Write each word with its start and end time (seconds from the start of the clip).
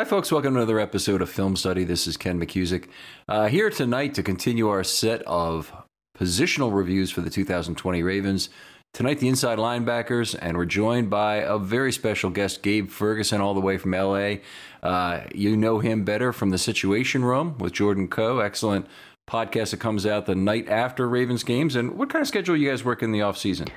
Hi, 0.00 0.04
folks. 0.06 0.32
Welcome 0.32 0.54
to 0.54 0.60
another 0.60 0.80
episode 0.80 1.20
of 1.20 1.28
Film 1.28 1.56
Study. 1.56 1.84
This 1.84 2.06
is 2.06 2.16
Ken 2.16 2.40
McKusick. 2.40 2.88
Uh, 3.28 3.48
here 3.48 3.68
tonight 3.68 4.14
to 4.14 4.22
continue 4.22 4.66
our 4.70 4.82
set 4.82 5.20
of 5.24 5.70
positional 6.18 6.74
reviews 6.74 7.10
for 7.10 7.20
the 7.20 7.28
2020 7.28 8.02
Ravens. 8.02 8.48
Tonight, 8.94 9.18
the 9.18 9.28
inside 9.28 9.58
linebackers, 9.58 10.34
and 10.40 10.56
we're 10.56 10.64
joined 10.64 11.10
by 11.10 11.36
a 11.36 11.58
very 11.58 11.92
special 11.92 12.30
guest, 12.30 12.62
Gabe 12.62 12.88
Ferguson, 12.88 13.42
all 13.42 13.52
the 13.52 13.60
way 13.60 13.76
from 13.76 13.90
LA. 13.90 14.36
Uh, 14.82 15.24
you 15.34 15.54
know 15.54 15.80
him 15.80 16.02
better 16.02 16.32
from 16.32 16.48
the 16.48 16.56
Situation 16.56 17.22
Room 17.22 17.58
with 17.58 17.74
Jordan 17.74 18.08
Coe. 18.08 18.38
Excellent 18.38 18.86
podcast 19.28 19.72
that 19.72 19.80
comes 19.80 20.06
out 20.06 20.24
the 20.24 20.34
night 20.34 20.66
after 20.66 21.10
Ravens 21.10 21.44
games. 21.44 21.76
And 21.76 21.98
what 21.98 22.08
kind 22.08 22.22
of 22.22 22.28
schedule 22.28 22.56
you 22.56 22.70
guys 22.70 22.82
work 22.82 23.02
in 23.02 23.12
the 23.12 23.20
off 23.20 23.36
season? 23.36 23.68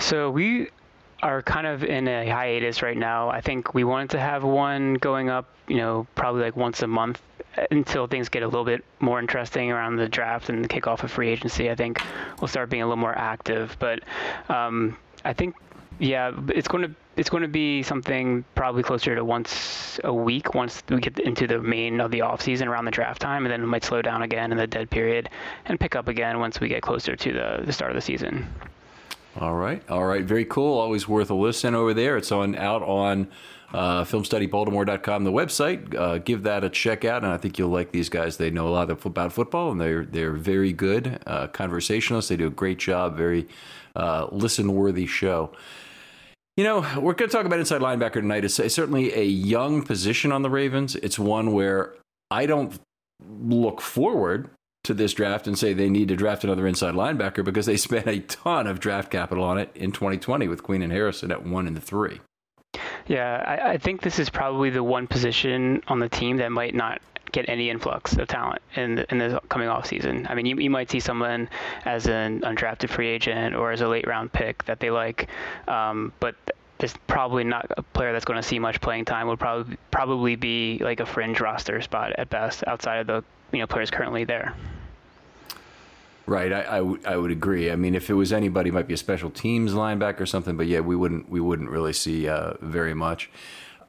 So 0.00 0.28
we 0.28 0.70
are 1.22 1.42
kind 1.42 1.66
of 1.66 1.82
in 1.82 2.06
a 2.08 2.28
hiatus 2.28 2.82
right 2.82 2.96
now. 2.96 3.28
I 3.28 3.40
think 3.40 3.74
we 3.74 3.84
wanted 3.84 4.10
to 4.10 4.20
have 4.20 4.44
one 4.44 4.94
going 4.94 5.28
up, 5.28 5.46
you 5.66 5.76
know, 5.76 6.06
probably 6.14 6.42
like 6.42 6.56
once 6.56 6.82
a 6.82 6.86
month 6.86 7.20
until 7.70 8.06
things 8.06 8.28
get 8.28 8.42
a 8.42 8.46
little 8.46 8.64
bit 8.64 8.84
more 9.00 9.18
interesting 9.18 9.72
around 9.72 9.96
the 9.96 10.08
draft 10.08 10.48
and 10.48 10.64
the 10.64 10.68
kickoff 10.68 11.02
of 11.02 11.10
free 11.10 11.28
agency. 11.28 11.70
I 11.70 11.74
think 11.74 12.00
we'll 12.40 12.48
start 12.48 12.70
being 12.70 12.82
a 12.82 12.86
little 12.86 12.96
more 12.96 13.16
active. 13.16 13.76
But 13.80 14.02
um, 14.48 14.96
I 15.24 15.32
think, 15.32 15.56
yeah, 15.98 16.32
it's 16.48 16.68
going 16.68 16.88
to 16.88 16.94
it's 17.16 17.28
going 17.28 17.42
to 17.42 17.48
be 17.48 17.82
something 17.82 18.44
probably 18.54 18.84
closer 18.84 19.16
to 19.16 19.24
once 19.24 19.98
a 20.04 20.14
week 20.14 20.54
once 20.54 20.84
we 20.88 21.00
get 21.00 21.18
into 21.18 21.48
the 21.48 21.60
main 21.60 22.00
of 22.00 22.12
the 22.12 22.20
off 22.20 22.40
season 22.40 22.68
around 22.68 22.84
the 22.84 22.92
draft 22.92 23.20
time, 23.20 23.44
and 23.44 23.52
then 23.52 23.60
it 23.60 23.66
might 23.66 23.82
slow 23.82 24.00
down 24.00 24.22
again 24.22 24.52
in 24.52 24.58
the 24.58 24.68
dead 24.68 24.88
period 24.88 25.28
and 25.64 25.80
pick 25.80 25.96
up 25.96 26.06
again 26.06 26.38
once 26.38 26.60
we 26.60 26.68
get 26.68 26.80
closer 26.80 27.16
to 27.16 27.32
the, 27.32 27.62
the 27.64 27.72
start 27.72 27.90
of 27.90 27.96
the 27.96 28.00
season. 28.00 28.46
All 29.40 29.54
right, 29.54 29.88
all 29.88 30.04
right, 30.04 30.24
very 30.24 30.44
cool. 30.44 30.78
Always 30.78 31.06
worth 31.06 31.30
a 31.30 31.34
listen 31.34 31.76
over 31.76 31.94
there. 31.94 32.16
It's 32.16 32.32
on 32.32 32.56
out 32.56 32.82
on 32.82 33.28
uh, 33.72 34.02
filmstudybaltimore.com, 34.02 35.22
the 35.22 35.30
website. 35.30 35.94
Uh, 35.94 36.18
give 36.18 36.42
that 36.42 36.64
a 36.64 36.68
check 36.68 37.04
out, 37.04 37.22
and 37.22 37.32
I 37.32 37.36
think 37.36 37.56
you'll 37.56 37.68
like 37.68 37.92
these 37.92 38.08
guys. 38.08 38.36
They 38.36 38.50
know 38.50 38.66
a 38.66 38.70
lot 38.70 38.90
about 38.90 39.32
football, 39.32 39.70
and 39.70 39.80
they're 39.80 40.04
they're 40.04 40.32
very 40.32 40.72
good 40.72 41.20
uh, 41.24 41.46
conversationalists. 41.48 42.30
They 42.30 42.36
do 42.36 42.48
a 42.48 42.50
great 42.50 42.78
job. 42.78 43.16
Very 43.16 43.46
uh, 43.94 44.26
listen 44.32 44.74
worthy 44.74 45.06
show. 45.06 45.52
You 46.56 46.64
know, 46.64 46.80
we're 47.00 47.14
going 47.14 47.30
to 47.30 47.36
talk 47.36 47.46
about 47.46 47.60
inside 47.60 47.80
linebacker 47.80 48.14
tonight. 48.14 48.44
It's, 48.44 48.58
it's 48.58 48.74
certainly 48.74 49.14
a 49.14 49.22
young 49.22 49.82
position 49.82 50.32
on 50.32 50.42
the 50.42 50.50
Ravens. 50.50 50.96
It's 50.96 51.16
one 51.16 51.52
where 51.52 51.94
I 52.32 52.46
don't 52.46 52.76
look 53.20 53.80
forward 53.80 54.50
to 54.88 54.94
this 54.94 55.14
draft 55.14 55.46
and 55.46 55.58
say 55.58 55.72
they 55.72 55.88
need 55.88 56.08
to 56.08 56.16
draft 56.16 56.44
another 56.44 56.66
inside 56.66 56.94
linebacker 56.94 57.44
because 57.44 57.66
they 57.66 57.76
spent 57.88 58.06
a 58.06 58.18
ton 58.20 58.66
of 58.66 58.80
draft 58.80 59.10
capital 59.10 59.44
on 59.44 59.58
it 59.58 59.70
in 59.74 59.92
2020 59.92 60.48
with 60.48 60.62
Queen 60.62 60.82
and 60.82 60.92
Harrison 60.92 61.30
at 61.30 61.46
one 61.46 61.66
and 61.66 61.82
three. 61.82 62.20
Yeah, 63.06 63.42
I, 63.46 63.72
I 63.72 63.78
think 63.78 64.02
this 64.02 64.18
is 64.18 64.28
probably 64.28 64.70
the 64.70 64.82
one 64.82 65.06
position 65.06 65.82
on 65.88 65.98
the 65.98 66.08
team 66.08 66.38
that 66.38 66.52
might 66.52 66.74
not 66.74 67.00
get 67.32 67.48
any 67.48 67.70
influx 67.70 68.16
of 68.16 68.26
talent 68.28 68.62
in 68.74 68.96
the, 68.96 69.10
in 69.10 69.18
the 69.18 69.40
coming 69.48 69.68
off 69.68 69.86
season. 69.86 70.26
I 70.28 70.34
mean, 70.34 70.46
you, 70.46 70.56
you 70.58 70.70
might 70.70 70.90
see 70.90 71.00
someone 71.00 71.48
as 71.84 72.06
an 72.06 72.40
undrafted 72.40 72.88
free 72.88 73.08
agent 73.08 73.54
or 73.54 73.70
as 73.70 73.80
a 73.80 73.88
late 73.88 74.06
round 74.06 74.32
pick 74.32 74.64
that 74.64 74.80
they 74.80 74.90
like, 74.90 75.28
um, 75.66 76.12
but 76.20 76.34
there's 76.78 76.94
probably 77.06 77.44
not 77.44 77.66
a 77.76 77.82
player 77.82 78.12
that's 78.12 78.24
going 78.24 78.40
to 78.40 78.46
see 78.46 78.58
much 78.58 78.80
playing 78.80 79.04
time. 79.04 79.26
Would 79.28 79.40
probably 79.40 79.76
probably 79.90 80.36
be 80.36 80.78
like 80.82 81.00
a 81.00 81.06
fringe 81.06 81.40
roster 81.40 81.80
spot 81.82 82.12
at 82.18 82.30
best, 82.30 82.64
outside 82.66 83.00
of 83.00 83.06
the 83.06 83.24
you 83.52 83.60
know 83.60 83.66
players 83.66 83.90
currently 83.90 84.24
there. 84.24 84.54
Right, 86.28 86.52
I, 86.52 86.60
I, 86.60 86.76
w- 86.76 87.00
I 87.06 87.16
would 87.16 87.30
agree. 87.30 87.70
I 87.70 87.76
mean, 87.76 87.94
if 87.94 88.10
it 88.10 88.14
was 88.14 88.34
anybody, 88.34 88.68
it 88.68 88.74
might 88.74 88.86
be 88.86 88.92
a 88.92 88.98
special 88.98 89.30
teams 89.30 89.72
linebacker 89.72 90.20
or 90.20 90.26
something. 90.26 90.58
But 90.58 90.66
yeah, 90.66 90.80
we 90.80 90.94
wouldn't 90.94 91.30
we 91.30 91.40
wouldn't 91.40 91.70
really 91.70 91.94
see 91.94 92.28
uh, 92.28 92.52
very 92.60 92.92
much. 92.92 93.30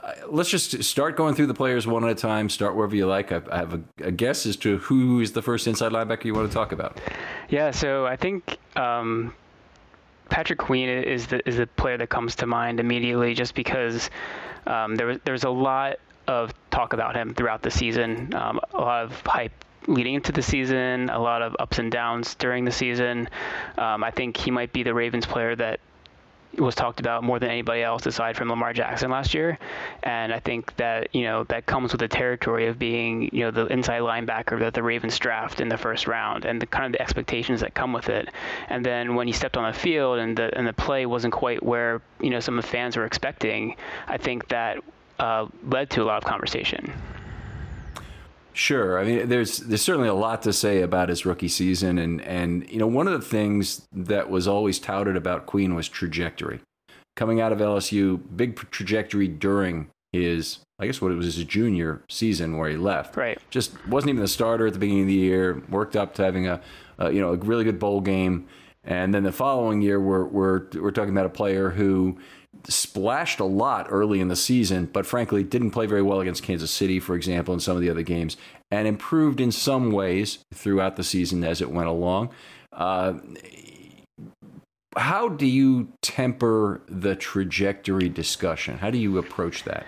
Uh, 0.01 0.13
let's 0.29 0.49
just 0.49 0.81
start 0.85 1.17
going 1.17 1.35
through 1.35 1.47
the 1.47 1.53
players 1.53 1.85
one 1.85 2.05
at 2.05 2.09
a 2.09 2.15
time. 2.15 2.47
Start 2.47 2.75
wherever 2.75 2.95
you 2.95 3.05
like. 3.05 3.33
I, 3.33 3.41
I 3.51 3.57
have 3.57 3.73
a, 3.73 3.81
a, 4.01 4.11
guess 4.11 4.45
as 4.45 4.55
to 4.57 4.77
who 4.77 5.19
is 5.19 5.33
the 5.33 5.41
first 5.41 5.67
inside 5.67 5.91
linebacker 5.91 6.23
you 6.23 6.33
want 6.33 6.49
to 6.49 6.53
talk 6.53 6.71
about. 6.71 7.01
Yeah, 7.49 7.71
so 7.71 8.05
I 8.05 8.15
think 8.15 8.57
um, 8.77 9.33
Patrick 10.29 10.59
Queen 10.59 10.87
is 10.87 11.27
the 11.27 11.45
is 11.45 11.57
the 11.57 11.67
player 11.67 11.97
that 11.97 12.07
comes 12.07 12.37
to 12.37 12.45
mind 12.45 12.79
immediately, 12.79 13.33
just 13.33 13.53
because 13.53 14.09
um, 14.65 14.95
there 14.95 15.07
was 15.07 15.17
there's 15.25 15.43
a 15.43 15.49
lot 15.49 15.99
of 16.29 16.53
talk 16.71 16.93
about 16.93 17.17
him 17.17 17.33
throughout 17.33 17.63
the 17.63 17.71
season, 17.71 18.33
um, 18.33 18.61
a 18.73 18.77
lot 18.77 19.03
of 19.03 19.21
hype 19.25 19.65
leading 19.87 20.15
into 20.15 20.31
the 20.31 20.41
season, 20.41 21.09
a 21.09 21.19
lot 21.19 21.41
of 21.41 21.55
ups 21.59 21.79
and 21.79 21.91
downs 21.91 22.35
during 22.35 22.65
the 22.65 22.71
season. 22.71 23.29
Um, 23.77 24.03
I 24.03 24.11
think 24.11 24.37
he 24.37 24.51
might 24.51 24.73
be 24.73 24.83
the 24.83 24.93
Ravens 24.93 25.25
player 25.25 25.55
that 25.55 25.79
was 26.57 26.73
talked 26.73 26.99
about 26.99 27.23
more 27.23 27.37
than 27.37 27.49
anybody 27.49 27.83
else 27.83 28.05
aside 28.05 28.35
from 28.35 28.49
Lamar 28.49 28.73
Jackson 28.73 29.11
last 29.11 29.33
year. 29.33 29.57
And 30.03 30.33
I 30.33 30.39
think 30.39 30.75
that, 30.77 31.13
you 31.13 31.23
know, 31.23 31.43
that 31.45 31.65
comes 31.65 31.91
with 31.91 31.99
the 31.99 32.07
territory 32.07 32.67
of 32.67 32.79
being, 32.79 33.29
you 33.31 33.45
know, 33.45 33.51
the 33.51 33.67
inside 33.67 34.01
linebacker 34.01 34.59
that 34.59 34.73
the 34.73 34.81
Ravens 34.81 35.17
draft 35.19 35.61
in 35.61 35.69
the 35.69 35.77
first 35.77 36.07
round 36.07 36.45
and 36.45 36.61
the 36.61 36.65
kind 36.65 36.85
of 36.85 36.91
the 36.93 37.01
expectations 37.01 37.61
that 37.61 37.75
come 37.75 37.93
with 37.93 38.09
it. 38.09 38.29
And 38.69 38.83
then 38.83 39.15
when 39.15 39.27
he 39.27 39.33
stepped 39.33 39.57
on 39.57 39.71
the 39.71 39.77
field 39.77 40.19
and 40.19 40.35
the 40.35 40.55
and 40.57 40.67
the 40.67 40.73
play 40.73 41.05
wasn't 41.05 41.33
quite 41.33 41.61
where, 41.61 42.01
you 42.19 42.31
know, 42.31 42.39
some 42.39 42.57
of 42.57 42.65
the 42.65 42.69
fans 42.69 42.97
were 42.97 43.05
expecting, 43.05 43.75
I 44.07 44.17
think 44.17 44.47
that 44.49 44.83
uh, 45.19 45.47
led 45.65 45.89
to 45.91 46.01
a 46.01 46.05
lot 46.05 46.17
of 46.17 46.23
conversation. 46.23 46.91
Sure. 48.53 48.99
I 48.99 49.03
mean, 49.03 49.29
there's 49.29 49.57
there's 49.57 49.81
certainly 49.81 50.09
a 50.09 50.13
lot 50.13 50.41
to 50.43 50.53
say 50.53 50.81
about 50.81 51.09
his 51.09 51.25
rookie 51.25 51.47
season, 51.47 51.97
and 51.97 52.21
and 52.21 52.69
you 52.69 52.77
know 52.77 52.87
one 52.87 53.07
of 53.07 53.13
the 53.13 53.25
things 53.25 53.87
that 53.93 54.29
was 54.29 54.47
always 54.47 54.79
touted 54.79 55.15
about 55.15 55.45
Queen 55.45 55.75
was 55.75 55.87
trajectory. 55.87 56.59
Coming 57.15 57.41
out 57.41 57.51
of 57.51 57.59
LSU, 57.59 58.19
big 58.35 58.55
trajectory 58.71 59.27
during 59.27 59.89
his 60.11 60.59
I 60.79 60.85
guess 60.85 61.01
what 61.01 61.11
it 61.11 61.15
was 61.15 61.35
his 61.35 61.43
junior 61.43 62.01
season 62.09 62.57
where 62.57 62.69
he 62.69 62.77
left. 62.77 63.17
Right. 63.17 63.37
Just 63.49 63.73
wasn't 63.87 64.11
even 64.11 64.21
the 64.21 64.27
starter 64.27 64.67
at 64.67 64.73
the 64.73 64.79
beginning 64.79 65.03
of 65.03 65.07
the 65.07 65.13
year. 65.13 65.61
Worked 65.69 65.95
up 65.95 66.15
to 66.15 66.23
having 66.23 66.47
a, 66.47 66.61
a 66.97 67.11
you 67.11 67.19
know 67.19 67.33
a 67.33 67.37
really 67.37 67.63
good 67.63 67.79
bowl 67.79 68.01
game, 68.01 68.47
and 68.83 69.13
then 69.13 69.23
the 69.23 69.31
following 69.31 69.81
year 69.81 69.99
we're 69.99 70.23
we're 70.25 70.67
we're 70.75 70.91
talking 70.91 71.11
about 71.11 71.25
a 71.25 71.29
player 71.29 71.69
who 71.69 72.17
splashed 72.67 73.39
a 73.39 73.45
lot 73.45 73.87
early 73.89 74.19
in 74.19 74.27
the 74.27 74.35
season, 74.35 74.85
but 74.85 75.05
frankly 75.05 75.43
didn't 75.43 75.71
play 75.71 75.85
very 75.85 76.01
well 76.01 76.19
against 76.19 76.43
Kansas 76.43 76.71
City, 76.71 76.99
for 76.99 77.15
example, 77.15 77.53
in 77.53 77.59
some 77.59 77.75
of 77.75 77.81
the 77.81 77.89
other 77.89 78.03
games, 78.03 78.37
and 78.71 78.87
improved 78.87 79.39
in 79.39 79.51
some 79.51 79.91
ways 79.91 80.39
throughout 80.53 80.95
the 80.95 81.03
season 81.03 81.43
as 81.43 81.61
it 81.61 81.71
went 81.71 81.87
along. 81.87 82.29
Uh, 82.71 83.13
how 84.97 85.29
do 85.29 85.45
you 85.45 85.91
temper 86.01 86.81
the 86.87 87.15
trajectory 87.15 88.09
discussion? 88.09 88.77
How 88.77 88.89
do 88.89 88.97
you 88.97 89.17
approach 89.17 89.63
that? 89.63 89.85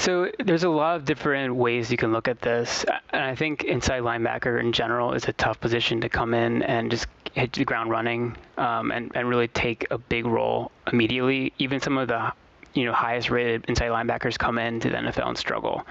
So 0.00 0.30
there's 0.38 0.64
a 0.64 0.70
lot 0.70 0.96
of 0.96 1.04
different 1.04 1.56
ways 1.56 1.90
you 1.90 1.98
can 1.98 2.10
look 2.10 2.26
at 2.26 2.40
this, 2.40 2.86
and 3.10 3.22
I 3.22 3.34
think 3.34 3.64
inside 3.64 4.02
linebacker 4.02 4.58
in 4.58 4.72
general 4.72 5.12
is 5.12 5.28
a 5.28 5.34
tough 5.34 5.60
position 5.60 6.00
to 6.00 6.08
come 6.08 6.32
in 6.32 6.62
and 6.62 6.90
just 6.90 7.06
hit 7.34 7.52
the 7.52 7.66
ground 7.66 7.90
running 7.90 8.34
um, 8.56 8.92
and 8.92 9.12
and 9.14 9.28
really 9.28 9.48
take 9.48 9.86
a 9.90 9.98
big 9.98 10.24
role 10.24 10.72
immediately. 10.90 11.52
Even 11.58 11.80
some 11.80 11.98
of 11.98 12.08
the 12.08 12.32
you 12.72 12.86
know 12.86 12.94
highest 12.94 13.28
rated 13.30 13.66
inside 13.66 13.90
linebackers 13.90 14.38
come 14.38 14.58
into 14.58 14.88
the 14.88 14.96
NFL 14.96 15.28
and 15.28 15.36
struggle. 15.36 15.86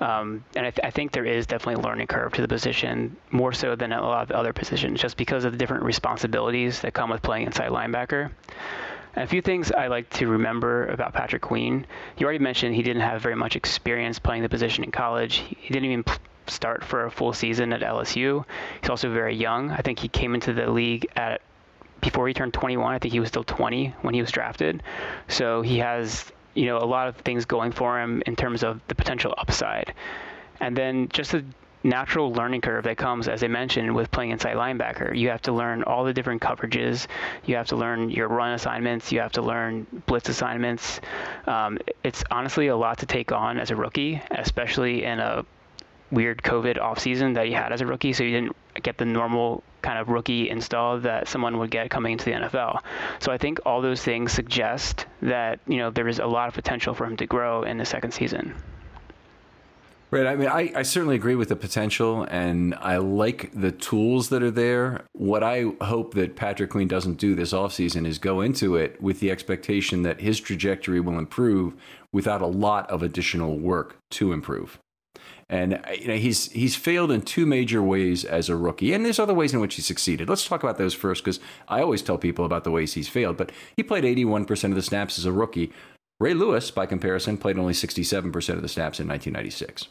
Um, 0.00 0.44
and 0.54 0.64
I, 0.64 0.70
th- 0.70 0.86
I, 0.86 0.90
think 0.92 1.10
there 1.10 1.24
is 1.24 1.48
definitely 1.48 1.82
a 1.82 1.84
learning 1.84 2.06
curve 2.06 2.34
to 2.34 2.42
the 2.42 2.46
position, 2.46 3.16
more 3.32 3.52
so 3.52 3.74
than 3.74 3.92
a 3.92 4.00
lot 4.00 4.30
of 4.30 4.30
other 4.30 4.52
positions, 4.52 5.00
just 5.00 5.16
because 5.16 5.44
of 5.44 5.50
the 5.50 5.58
different 5.58 5.82
responsibilities 5.82 6.80
that 6.82 6.94
come 6.94 7.10
with 7.10 7.22
playing 7.22 7.46
inside 7.46 7.70
linebacker. 7.70 8.30
And 9.18 9.24
a 9.24 9.28
few 9.28 9.42
things 9.42 9.72
I 9.72 9.88
like 9.88 10.08
to 10.10 10.28
remember 10.28 10.86
about 10.86 11.12
Patrick 11.12 11.42
Queen. 11.42 11.84
You 12.16 12.24
already 12.24 12.38
mentioned 12.38 12.76
he 12.76 12.84
didn't 12.84 13.02
have 13.02 13.20
very 13.20 13.34
much 13.34 13.56
experience 13.56 14.20
playing 14.20 14.42
the 14.44 14.48
position 14.48 14.84
in 14.84 14.92
college. 14.92 15.42
He 15.58 15.74
didn't 15.74 15.90
even 15.90 16.04
start 16.46 16.84
for 16.84 17.04
a 17.04 17.10
full 17.10 17.32
season 17.32 17.72
at 17.72 17.80
LSU. 17.80 18.44
He's 18.80 18.88
also 18.88 19.12
very 19.12 19.34
young. 19.34 19.72
I 19.72 19.78
think 19.78 19.98
he 19.98 20.06
came 20.06 20.36
into 20.36 20.52
the 20.52 20.70
league 20.70 21.08
at 21.16 21.40
before 22.00 22.28
he 22.28 22.32
turned 22.32 22.54
21. 22.54 22.94
I 22.94 23.00
think 23.00 23.10
he 23.10 23.18
was 23.18 23.28
still 23.28 23.42
20 23.42 23.92
when 24.02 24.14
he 24.14 24.20
was 24.20 24.30
drafted. 24.30 24.84
So 25.26 25.62
he 25.62 25.78
has, 25.78 26.30
you 26.54 26.66
know, 26.66 26.78
a 26.78 26.86
lot 26.86 27.08
of 27.08 27.16
things 27.16 27.44
going 27.44 27.72
for 27.72 28.00
him 28.00 28.22
in 28.24 28.36
terms 28.36 28.62
of 28.62 28.80
the 28.86 28.94
potential 28.94 29.34
upside. 29.36 29.94
And 30.60 30.76
then 30.76 31.08
just 31.08 31.32
the 31.32 31.44
natural 31.88 32.32
learning 32.32 32.60
curve 32.60 32.84
that 32.84 32.96
comes, 32.96 33.28
as 33.28 33.42
I 33.42 33.48
mentioned, 33.48 33.94
with 33.94 34.10
playing 34.10 34.30
inside 34.30 34.56
linebacker. 34.56 35.16
You 35.16 35.30
have 35.30 35.42
to 35.42 35.52
learn 35.52 35.82
all 35.82 36.04
the 36.04 36.12
different 36.12 36.42
coverages. 36.42 37.06
You 37.44 37.56
have 37.56 37.68
to 37.68 37.76
learn 37.76 38.10
your 38.10 38.28
run 38.28 38.52
assignments. 38.52 39.10
You 39.10 39.20
have 39.20 39.32
to 39.32 39.42
learn 39.42 39.86
blitz 40.06 40.28
assignments. 40.28 41.00
Um, 41.46 41.78
it's 42.04 42.22
honestly 42.30 42.68
a 42.68 42.76
lot 42.76 42.98
to 42.98 43.06
take 43.06 43.32
on 43.32 43.58
as 43.58 43.70
a 43.70 43.76
rookie, 43.76 44.20
especially 44.30 45.04
in 45.04 45.18
a 45.18 45.44
weird 46.10 46.42
COVID 46.42 46.78
offseason 46.78 47.34
that 47.34 47.48
you 47.48 47.54
had 47.54 47.72
as 47.72 47.80
a 47.80 47.86
rookie. 47.86 48.12
So 48.12 48.24
you 48.24 48.30
didn't 48.30 48.56
get 48.82 48.96
the 48.98 49.04
normal 49.04 49.62
kind 49.82 49.98
of 49.98 50.08
rookie 50.08 50.50
install 50.50 50.98
that 51.00 51.28
someone 51.28 51.58
would 51.58 51.70
get 51.70 51.90
coming 51.90 52.12
into 52.12 52.24
the 52.24 52.32
NFL. 52.32 52.80
So 53.20 53.32
I 53.32 53.38
think 53.38 53.60
all 53.66 53.80
those 53.80 54.02
things 54.02 54.32
suggest 54.32 55.06
that 55.22 55.60
you 55.66 55.78
know 55.78 55.90
there 55.90 56.08
is 56.08 56.18
a 56.18 56.26
lot 56.26 56.48
of 56.48 56.54
potential 56.54 56.94
for 56.94 57.04
him 57.04 57.16
to 57.18 57.26
grow 57.26 57.62
in 57.62 57.78
the 57.78 57.84
second 57.84 58.12
season. 58.12 58.54
Right. 60.10 60.26
I 60.26 60.36
mean, 60.36 60.48
I, 60.48 60.72
I 60.74 60.82
certainly 60.84 61.16
agree 61.16 61.34
with 61.34 61.50
the 61.50 61.56
potential, 61.56 62.26
and 62.30 62.74
I 62.76 62.96
like 62.96 63.50
the 63.52 63.72
tools 63.72 64.30
that 64.30 64.42
are 64.42 64.50
there. 64.50 65.04
What 65.12 65.42
I 65.42 65.66
hope 65.82 66.14
that 66.14 66.34
Patrick 66.34 66.70
Queen 66.70 66.88
doesn't 66.88 67.18
do 67.18 67.34
this 67.34 67.52
offseason 67.52 68.06
is 68.06 68.18
go 68.18 68.40
into 68.40 68.74
it 68.74 69.00
with 69.02 69.20
the 69.20 69.30
expectation 69.30 70.04
that 70.04 70.20
his 70.20 70.40
trajectory 70.40 70.98
will 70.98 71.18
improve 71.18 71.74
without 72.10 72.40
a 72.40 72.46
lot 72.46 72.88
of 72.90 73.02
additional 73.02 73.58
work 73.58 73.98
to 74.12 74.32
improve. 74.32 74.78
And 75.50 75.78
you 75.98 76.08
know, 76.08 76.16
he's 76.16 76.52
he's 76.52 76.74
failed 76.74 77.10
in 77.10 77.20
two 77.20 77.44
major 77.44 77.82
ways 77.82 78.24
as 78.24 78.48
a 78.48 78.56
rookie, 78.56 78.94
and 78.94 79.04
there's 79.04 79.18
other 79.18 79.34
ways 79.34 79.52
in 79.52 79.60
which 79.60 79.74
he 79.74 79.82
succeeded. 79.82 80.28
Let's 80.28 80.46
talk 80.46 80.62
about 80.62 80.78
those 80.78 80.94
first, 80.94 81.22
because 81.22 81.40
I 81.68 81.82
always 81.82 82.00
tell 82.00 82.18
people 82.18 82.46
about 82.46 82.64
the 82.64 82.70
ways 82.70 82.94
he's 82.94 83.08
failed. 83.08 83.36
But 83.36 83.52
he 83.76 83.82
played 83.82 84.04
81% 84.04 84.64
of 84.64 84.74
the 84.74 84.82
snaps 84.82 85.18
as 85.18 85.26
a 85.26 85.32
rookie. 85.32 85.70
Ray 86.18 86.34
Lewis, 86.34 86.70
by 86.70 86.86
comparison, 86.86 87.36
played 87.36 87.58
only 87.58 87.74
67% 87.74 88.54
of 88.54 88.62
the 88.62 88.68
snaps 88.68 89.00
in 89.00 89.06
1996. 89.06 89.88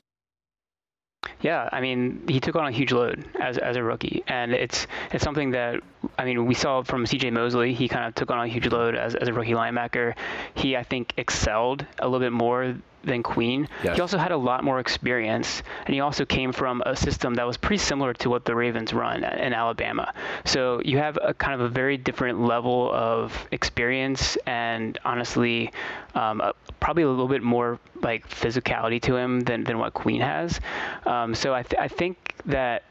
Yeah, 1.41 1.69
I 1.71 1.81
mean, 1.81 2.23
he 2.27 2.39
took 2.39 2.55
on 2.55 2.65
a 2.67 2.71
huge 2.71 2.91
load 2.91 3.23
as, 3.39 3.57
as 3.57 3.75
a 3.75 3.83
rookie, 3.83 4.23
and 4.27 4.53
it's 4.53 4.87
it's 5.11 5.23
something 5.23 5.51
that 5.51 5.81
I 6.17 6.25
mean 6.25 6.45
we 6.45 6.55
saw 6.55 6.81
from 6.81 7.05
C.J. 7.05 7.29
Mosley. 7.31 7.73
He 7.73 7.87
kind 7.87 8.05
of 8.05 8.15
took 8.15 8.31
on 8.31 8.39
a 8.39 8.47
huge 8.47 8.67
load 8.67 8.95
as, 8.95 9.13
as 9.15 9.27
a 9.27 9.33
rookie 9.33 9.53
linebacker. 9.53 10.15
He 10.55 10.75
I 10.75 10.83
think 10.83 11.13
excelled 11.17 11.85
a 11.99 12.07
little 12.07 12.19
bit 12.19 12.31
more 12.31 12.75
than 13.07 13.23
Queen. 13.23 13.67
Yes. 13.83 13.95
He 13.95 14.01
also 14.01 14.17
had 14.17 14.31
a 14.31 14.37
lot 14.37 14.63
more 14.63 14.79
experience, 14.79 15.63
and 15.85 15.93
he 15.93 15.99
also 16.01 16.25
came 16.25 16.51
from 16.51 16.83
a 16.85 16.95
system 16.95 17.35
that 17.35 17.47
was 17.47 17.57
pretty 17.57 17.79
similar 17.79 18.13
to 18.15 18.29
what 18.29 18.45
the 18.45 18.55
Ravens 18.55 18.93
run 18.93 19.23
in 19.23 19.53
Alabama. 19.53 20.13
So 20.45 20.81
you 20.85 20.97
have 20.99 21.17
a 21.21 21.33
kind 21.33 21.53
of 21.53 21.61
a 21.61 21.69
very 21.69 21.97
different 21.97 22.41
level 22.41 22.91
of 22.93 23.47
experience, 23.51 24.37
and 24.45 24.97
honestly, 25.03 25.71
um, 26.13 26.41
a, 26.41 26.53
probably 26.79 27.03
a 27.03 27.09
little 27.09 27.27
bit 27.27 27.41
more 27.41 27.79
like 28.01 28.29
physicality 28.29 29.01
to 29.01 29.15
him 29.15 29.39
than, 29.41 29.63
than 29.63 29.79
what 29.79 29.93
Queen 29.93 30.21
has. 30.21 30.59
Um, 31.05 31.33
so 31.33 31.53
I, 31.53 31.63
th- 31.63 31.79
I 31.79 31.87
think 31.87 32.35
that 32.45 32.83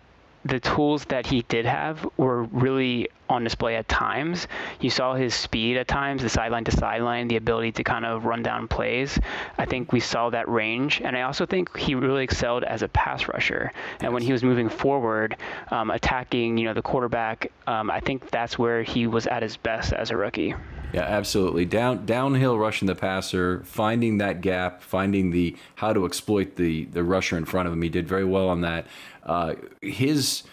the 0.48 0.60
tools 0.60 1.04
that 1.06 1.26
he 1.26 1.42
did 1.42 1.66
have 1.66 2.06
were 2.16 2.44
really 2.44 3.08
on 3.28 3.44
display 3.44 3.76
at 3.76 3.88
times. 3.88 4.46
You 4.80 4.90
saw 4.90 5.14
his 5.14 5.34
speed 5.34 5.76
at 5.76 5.88
times, 5.88 6.22
the 6.22 6.28
sideline 6.28 6.64
to 6.64 6.70
sideline, 6.70 7.28
the 7.28 7.36
ability 7.36 7.72
to 7.72 7.84
kind 7.84 8.04
of 8.04 8.24
run 8.24 8.42
down 8.42 8.68
plays. 8.68 9.18
I 9.58 9.64
think 9.64 9.92
we 9.92 10.00
saw 10.00 10.30
that 10.30 10.48
range, 10.48 11.00
and 11.02 11.16
I 11.16 11.22
also 11.22 11.46
think 11.46 11.76
he 11.76 11.94
really 11.94 12.24
excelled 12.24 12.64
as 12.64 12.82
a 12.82 12.88
pass 12.88 13.28
rusher. 13.28 13.72
And 14.00 14.12
when 14.12 14.22
he 14.22 14.32
was 14.32 14.44
moving 14.44 14.68
forward, 14.68 15.36
um, 15.70 15.90
attacking, 15.90 16.58
you 16.58 16.66
know, 16.66 16.74
the 16.74 16.82
quarterback, 16.82 17.50
um, 17.66 17.90
I 17.90 18.00
think 18.00 18.30
that's 18.30 18.58
where 18.58 18.82
he 18.82 19.06
was 19.06 19.26
at 19.26 19.42
his 19.42 19.56
best 19.56 19.92
as 19.92 20.10
a 20.10 20.16
rookie. 20.16 20.54
Yeah, 20.96 21.02
absolutely. 21.02 21.66
Down 21.66 22.06
downhill 22.06 22.58
rushing 22.58 22.86
the 22.86 22.94
passer, 22.94 23.62
finding 23.64 24.16
that 24.16 24.40
gap, 24.40 24.80
finding 24.80 25.30
the 25.30 25.54
how 25.74 25.92
to 25.92 26.06
exploit 26.06 26.56
the 26.56 26.86
the 26.86 27.04
rusher 27.04 27.36
in 27.36 27.44
front 27.44 27.68
of 27.68 27.74
him. 27.74 27.82
He 27.82 27.90
did 27.90 28.08
very 28.08 28.24
well 28.24 28.48
on 28.48 28.62
that. 28.62 28.86
Uh, 29.22 29.56
his 29.82 30.44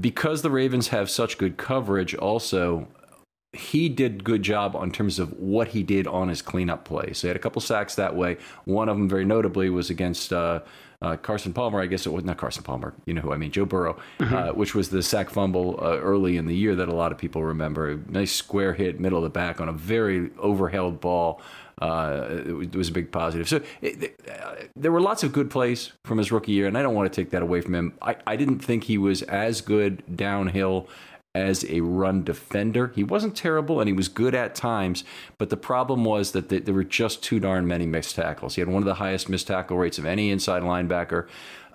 because 0.00 0.42
the 0.42 0.50
Ravens 0.50 0.88
have 0.88 1.08
such 1.08 1.38
good 1.38 1.58
coverage, 1.58 2.12
also 2.16 2.88
he 3.52 3.88
did 3.88 4.24
good 4.24 4.42
job 4.42 4.74
on 4.74 4.90
terms 4.90 5.20
of 5.20 5.32
what 5.34 5.68
he 5.68 5.84
did 5.84 6.08
on 6.08 6.28
his 6.28 6.42
cleanup 6.42 6.84
plays. 6.84 7.18
So 7.18 7.26
he 7.26 7.28
had 7.28 7.36
a 7.36 7.40
couple 7.40 7.62
sacks 7.62 7.94
that 7.94 8.16
way. 8.16 8.36
One 8.64 8.88
of 8.88 8.96
them, 8.96 9.08
very 9.08 9.24
notably, 9.24 9.70
was 9.70 9.90
against 9.90 10.32
uh, 10.32 10.60
uh, 11.02 11.16
Carson 11.16 11.52
Palmer. 11.52 11.80
I 11.80 11.86
guess 11.86 12.06
it 12.06 12.12
was 12.12 12.24
not 12.24 12.36
Carson 12.36 12.62
Palmer. 12.62 12.94
You 13.06 13.14
know 13.14 13.20
who 13.20 13.32
I 13.32 13.36
mean, 13.36 13.50
Joe 13.50 13.64
Burrow, 13.64 13.98
mm-hmm. 14.18 14.34
uh, 14.34 14.52
which 14.52 14.74
was 14.74 14.90
the 14.90 15.02
sack 15.02 15.30
fumble 15.30 15.78
uh, 15.80 15.98
early 15.98 16.36
in 16.36 16.46
the 16.46 16.56
year 16.56 16.74
that 16.74 16.88
a 16.88 16.94
lot 16.94 17.12
of 17.12 17.18
people 17.18 17.44
remember. 17.44 17.90
A 17.90 17.96
nice 18.08 18.32
square 18.32 18.74
hit, 18.74 19.00
middle 19.00 19.18
of 19.18 19.24
the 19.24 19.30
back 19.30 19.60
on 19.60 19.68
a 19.68 19.72
very 19.72 20.28
overheld 20.30 21.00
ball 21.00 21.40
uh, 21.80 22.26
it, 22.30 22.74
was 22.74 22.88
a 22.88 22.92
big 22.92 23.12
positive. 23.12 23.48
So 23.48 23.60
it, 23.80 24.20
uh, 24.28 24.54
there 24.74 24.92
were 24.92 25.00
lots 25.00 25.22
of 25.22 25.32
good 25.32 25.50
plays 25.50 25.92
from 26.04 26.18
his 26.18 26.32
rookie 26.32 26.52
year, 26.52 26.66
and 26.66 26.76
I 26.76 26.82
don't 26.82 26.94
want 26.94 27.12
to 27.12 27.22
take 27.22 27.30
that 27.30 27.42
away 27.42 27.60
from 27.60 27.74
him. 27.74 27.94
I, 28.02 28.16
I 28.26 28.36
didn't 28.36 28.60
think 28.60 28.84
he 28.84 28.98
was 28.98 29.22
as 29.22 29.60
good 29.60 30.02
downhill 30.16 30.88
as 31.38 31.64
a 31.68 31.80
run 31.80 32.24
defender. 32.24 32.92
He 32.94 33.04
wasn't 33.04 33.36
terrible 33.36 33.80
and 33.80 33.88
he 33.88 33.92
was 33.92 34.08
good 34.08 34.34
at 34.34 34.54
times, 34.54 35.04
but 35.38 35.50
the 35.50 35.56
problem 35.56 36.04
was 36.04 36.32
that 36.32 36.48
there 36.48 36.74
were 36.74 36.84
just 36.84 37.22
too 37.22 37.40
darn 37.40 37.66
many 37.66 37.86
missed 37.86 38.16
tackles. 38.16 38.56
He 38.56 38.60
had 38.60 38.68
one 38.68 38.82
of 38.82 38.86
the 38.86 38.94
highest 38.94 39.28
missed 39.28 39.46
tackle 39.46 39.76
rates 39.76 39.98
of 39.98 40.04
any 40.04 40.30
inside 40.30 40.62
linebacker. 40.62 41.28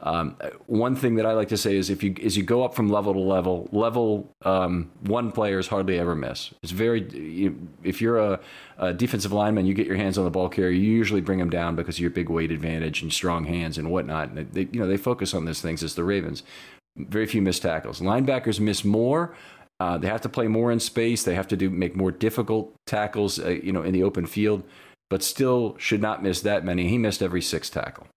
Um, 0.03 0.35
one 0.65 0.97
thing 0.97 1.15
that 1.15 1.25
I 1.25 1.31
like 1.31 1.47
to 1.47 1.57
say 1.57 1.77
is 1.77 1.89
if 1.89 2.03
you 2.03 2.13
as 2.21 2.35
you 2.35 2.43
go 2.43 2.65
up 2.65 2.75
from 2.75 2.89
level 2.89 3.13
to 3.13 3.19
level, 3.19 3.69
level 3.71 4.29
um, 4.41 4.91
one 4.99 5.31
players 5.31 5.67
hardly 5.67 5.97
ever 5.97 6.13
miss. 6.13 6.53
It's 6.61 6.73
very 6.73 7.09
you, 7.09 7.69
if 7.83 8.01
you're 8.01 8.17
a, 8.17 8.39
a, 8.77 8.93
defensive 8.93 9.31
lineman, 9.31 9.65
you 9.65 9.73
get 9.73 9.87
your 9.87 9.95
hands 9.95 10.17
on 10.17 10.25
the 10.25 10.29
ball 10.29 10.49
carrier, 10.49 10.71
you 10.71 10.91
usually 10.91 11.21
bring 11.21 11.39
them 11.39 11.49
down 11.49 11.77
because 11.77 11.95
of 11.95 11.99
your 12.01 12.09
big 12.09 12.29
weight 12.29 12.51
advantage 12.51 13.01
and 13.01 13.13
strong 13.13 13.45
hands 13.45 13.77
and 13.77 13.89
whatnot. 13.89 14.31
And 14.31 14.51
they, 14.51 14.67
you 14.73 14.81
know 14.81 14.87
they 14.87 14.97
focus 14.97 15.33
on 15.33 15.45
those 15.45 15.61
things 15.61 15.81
as 15.83 15.95
the 15.95 16.03
Ravens. 16.03 16.43
Very 16.97 17.25
few 17.25 17.41
missed 17.41 17.61
tackles. 17.61 18.01
Linebackers 18.01 18.59
miss 18.59 18.83
more. 18.83 19.33
Uh, 19.83 19.97
they 19.97 20.07
have 20.07 20.21
to 20.21 20.29
play 20.29 20.47
more 20.47 20.71
in 20.71 20.79
space. 20.79 21.23
They 21.23 21.35
have 21.35 21.49
to 21.49 21.57
do 21.57 21.69
make 21.69 21.93
more 21.93 22.09
difficult 22.09 22.73
tackles, 22.87 23.37
uh, 23.37 23.49
you 23.49 23.73
know, 23.73 23.83
in 23.83 23.91
the 23.91 24.03
open 24.03 24.25
field, 24.25 24.63
but 25.09 25.21
still 25.21 25.75
should 25.77 26.01
not 26.01 26.23
miss 26.23 26.39
that 26.41 26.63
many. 26.63 26.87
He 26.87 26.97
missed 26.97 27.21
every 27.21 27.41
six 27.41 27.69
tackle. 27.69 28.07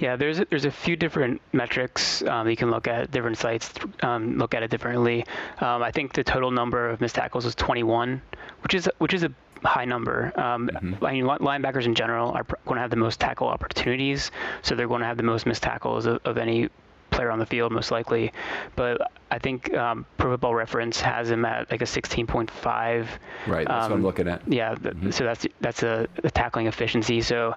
Yeah, 0.00 0.16
there's 0.16 0.40
a, 0.40 0.46
there's 0.50 0.64
a 0.64 0.72
few 0.72 0.96
different 0.96 1.40
metrics 1.52 2.22
um, 2.22 2.48
you 2.48 2.56
can 2.56 2.72
look 2.72 2.88
at. 2.88 3.12
Different 3.12 3.38
sites 3.38 3.72
um, 4.02 4.36
look 4.36 4.52
at 4.52 4.64
it 4.64 4.70
differently. 4.72 5.24
Um, 5.60 5.80
I 5.80 5.92
think 5.92 6.12
the 6.12 6.24
total 6.24 6.50
number 6.50 6.90
of 6.90 7.00
missed 7.00 7.14
tackles 7.14 7.44
was 7.44 7.54
21, 7.54 8.20
which 8.64 8.74
is 8.74 8.90
which 8.98 9.14
is 9.14 9.22
a 9.22 9.32
high 9.62 9.84
number. 9.84 10.32
Um, 10.34 10.68
mm-hmm. 10.68 11.04
I 11.04 11.12
mean, 11.12 11.24
linebackers 11.24 11.84
in 11.84 11.94
general 11.94 12.32
are 12.32 12.42
going 12.66 12.78
to 12.78 12.80
have 12.80 12.90
the 12.90 12.96
most 12.96 13.20
tackle 13.20 13.46
opportunities, 13.46 14.32
so 14.62 14.74
they're 14.74 14.88
going 14.88 15.02
to 15.02 15.06
have 15.06 15.18
the 15.18 15.22
most 15.22 15.46
missed 15.46 15.62
tackles 15.62 16.06
of, 16.06 16.20
of 16.24 16.36
any 16.36 16.68
player 17.14 17.30
on 17.30 17.38
the 17.38 17.46
field, 17.46 17.72
most 17.72 17.90
likely. 17.90 18.32
But 18.76 19.10
I 19.30 19.38
think 19.38 19.72
um, 19.74 20.06
Pro 20.16 20.32
Football 20.32 20.54
Reference 20.54 21.00
has 21.00 21.30
him 21.30 21.44
at 21.44 21.70
like 21.70 21.80
a 21.80 21.86
16.5. 21.86 23.06
Right, 23.46 23.66
that's 23.66 23.68
um, 23.68 23.68
what 23.68 23.84
I'm 23.84 23.92
um, 23.92 24.02
looking 24.02 24.28
at. 24.28 24.42
Yeah, 24.46 24.74
mm-hmm. 24.74 25.10
so 25.10 25.24
that's 25.24 25.46
that's 25.60 25.82
a, 25.82 26.06
a, 26.22 26.30
tackling 26.30 26.66
efficiency. 26.66 27.20
So, 27.20 27.54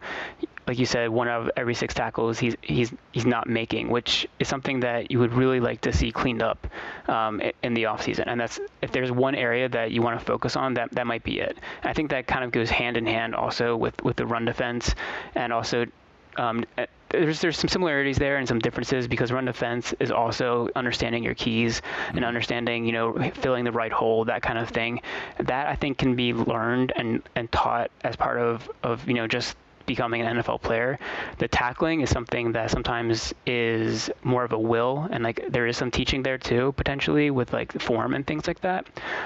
like 0.68 0.80
you 0.80 0.86
said, 0.86 1.10
one 1.10 1.28
of 1.28 1.50
every 1.56 1.74
six 1.74 1.94
tackles 1.94 2.40
he's 2.40 2.56
he's 2.62 2.92
he's 3.12 3.26
not 3.26 3.48
making, 3.48 3.90
which 3.90 4.28
is 4.40 4.48
something 4.48 4.80
that 4.82 5.12
you 5.12 5.20
would 5.20 5.34
really 5.34 5.60
like 5.60 5.82
to 5.82 5.94
see 5.94 6.12
cleaned 6.12 6.42
up 6.42 6.68
um, 7.08 7.42
in 7.64 7.74
the 7.74 7.84
offseason. 7.84 8.24
And 8.28 8.40
that's 8.40 8.60
if 8.82 8.92
there's 8.92 9.12
one 9.12 9.36
area 9.36 9.70
that 9.70 9.92
you 9.92 10.02
want 10.02 10.20
to 10.20 10.26
focus 10.26 10.56
on, 10.56 10.74
that 10.76 10.92
that 10.94 11.06
might 11.06 11.24
be 11.24 11.40
it. 11.40 11.58
I 11.84 11.94
think 11.94 12.10
that 12.12 12.28
kind 12.28 12.44
of 12.44 12.52
goes 12.52 12.70
hand 12.70 12.98
in 12.98 13.06
hand 13.06 13.36
also 13.36 13.76
with 13.76 14.02
with 14.04 14.16
the 14.16 14.26
run 14.26 14.46
defense 14.46 14.96
and 15.36 15.54
also 15.54 15.86
um, 16.38 16.64
there's 17.10 17.42
there's 17.42 17.58
some 17.58 17.70
similarities 17.70 18.18
there 18.18 18.38
and 18.38 18.48
some 18.48 18.60
differences 18.60 19.08
because 19.08 19.32
run 19.32 19.46
defense 19.46 19.94
is 20.00 20.12
also 20.12 20.70
understanding 20.76 21.24
your 21.24 21.36
keys 21.36 21.82
and 22.10 22.18
mm-hmm. 22.18 22.26
understanding 22.26 22.86
you 22.86 22.92
know 22.92 23.32
filling 23.36 23.64
the 23.64 23.72
right 23.72 23.92
hole 23.92 24.26
that 24.26 24.42
kind 24.42 24.60
of 24.60 24.70
thing 24.70 25.02
that 25.40 25.68
I 25.68 25.76
think 25.76 25.98
can 25.98 26.16
be 26.16 26.34
learned 26.34 26.94
and 26.96 27.22
and 27.36 27.52
taught 27.52 27.92
as 28.04 28.16
part 28.16 28.40
of 28.40 28.70
of 28.84 29.08
you 29.08 29.14
know 29.14 29.28
just 29.28 29.56
becoming 29.88 30.22
an 30.22 30.38
NFL 30.38 30.62
player. 30.62 31.00
The 31.40 31.48
tackling 31.48 32.02
is 32.02 32.10
something 32.12 32.52
that 32.52 32.70
sometimes 32.70 33.34
is 33.48 34.12
more 34.22 34.44
of 34.44 34.52
a 34.52 34.60
will, 34.60 35.08
and 35.10 35.24
like 35.24 35.44
there 35.50 35.66
is 35.66 35.78
some 35.78 35.90
teaching 35.90 36.22
there 36.22 36.38
too, 36.38 36.74
potentially 36.74 37.32
with 37.32 37.54
like 37.54 37.72
form 37.82 38.14
and 38.14 38.28
things 38.28 38.48
like 38.48 38.62
that. 38.62 38.86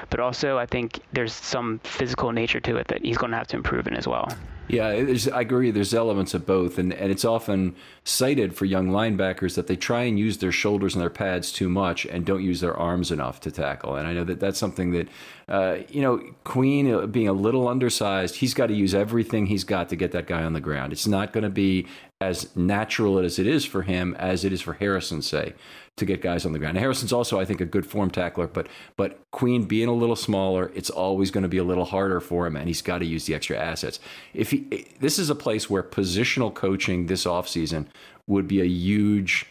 But 0.09 0.21
also, 0.21 0.57
I 0.57 0.67
think 0.67 1.01
there's 1.11 1.33
some 1.33 1.79
physical 1.83 2.31
nature 2.31 2.61
to 2.61 2.77
it 2.77 2.87
that 2.87 3.03
he's 3.03 3.17
going 3.17 3.31
to 3.31 3.37
have 3.37 3.47
to 3.47 3.57
improve 3.57 3.87
in 3.87 3.95
as 3.95 4.07
well. 4.07 4.29
Yeah, 4.71 4.87
I 4.87 5.41
agree. 5.41 5.69
There's 5.69 5.93
elements 5.93 6.33
of 6.33 6.45
both, 6.45 6.77
and, 6.77 6.93
and 6.93 7.11
it's 7.11 7.25
often 7.25 7.75
cited 8.05 8.55
for 8.55 8.63
young 8.63 8.87
linebackers 8.87 9.55
that 9.55 9.67
they 9.67 9.75
try 9.75 10.03
and 10.03 10.17
use 10.17 10.37
their 10.37 10.53
shoulders 10.53 10.95
and 10.95 11.01
their 11.01 11.09
pads 11.09 11.51
too 11.51 11.67
much 11.67 12.05
and 12.05 12.25
don't 12.25 12.41
use 12.41 12.61
their 12.61 12.75
arms 12.75 13.11
enough 13.11 13.41
to 13.41 13.51
tackle. 13.51 13.97
And 13.97 14.07
I 14.07 14.13
know 14.13 14.23
that 14.23 14.39
that's 14.39 14.57
something 14.57 14.91
that, 14.91 15.09
uh, 15.49 15.79
you 15.89 16.01
know, 16.01 16.23
Queen 16.45 16.89
uh, 16.89 17.05
being 17.05 17.27
a 17.27 17.33
little 17.33 17.67
undersized, 17.67 18.37
he's 18.37 18.53
got 18.53 18.67
to 18.67 18.73
use 18.73 18.95
everything 18.95 19.47
he's 19.47 19.65
got 19.65 19.89
to 19.89 19.97
get 19.97 20.13
that 20.13 20.25
guy 20.25 20.41
on 20.41 20.53
the 20.53 20.61
ground. 20.61 20.93
It's 20.93 21.07
not 21.07 21.33
going 21.33 21.43
to 21.43 21.49
be 21.49 21.87
as 22.21 22.55
natural 22.55 23.17
as 23.19 23.39
it 23.39 23.47
is 23.47 23.65
for 23.65 23.81
him 23.81 24.15
as 24.19 24.45
it 24.45 24.53
is 24.53 24.61
for 24.61 24.73
Harrison, 24.73 25.21
say 25.21 25.53
to 25.97 26.05
get 26.05 26.21
guys 26.21 26.45
on 26.45 26.53
the 26.53 26.59
ground. 26.59 26.77
Harrison's 26.77 27.11
also, 27.11 27.39
I 27.39 27.45
think, 27.45 27.59
a 27.59 27.65
good 27.65 27.85
form 27.85 28.09
tackler, 28.11 28.47
but 28.47 28.67
but 28.95 29.19
Queen 29.31 29.65
being 29.65 29.89
a 29.89 29.93
little 29.93 30.15
smaller, 30.15 30.71
it's 30.73 30.89
always 30.89 31.31
going 31.31 31.43
to 31.43 31.49
be 31.49 31.57
a 31.57 31.63
little 31.63 31.85
harder 31.85 32.19
for 32.19 32.47
him, 32.47 32.55
and 32.55 32.67
he's 32.67 32.81
got 32.81 32.99
to 32.99 33.05
use 33.05 33.25
the 33.25 33.35
extra 33.35 33.57
assets. 33.57 33.99
If 34.33 34.51
he, 34.51 34.87
this 34.99 35.19
is 35.19 35.29
a 35.29 35.35
place 35.35 35.69
where 35.69 35.83
positional 35.83 36.53
coaching 36.53 37.07
this 37.07 37.25
offseason 37.25 37.87
would 38.27 38.47
be 38.47 38.61
a 38.61 38.65
huge 38.65 39.47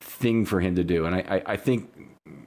thing 0.00 0.46
for 0.46 0.60
him 0.60 0.74
to 0.76 0.84
do, 0.84 1.04
and 1.04 1.14
I, 1.14 1.20
I, 1.28 1.52
I 1.52 1.56
think 1.56 1.90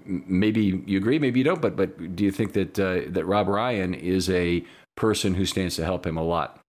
maybe 0.05 0.81
you 0.85 0.97
agree, 0.97 1.19
maybe 1.19 1.39
you 1.39 1.43
don't, 1.43 1.61
but 1.61 1.75
but 1.75 2.15
do 2.15 2.23
you 2.23 2.31
think 2.31 2.53
that 2.53 2.79
uh, 2.79 3.01
that 3.07 3.25
Rob 3.25 3.47
Ryan 3.47 3.93
is 3.93 4.29
a 4.29 4.63
person 4.95 5.35
who 5.35 5.45
stands 5.45 5.75
to 5.75 5.85
help 5.85 6.05
him 6.05 6.17
a 6.17 6.23
lot? 6.23 6.64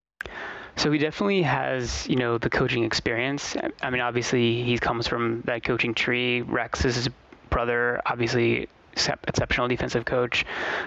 So 0.77 0.91
he 0.91 0.99
definitely 0.99 1.41
has, 1.41 2.07
you 2.07 2.15
know, 2.15 2.37
the 2.37 2.49
coaching 2.49 2.83
experience. 2.83 3.55
I 3.81 3.89
mean, 3.89 4.01
obviously 4.01 4.63
he 4.63 4.77
comes 4.77 5.07
from 5.07 5.41
that 5.45 5.63
coaching 5.63 5.93
tree. 5.93 6.41
Rex 6.41 6.85
is 6.85 6.95
his 6.95 7.09
brother, 7.49 8.01
obviously 8.05 8.69
exceptional 9.27 9.67
defensive 9.67 10.05
coach. 10.05 10.45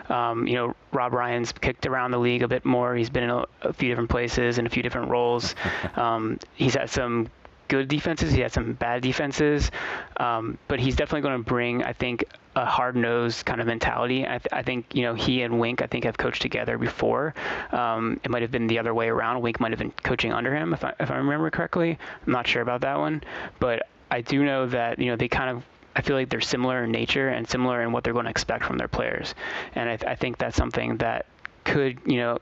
Um, 0.09 0.47
you 0.47 0.54
know, 0.54 0.75
Rob 0.92 1.12
Ryan's 1.12 1.52
kicked 1.52 1.87
around 1.87 2.11
the 2.11 2.18
league 2.18 2.42
a 2.42 2.49
bit 2.49 2.64
more. 2.64 2.94
He's 2.94 3.11
been 3.11 3.25
in 3.25 3.30
a, 3.30 3.44
a 3.62 3.73
few 3.73 3.88
different 3.88 4.11
places 4.11 4.59
in 4.59 4.66
a 4.66 4.70
few 4.70 4.82
different 4.82 5.11
roles. 5.11 5.54
Um, 5.97 6.38
he's 6.54 6.75
had 6.75 6.88
some 6.88 7.28
good 7.68 7.88
defenses. 7.88 8.32
He 8.32 8.40
had 8.40 8.52
some 8.52 8.73
bad 8.75 9.02
defenses, 9.02 9.70
um, 10.18 10.56
but 10.68 10.78
he's 10.78 10.97
definitely 10.97 11.23
going 11.23 11.38
to 11.38 11.44
bring, 11.44 11.82
I 11.82 11.92
think, 11.92 12.25
a 12.57 12.64
hard-nosed 12.64 13.47
kind 13.47 13.61
of 13.61 13.66
mentality. 13.66 14.25
I, 14.25 14.38
th- 14.38 14.49
I, 14.52 14.62
think 14.62 14.95
you 14.95 15.02
know 15.02 15.14
he 15.14 15.42
and 15.42 15.61
Wink, 15.61 15.83
I 15.83 15.87
think, 15.87 16.04
have 16.04 16.19
coached 16.19 16.42
together 16.42 16.78
before. 16.78 17.35
Um, 17.71 18.21
it 18.25 18.30
might 18.30 18.42
have 18.42 18.50
been 18.50 18.66
the 18.66 18.78
other 18.78 18.92
way 18.92 19.09
around. 19.09 19.40
Wink 19.40 19.61
might 19.61 19.71
have 19.71 19.78
been 19.78 19.92
coaching 20.02 20.33
under 20.33 20.54
him, 20.54 20.73
if 20.75 20.85
I, 20.85 20.95
if 20.99 21.11
I 21.11 21.16
remember 21.16 21.50
correctly. 21.50 21.99
I'm 22.26 22.33
not 22.33 22.47
sure 22.47 22.62
about 22.62 22.80
that 22.80 22.99
one, 22.99 23.23
but 23.61 23.87
I 24.11 24.21
do 24.21 24.45
know 24.45 24.66
that 24.66 24.99
you 24.99 25.07
know 25.07 25.16
they 25.16 25.28
kind 25.28 25.50
of 25.50 25.64
I 25.95 26.02
feel 26.02 26.16
like 26.16 26.28
they're 26.28 26.40
similar 26.40 26.85
in 26.85 26.92
nature 26.92 27.28
and 27.28 27.49
similar 27.49 27.83
in 27.83 27.92
what 27.92 28.04
they're 28.04 28.12
going 28.12 28.25
to 28.26 28.30
expect 28.30 28.64
from 28.64 28.78
their 28.78 28.88
players. 28.88 29.35
And 29.75 29.88
I, 29.88 29.97
th- 29.97 30.11
I, 30.11 30.14
think 30.14 30.38
that's 30.38 30.57
something 30.57 30.99
that 30.99 31.26
could, 31.64 31.99
you 32.07 32.19
know, 32.19 32.38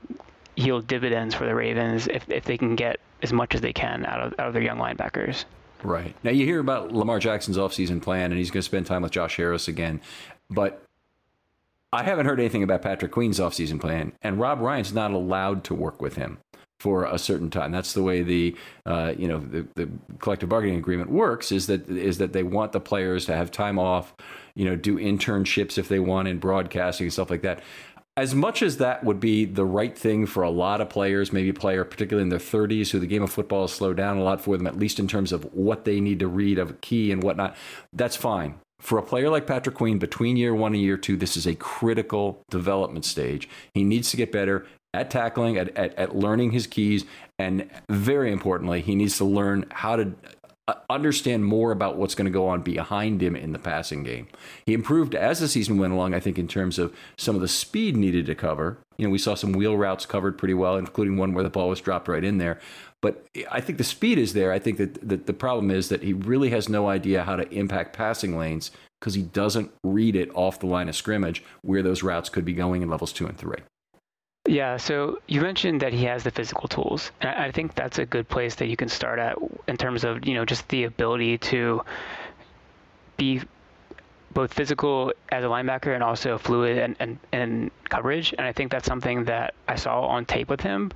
yield 0.55 0.87
dividends 0.87 1.33
for 1.33 1.45
the 1.45 1.55
Ravens 1.55 2.07
if, 2.07 2.29
if 2.29 2.45
they 2.45 2.57
can 2.57 2.75
get 2.75 2.99
as 3.23 3.33
much 3.33 3.55
as 3.55 3.61
they 3.61 3.73
can 3.73 4.05
out 4.05 4.21
of, 4.21 4.33
out 4.39 4.47
of 4.47 4.53
their 4.53 4.61
young 4.61 4.77
linebackers. 4.77 5.45
Right. 5.83 6.15
Now 6.23 6.31
you 6.31 6.45
hear 6.45 6.59
about 6.59 6.91
Lamar 6.91 7.19
Jackson's 7.19 7.57
offseason 7.57 8.01
plan 8.01 8.31
and 8.31 8.37
he's 8.37 8.51
going 8.51 8.61
to 8.61 8.65
spend 8.65 8.85
time 8.85 9.03
with 9.03 9.11
Josh 9.11 9.37
Harris 9.37 9.67
again. 9.67 10.01
But 10.49 10.83
I 11.91 12.03
haven't 12.03 12.25
heard 12.25 12.39
anything 12.39 12.63
about 12.63 12.81
Patrick 12.81 13.11
Queen's 13.11 13.39
offseason 13.39 13.81
plan, 13.81 14.13
and 14.21 14.39
Rob 14.39 14.59
Ryan's 14.59 14.93
not 14.93 15.11
allowed 15.11 15.63
to 15.65 15.75
work 15.75 16.01
with 16.01 16.15
him 16.15 16.37
for 16.79 17.05
a 17.05 17.17
certain 17.17 17.49
time. 17.49 17.71
That's 17.71 17.93
the 17.93 18.03
way 18.03 18.21
the 18.21 18.55
uh, 18.85 19.13
you 19.17 19.27
know 19.27 19.39
the, 19.39 19.67
the 19.75 19.89
collective 20.19 20.49
bargaining 20.49 20.77
agreement 20.77 21.09
works. 21.09 21.51
Is 21.51 21.65
that 21.67 21.89
is 21.89 22.19
that 22.19 22.33
they 22.33 22.43
want 22.43 22.73
the 22.73 22.79
players 22.79 23.25
to 23.25 23.35
have 23.35 23.49
time 23.49 23.79
off, 23.79 24.13
you 24.53 24.65
know, 24.65 24.75
do 24.75 24.97
internships 24.97 25.79
if 25.79 25.87
they 25.87 25.99
want 25.99 26.27
in 26.27 26.37
broadcasting 26.37 27.05
and 27.05 27.13
stuff 27.13 27.31
like 27.31 27.41
that 27.41 27.63
as 28.19 28.35
much 28.35 28.61
as 28.61 28.77
that 28.77 29.03
would 29.03 29.19
be 29.19 29.45
the 29.45 29.65
right 29.65 29.97
thing 29.97 30.25
for 30.25 30.43
a 30.43 30.49
lot 30.49 30.81
of 30.81 30.89
players, 30.89 31.31
maybe 31.33 31.49
a 31.49 31.53
player 31.53 31.83
particularly 31.83 32.23
in 32.23 32.29
their 32.29 32.39
30s 32.39 32.89
who 32.89 32.99
the 32.99 33.07
game 33.07 33.23
of 33.23 33.31
football 33.31 33.61
has 33.61 33.71
slowed 33.71 33.97
down 33.97 34.17
a 34.17 34.23
lot 34.23 34.41
for 34.41 34.57
them, 34.57 34.67
at 34.67 34.77
least 34.77 34.99
in 34.99 35.07
terms 35.07 35.31
of 35.31 35.43
what 35.53 35.85
they 35.85 35.99
need 35.99 36.19
to 36.19 36.27
read 36.27 36.59
of 36.59 36.81
key 36.81 37.11
and 37.11 37.23
whatnot, 37.23 37.55
that's 37.93 38.15
fine. 38.15 38.55
For 38.79 38.97
a 38.97 39.03
player 39.03 39.29
like 39.29 39.45
Patrick 39.45 39.75
Queen, 39.75 39.99
between 39.99 40.37
year 40.37 40.55
one 40.55 40.73
and 40.73 40.81
year 40.81 40.97
two, 40.97 41.17
this 41.17 41.35
is 41.35 41.45
a 41.45 41.55
critical 41.55 42.41
development 42.49 43.05
stage. 43.05 43.49
He 43.73 43.83
needs 43.83 44.09
to 44.11 44.17
get 44.17 44.31
better 44.31 44.65
at 44.93 45.11
tackling, 45.11 45.57
at, 45.57 45.75
at, 45.77 45.93
at 45.95 46.15
learning 46.15 46.51
his 46.51 46.65
keys, 46.65 47.05
and 47.37 47.69
very 47.89 48.31
importantly, 48.31 48.81
he 48.81 48.95
needs 48.95 49.17
to 49.17 49.25
learn 49.25 49.65
how 49.71 49.97
to 49.97 50.13
Uh, 50.69 50.75
understand 50.87 51.43
more 51.43 51.71
about 51.71 51.97
what's 51.97 52.13
going 52.13 52.25
to 52.25 52.31
go 52.31 52.47
on 52.47 52.61
behind 52.61 53.23
him 53.23 53.35
in 53.35 53.53
the 53.53 53.57
passing 53.57 54.03
game. 54.03 54.27
He 54.67 54.75
improved 54.75 55.15
as 55.15 55.39
the 55.39 55.47
season 55.47 55.79
went 55.79 55.93
along, 55.93 56.13
I 56.13 56.19
think, 56.19 56.37
in 56.37 56.47
terms 56.47 56.77
of 56.77 56.95
some 57.17 57.33
of 57.33 57.41
the 57.41 57.47
speed 57.47 57.97
needed 57.97 58.27
to 58.27 58.35
cover. 58.35 58.77
You 58.95 59.07
know, 59.07 59.09
we 59.09 59.17
saw 59.17 59.33
some 59.33 59.53
wheel 59.53 59.75
routes 59.75 60.05
covered 60.05 60.37
pretty 60.37 60.53
well, 60.53 60.77
including 60.77 61.17
one 61.17 61.33
where 61.33 61.43
the 61.43 61.49
ball 61.49 61.69
was 61.69 61.81
dropped 61.81 62.07
right 62.07 62.23
in 62.23 62.37
there. 62.37 62.59
But 63.01 63.25
I 63.49 63.61
think 63.61 63.79
the 63.79 63.83
speed 63.83 64.19
is 64.19 64.33
there. 64.33 64.51
I 64.51 64.59
think 64.59 64.77
that, 64.77 65.09
that 65.09 65.25
the 65.25 65.33
problem 65.33 65.71
is 65.71 65.89
that 65.89 66.03
he 66.03 66.13
really 66.13 66.51
has 66.51 66.69
no 66.69 66.87
idea 66.87 67.23
how 67.23 67.35
to 67.35 67.49
impact 67.51 67.97
passing 67.97 68.37
lanes 68.37 68.69
because 68.99 69.15
he 69.15 69.23
doesn't 69.23 69.71
read 69.83 70.15
it 70.15 70.29
off 70.35 70.59
the 70.59 70.67
line 70.67 70.87
of 70.87 70.95
scrimmage 70.95 71.43
where 71.63 71.81
those 71.81 72.03
routes 72.03 72.29
could 72.29 72.45
be 72.45 72.53
going 72.53 72.83
in 72.83 72.91
levels 72.91 73.11
two 73.11 73.25
and 73.25 73.39
three. 73.39 73.57
Yeah, 74.49 74.77
so 74.77 75.19
you 75.27 75.41
mentioned 75.41 75.81
that 75.81 75.93
he 75.93 76.05
has 76.05 76.23
the 76.23 76.31
physical 76.31 76.67
tools. 76.67 77.11
And 77.21 77.29
I 77.29 77.51
think 77.51 77.75
that's 77.75 77.99
a 77.99 78.05
good 78.05 78.27
place 78.27 78.55
that 78.55 78.65
you 78.65 78.75
can 78.75 78.89
start 78.89 79.19
at 79.19 79.37
in 79.67 79.77
terms 79.77 80.03
of, 80.03 80.25
you 80.27 80.33
know, 80.33 80.43
just 80.43 80.67
the 80.69 80.85
ability 80.85 81.37
to 81.53 81.83
be 83.15 83.41
both 84.33 84.51
physical 84.51 85.13
as 85.31 85.43
a 85.43 85.47
linebacker 85.47 85.93
and 85.93 86.01
also 86.01 86.39
fluid 86.39 86.79
and, 86.79 86.95
and, 86.99 87.19
and 87.31 87.69
coverage. 87.89 88.33
And 88.39 88.41
I 88.41 88.51
think 88.51 88.71
that's 88.71 88.87
something 88.87 89.25
that 89.25 89.53
I 89.67 89.75
saw 89.75 90.07
on 90.07 90.25
tape 90.25 90.49
with 90.49 90.61
him 90.61 90.91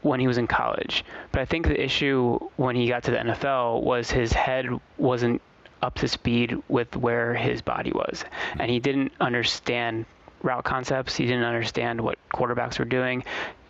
when 0.00 0.18
he 0.18 0.26
was 0.26 0.38
in 0.38 0.46
college. 0.46 1.04
But 1.32 1.42
I 1.42 1.44
think 1.44 1.66
the 1.66 1.78
issue 1.78 2.38
when 2.56 2.76
he 2.76 2.88
got 2.88 3.02
to 3.04 3.10
the 3.10 3.18
NFL 3.18 3.82
was 3.82 4.10
his 4.10 4.32
head 4.32 4.70
wasn't 4.96 5.42
up 5.82 5.96
to 5.96 6.08
speed 6.08 6.56
with 6.68 6.96
where 6.96 7.34
his 7.34 7.60
body 7.60 7.92
was. 7.92 8.24
And 8.58 8.70
he 8.70 8.80
didn't 8.80 9.12
understand 9.20 10.06
route 10.46 10.64
concepts. 10.64 11.16
He 11.16 11.26
didn't 11.26 11.44
understand 11.44 12.00
what 12.00 12.18
quarterbacks 12.32 12.78
were 12.78 12.84
doing. 12.84 13.24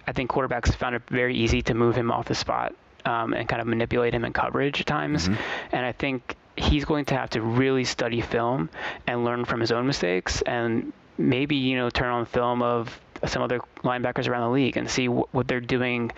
I 0.06 0.12
think 0.12 0.30
quarterbacks 0.30 0.72
found 0.74 0.94
it 0.94 1.02
very 1.08 1.36
easy 1.36 1.62
to 1.62 1.74
move 1.74 1.96
him 1.96 2.12
off 2.12 2.26
the 2.26 2.34
spot 2.34 2.74
um, 3.04 3.32
and 3.32 3.48
kind 3.48 3.60
of 3.60 3.66
manipulate 3.66 4.14
him 4.14 4.24
in 4.24 4.32
coverage 4.32 4.80
at 4.80 4.86
times. 4.86 5.28
Mm-hmm. 5.28 5.42
And 5.72 5.86
I 5.86 5.92
think 5.92 6.36
he's 6.56 6.84
going 6.84 7.06
to 7.06 7.16
have 7.16 7.30
to 7.30 7.42
really 7.42 7.84
study 7.84 8.20
film 8.20 8.70
and 9.06 9.24
learn 9.24 9.44
from 9.44 9.60
his 9.60 9.72
own 9.72 9.86
mistakes 9.86 10.42
and 10.42 10.92
maybe 11.18 11.56
you 11.56 11.76
know 11.76 11.90
turn 11.90 12.08
on 12.08 12.26
film 12.26 12.62
of 12.62 12.98
some 13.26 13.42
other 13.42 13.60
linebackers 13.82 14.28
around 14.28 14.42
the 14.42 14.54
league 14.54 14.76
and 14.76 14.88
see 14.88 15.08
what 15.08 15.48
they're 15.48 15.60
doing 15.60 16.12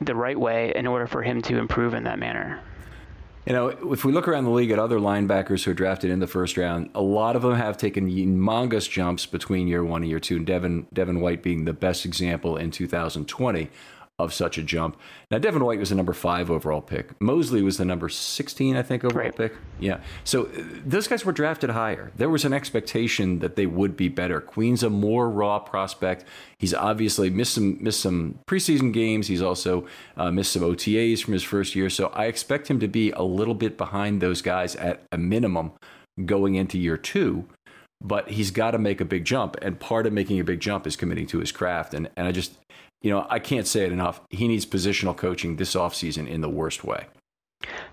the 0.00 0.14
right 0.14 0.38
way 0.38 0.72
in 0.74 0.86
order 0.86 1.06
for 1.06 1.22
him 1.22 1.40
to 1.42 1.58
improve 1.58 1.94
in 1.94 2.04
that 2.04 2.18
manner. 2.18 2.60
You 3.46 3.52
know, 3.52 3.68
if 3.92 4.06
we 4.06 4.12
look 4.12 4.26
around 4.26 4.44
the 4.44 4.50
league 4.50 4.70
at 4.70 4.78
other 4.78 4.98
linebackers 4.98 5.64
who 5.64 5.72
are 5.72 5.74
drafted 5.74 6.10
in 6.10 6.18
the 6.18 6.26
first 6.26 6.56
round, 6.56 6.88
a 6.94 7.02
lot 7.02 7.36
of 7.36 7.42
them 7.42 7.56
have 7.56 7.76
taken 7.76 8.08
humongous 8.08 8.88
jumps 8.88 9.26
between 9.26 9.68
year 9.68 9.84
one 9.84 10.00
and 10.00 10.08
year 10.08 10.20
two. 10.20 10.38
Devin 10.38 10.86
Devin 10.94 11.20
White 11.20 11.42
being 11.42 11.66
the 11.66 11.74
best 11.74 12.06
example 12.06 12.56
in 12.56 12.70
2020 12.70 13.68
of 14.20 14.32
such 14.32 14.58
a 14.58 14.62
jump. 14.62 14.96
Now, 15.32 15.38
Devin 15.38 15.64
White 15.64 15.80
was 15.80 15.88
the 15.88 15.96
number 15.96 16.12
five 16.12 16.48
overall 16.48 16.80
pick. 16.80 17.20
Mosley 17.20 17.62
was 17.62 17.78
the 17.78 17.84
number 17.84 18.08
16, 18.08 18.76
I 18.76 18.82
think, 18.82 19.04
overall 19.04 19.24
right. 19.24 19.36
pick. 19.36 19.56
Yeah. 19.80 20.00
So 20.22 20.46
uh, 20.46 20.62
those 20.86 21.08
guys 21.08 21.24
were 21.24 21.32
drafted 21.32 21.70
higher. 21.70 22.12
There 22.16 22.28
was 22.28 22.44
an 22.44 22.52
expectation 22.52 23.40
that 23.40 23.56
they 23.56 23.66
would 23.66 23.96
be 23.96 24.08
better. 24.08 24.40
Queen's 24.40 24.84
a 24.84 24.90
more 24.90 25.28
raw 25.28 25.58
prospect. 25.58 26.24
He's 26.58 26.72
obviously 26.72 27.28
missed 27.28 27.54
some 27.54 27.82
missed 27.82 28.00
some 28.00 28.38
preseason 28.46 28.92
games. 28.92 29.26
He's 29.26 29.42
also 29.42 29.86
uh, 30.16 30.30
missed 30.30 30.52
some 30.52 30.62
OTAs 30.62 31.24
from 31.24 31.32
his 31.32 31.42
first 31.42 31.74
year. 31.74 31.90
So 31.90 32.08
I 32.08 32.26
expect 32.26 32.70
him 32.70 32.78
to 32.80 32.88
be 32.88 33.10
a 33.10 33.22
little 33.22 33.54
bit 33.54 33.76
behind 33.76 34.20
those 34.20 34.42
guys 34.42 34.76
at 34.76 35.02
a 35.10 35.18
minimum 35.18 35.72
going 36.24 36.54
into 36.54 36.78
year 36.78 36.96
two 36.96 37.48
but 38.04 38.28
he's 38.28 38.50
got 38.50 38.72
to 38.72 38.78
make 38.78 39.00
a 39.00 39.04
big 39.04 39.24
jump. 39.24 39.56
And 39.62 39.80
part 39.80 40.06
of 40.06 40.12
making 40.12 40.38
a 40.38 40.44
big 40.44 40.60
jump 40.60 40.86
is 40.86 40.94
committing 40.94 41.26
to 41.28 41.38
his 41.38 41.50
craft. 41.50 41.94
And, 41.94 42.10
and 42.16 42.28
I 42.28 42.32
just, 42.32 42.52
you 43.04 43.10
know, 43.10 43.26
I 43.28 43.38
can't 43.38 43.66
say 43.66 43.84
it 43.84 43.92
enough. 43.92 44.22
He 44.30 44.48
needs 44.48 44.64
positional 44.64 45.14
coaching 45.14 45.56
this 45.56 45.74
offseason 45.74 46.26
in 46.26 46.40
the 46.40 46.48
worst 46.48 46.84
way. 46.84 47.06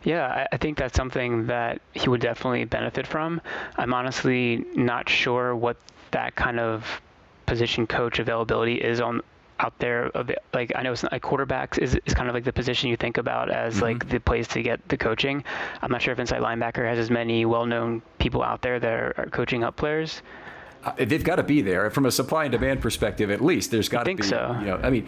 Yeah, 0.04 0.48
I 0.50 0.56
think 0.56 0.78
that's 0.78 0.96
something 0.96 1.48
that 1.48 1.82
he 1.94 2.08
would 2.08 2.22
definitely 2.22 2.64
benefit 2.64 3.06
from. 3.06 3.42
I'm 3.76 3.94
honestly 3.94 4.66
not 4.74 5.10
sure 5.10 5.54
what 5.54 5.76
that 6.12 6.36
kind 6.36 6.62
of 6.62 7.02
position 7.46 7.88
coach 7.88 8.20
availability 8.20 8.76
is 8.76 9.02
on 9.02 9.22
out 9.60 9.78
there 9.80 10.08
of 10.16 10.32
like 10.54 10.72
I 10.76 10.82
know 10.82 10.94
it's 10.94 11.04
not, 11.04 11.12
like 11.12 11.22
quarterbacks 11.22 11.78
is, 11.78 12.00
is 12.06 12.14
kind 12.14 12.30
of 12.30 12.34
like 12.34 12.46
the 12.46 12.54
position 12.54 12.90
you 12.90 12.96
think 12.96 13.18
about 13.18 13.52
as 13.52 13.76
mm-hmm. 13.76 13.84
like 13.84 14.10
the 14.10 14.20
place 14.20 14.48
to 14.50 14.64
get 14.64 14.88
the 14.88 14.98
coaching. 14.98 15.44
I'm 15.82 15.92
not 15.92 16.02
sure 16.02 16.14
if 16.14 16.20
inside 16.20 16.42
linebacker 16.42 16.88
has 16.88 16.98
as 16.98 17.12
many 17.12 17.46
well-known 17.46 18.02
people 18.18 18.44
out 18.44 18.62
there 18.62 18.80
that 18.80 18.94
are, 18.94 19.14
are 19.18 19.26
coaching 19.26 19.64
up 19.66 19.76
players. 19.76 20.22
Uh, 20.84 20.94
they've 20.98 21.24
got 21.24 21.36
to 21.36 21.44
be 21.44 21.62
there 21.62 21.90
from 21.90 22.06
a 22.06 22.12
supply 22.12 22.46
and 22.46 22.52
demand 22.52 22.82
perspective. 22.82 23.30
At 23.30 23.44
least 23.44 23.72
there's 23.72 23.90
got 23.90 24.04
to 24.04 24.16
be. 24.16 24.24
So. 24.24 24.56
You 24.60 24.66
know, 24.66 24.80
I 24.82 24.90
mean, 24.90 25.08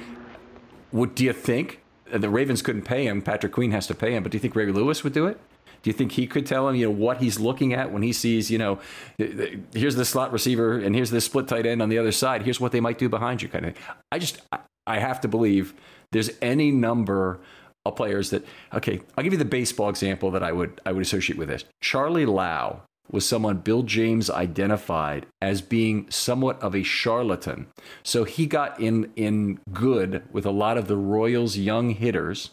what 0.92 1.16
do 1.16 1.24
you 1.24 1.34
think? 1.34 1.82
The 2.12 2.30
Ravens 2.30 2.62
couldn't 2.62 2.84
pay 2.84 3.08
him. 3.08 3.22
Patrick 3.22 3.52
Queen 3.52 3.72
has 3.72 3.88
to 3.88 3.96
pay 3.96 4.14
him. 4.14 4.22
But 4.24 4.32
do 4.32 4.36
you 4.36 4.40
think 4.40 4.56
Ray 4.56 4.68
Lewis 4.68 5.04
would 5.04 5.14
do 5.14 5.26
it? 5.26 5.40
Do 5.82 5.90
you 5.90 5.94
think 5.94 6.14
he 6.14 6.28
could 6.28 6.46
tell 6.46 6.70
him, 6.70 6.76
you 6.76 6.86
know, 6.86 6.92
what 6.92 7.18
he's 7.18 7.40
looking 7.40 7.74
at 7.74 7.92
when 7.92 8.04
he 8.04 8.14
sees, 8.14 8.50
you 8.50 8.58
know, 8.58 8.80
here's 9.18 9.96
the 9.96 10.06
slot 10.06 10.32
receiver 10.32 10.78
and 10.78 10.96
here's 10.96 11.10
the 11.10 11.20
split 11.20 11.48
tight 11.48 11.66
end 11.66 11.82
on 11.82 11.90
the 11.90 11.98
other 11.98 12.14
side. 12.14 12.44
Here's 12.44 12.60
what 12.60 12.72
they 12.72 12.80
might 12.80 12.98
do 12.98 13.10
behind 13.10 13.42
you, 13.42 13.50
kind 13.50 13.66
of. 13.66 13.74
Thing. 13.74 13.84
I 14.12 14.20
just, 14.20 14.42
I 14.88 15.00
have 15.00 15.20
to 15.22 15.28
believe 15.28 15.74
there's 16.12 16.30
any 16.42 16.72
number 16.72 17.42
of 17.86 17.96
players 17.98 18.30
that. 18.30 18.46
Okay, 18.74 19.02
I'll 19.18 19.24
give 19.24 19.34
you 19.34 19.40
the 19.40 19.46
baseball 19.46 19.90
example 19.90 20.32
that 20.32 20.44
I 20.44 20.52
would 20.52 20.80
I 20.86 20.94
would 20.94 21.02
associate 21.02 21.38
with 21.38 21.50
this. 21.50 21.66
Charlie 21.82 22.26
Lau 22.26 22.84
was 23.14 23.26
someone 23.26 23.58
Bill 23.58 23.84
James 23.84 24.30
identified 24.30 25.26
as 25.42 25.62
being 25.62 26.08
somewhat 26.10 26.62
of 26.62 26.76
a 26.76 26.84
charlatan. 26.84 27.68
So 28.04 28.26
he 28.26 28.46
got 28.46 28.78
in 28.80 29.12
in 29.16 29.60
good 29.72 30.24
with 30.34 30.46
a 30.46 30.52
lot 30.52 30.78
of 30.78 30.88
the 30.88 30.98
Royals' 30.98 31.58
young 31.58 31.92
hitters 31.92 32.50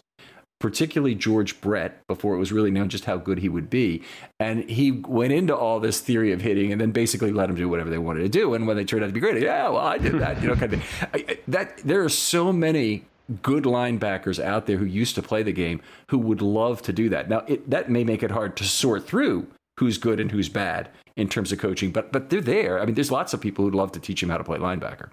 particularly 0.60 1.14
George 1.14 1.60
Brett, 1.62 2.06
before 2.06 2.34
it 2.34 2.38
was 2.38 2.52
really 2.52 2.70
known 2.70 2.90
just 2.90 3.06
how 3.06 3.16
good 3.16 3.38
he 3.38 3.48
would 3.48 3.70
be. 3.70 4.02
And 4.38 4.68
he 4.68 4.92
went 4.92 5.32
into 5.32 5.56
all 5.56 5.80
this 5.80 6.00
theory 6.00 6.32
of 6.32 6.42
hitting 6.42 6.70
and 6.70 6.80
then 6.80 6.92
basically 6.92 7.32
let 7.32 7.46
them 7.46 7.56
do 7.56 7.68
whatever 7.68 7.88
they 7.88 7.98
wanted 7.98 8.20
to 8.20 8.28
do. 8.28 8.54
And 8.54 8.66
when 8.66 8.76
they 8.76 8.84
turned 8.84 9.02
out 9.02 9.08
to 9.08 9.12
be 9.12 9.20
great, 9.20 9.42
yeah, 9.42 9.68
well, 9.70 9.78
I 9.78 9.98
did 9.98 10.18
that, 10.20 10.40
you 10.42 10.48
know, 10.48 10.56
kind 10.56 10.74
of 10.74 11.08
I, 11.14 11.38
that. 11.48 11.78
There 11.78 12.04
are 12.04 12.10
so 12.10 12.52
many 12.52 13.06
good 13.42 13.64
linebackers 13.64 14.42
out 14.42 14.66
there 14.66 14.76
who 14.76 14.84
used 14.84 15.14
to 15.14 15.22
play 15.22 15.42
the 15.42 15.52
game 15.52 15.80
who 16.08 16.18
would 16.18 16.42
love 16.42 16.82
to 16.82 16.92
do 16.92 17.08
that. 17.08 17.28
Now, 17.28 17.38
it, 17.46 17.68
that 17.70 17.90
may 17.90 18.04
make 18.04 18.22
it 18.22 18.30
hard 18.30 18.56
to 18.58 18.64
sort 18.64 19.06
through 19.06 19.46
who's 19.80 19.98
good 19.98 20.20
and 20.20 20.30
who's 20.30 20.48
bad 20.48 20.88
in 21.16 21.28
terms 21.28 21.50
of 21.50 21.58
coaching, 21.58 21.90
but 21.90 22.12
but 22.12 22.30
they're 22.30 22.40
there. 22.40 22.80
I 22.80 22.86
mean, 22.86 22.94
there's 22.94 23.10
lots 23.10 23.34
of 23.34 23.40
people 23.40 23.64
who'd 23.64 23.74
love 23.74 23.92
to 23.92 24.00
teach 24.00 24.22
him 24.22 24.28
how 24.28 24.38
to 24.38 24.44
play 24.44 24.58
linebacker 24.58 25.10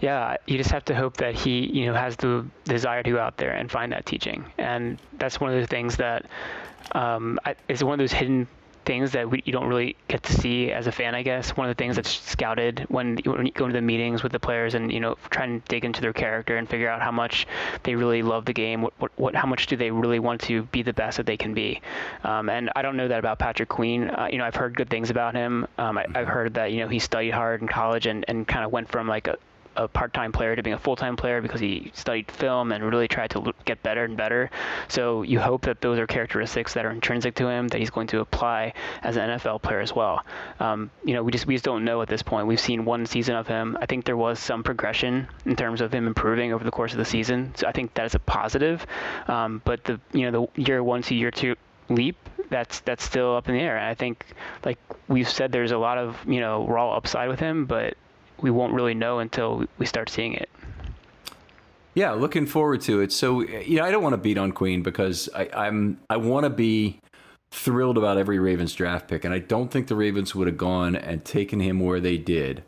yeah, 0.00 0.36
you 0.46 0.58
just 0.58 0.70
have 0.70 0.84
to 0.86 0.94
hope 0.94 1.16
that 1.18 1.34
he, 1.34 1.66
you 1.66 1.86
know, 1.86 1.94
has 1.94 2.16
the 2.16 2.44
desire 2.64 3.02
to 3.02 3.10
go 3.10 3.18
out 3.18 3.36
there 3.38 3.52
and 3.52 3.70
find 3.70 3.92
that 3.92 4.06
teaching. 4.06 4.44
And 4.58 4.98
that's 5.14 5.40
one 5.40 5.52
of 5.52 5.60
the 5.60 5.66
things 5.66 5.96
that 5.96 6.26
um, 6.92 7.38
is 7.68 7.82
one 7.82 7.94
of 7.94 7.98
those 7.98 8.12
hidden 8.12 8.46
things 8.86 9.12
that 9.12 9.28
we, 9.28 9.42
you 9.44 9.52
don't 9.52 9.66
really 9.66 9.96
get 10.08 10.22
to 10.22 10.32
see 10.32 10.70
as 10.70 10.86
a 10.86 10.92
fan, 10.92 11.14
I 11.14 11.22
guess. 11.22 11.50
One 11.56 11.68
of 11.68 11.76
the 11.76 11.82
things 11.82 11.96
that's 11.96 12.10
scouted 12.10 12.86
when 12.88 13.18
you, 13.24 13.32
when 13.32 13.44
you 13.44 13.52
go 13.52 13.66
into 13.66 13.76
the 13.76 13.82
meetings 13.82 14.22
with 14.22 14.32
the 14.32 14.40
players 14.40 14.74
and 14.74 14.90
you 14.92 15.00
know 15.00 15.16
try 15.28 15.44
and 15.44 15.62
dig 15.64 15.84
into 15.84 16.00
their 16.00 16.12
character 16.12 16.56
and 16.56 16.68
figure 16.68 16.88
out 16.88 17.02
how 17.02 17.10
much 17.10 17.46
they 17.82 17.94
really 17.94 18.22
love 18.22 18.44
the 18.44 18.52
game. 18.52 18.80
What, 18.80 18.94
what, 18.98 19.12
what 19.16 19.34
how 19.34 19.46
much 19.46 19.66
do 19.66 19.76
they 19.76 19.90
really 19.90 20.20
want 20.20 20.40
to 20.42 20.62
be 20.64 20.82
the 20.82 20.92
best 20.92 21.18
that 21.18 21.26
they 21.26 21.36
can 21.36 21.52
be? 21.52 21.82
Um, 22.24 22.48
and 22.48 22.70
I 22.76 22.82
don't 22.82 22.96
know 22.96 23.08
that 23.08 23.18
about 23.18 23.38
Patrick 23.38 23.68
Queen. 23.68 24.08
Uh, 24.08 24.28
you 24.30 24.38
know, 24.38 24.44
I've 24.44 24.56
heard 24.56 24.76
good 24.76 24.88
things 24.88 25.10
about 25.10 25.34
him. 25.34 25.66
Um, 25.76 25.98
I, 25.98 26.06
have 26.14 26.28
heard 26.28 26.54
that 26.54 26.72
you 26.72 26.80
know 26.80 26.88
he 26.88 27.00
studied 27.00 27.32
hard 27.32 27.60
in 27.60 27.68
college 27.68 28.06
and, 28.06 28.24
and 28.28 28.46
kind 28.46 28.64
of 28.64 28.72
went 28.72 28.88
from 28.88 29.08
like 29.08 29.26
a 29.26 29.36
a 29.76 29.88
part-time 29.88 30.32
player 30.32 30.56
to 30.56 30.62
being 30.62 30.74
a 30.74 30.78
full-time 30.78 31.16
player 31.16 31.40
because 31.40 31.60
he 31.60 31.90
studied 31.94 32.30
film 32.30 32.72
and 32.72 32.84
really 32.84 33.08
tried 33.08 33.30
to 33.30 33.52
get 33.64 33.82
better 33.82 34.04
and 34.04 34.16
better. 34.16 34.50
So 34.88 35.22
you 35.22 35.40
hope 35.40 35.62
that 35.62 35.80
those 35.80 35.98
are 35.98 36.06
characteristics 36.06 36.74
that 36.74 36.84
are 36.84 36.90
intrinsic 36.90 37.34
to 37.36 37.48
him 37.48 37.68
that 37.68 37.78
he's 37.78 37.90
going 37.90 38.06
to 38.08 38.20
apply 38.20 38.72
as 39.02 39.16
an 39.16 39.30
NFL 39.30 39.62
player 39.62 39.80
as 39.80 39.94
well. 39.94 40.24
Um, 40.60 40.90
you 41.04 41.14
know, 41.14 41.22
we 41.22 41.32
just 41.32 41.46
we 41.46 41.54
just 41.54 41.64
don't 41.64 41.84
know 41.84 42.02
at 42.02 42.08
this 42.08 42.22
point. 42.22 42.46
We've 42.46 42.60
seen 42.60 42.84
one 42.84 43.06
season 43.06 43.36
of 43.36 43.46
him. 43.46 43.76
I 43.80 43.86
think 43.86 44.04
there 44.04 44.16
was 44.16 44.38
some 44.38 44.62
progression 44.62 45.28
in 45.44 45.56
terms 45.56 45.80
of 45.80 45.92
him 45.92 46.06
improving 46.06 46.52
over 46.52 46.64
the 46.64 46.70
course 46.70 46.92
of 46.92 46.98
the 46.98 47.04
season. 47.04 47.52
So 47.56 47.66
I 47.66 47.72
think 47.72 47.94
that 47.94 48.06
is 48.06 48.14
a 48.14 48.18
positive. 48.18 48.86
Um, 49.28 49.62
but 49.64 49.84
the 49.84 50.00
you 50.12 50.30
know 50.30 50.48
the 50.54 50.62
year 50.62 50.82
one 50.82 51.02
to 51.02 51.14
year 51.14 51.30
two 51.30 51.56
leap 51.88 52.16
that's 52.50 52.80
that's 52.80 53.04
still 53.04 53.36
up 53.36 53.48
in 53.48 53.54
the 53.54 53.60
air. 53.60 53.76
And 53.76 53.86
I 53.86 53.94
think, 53.94 54.24
like 54.64 54.78
we've 55.08 55.28
said, 55.28 55.52
there's 55.52 55.72
a 55.72 55.78
lot 55.78 55.98
of 55.98 56.16
you 56.26 56.40
know 56.40 56.66
raw 56.66 56.96
upside 56.96 57.28
with 57.28 57.40
him, 57.40 57.66
but 57.66 57.96
we 58.40 58.50
won't 58.50 58.74
really 58.74 58.94
know 58.94 59.18
until 59.18 59.64
we 59.78 59.86
start 59.86 60.10
seeing 60.10 60.34
it. 60.34 60.48
Yeah, 61.94 62.12
looking 62.12 62.46
forward 62.46 62.82
to 62.82 63.00
it. 63.00 63.10
So, 63.10 63.40
you 63.40 63.78
know, 63.78 63.84
I 63.84 63.90
don't 63.90 64.02
want 64.02 64.12
to 64.12 64.18
beat 64.18 64.36
on 64.36 64.52
Queen 64.52 64.82
because 64.82 65.30
I, 65.34 65.48
I'm 65.54 65.98
I 66.10 66.18
want 66.18 66.44
to 66.44 66.50
be 66.50 66.98
thrilled 67.50 67.96
about 67.96 68.18
every 68.18 68.38
Ravens 68.38 68.74
draft 68.74 69.08
pick, 69.08 69.24
and 69.24 69.32
I 69.32 69.38
don't 69.38 69.70
think 69.70 69.86
the 69.86 69.96
Ravens 69.96 70.34
would 70.34 70.46
have 70.46 70.58
gone 70.58 70.94
and 70.94 71.24
taken 71.24 71.60
him 71.60 71.80
where 71.80 72.00
they 72.00 72.18
did 72.18 72.64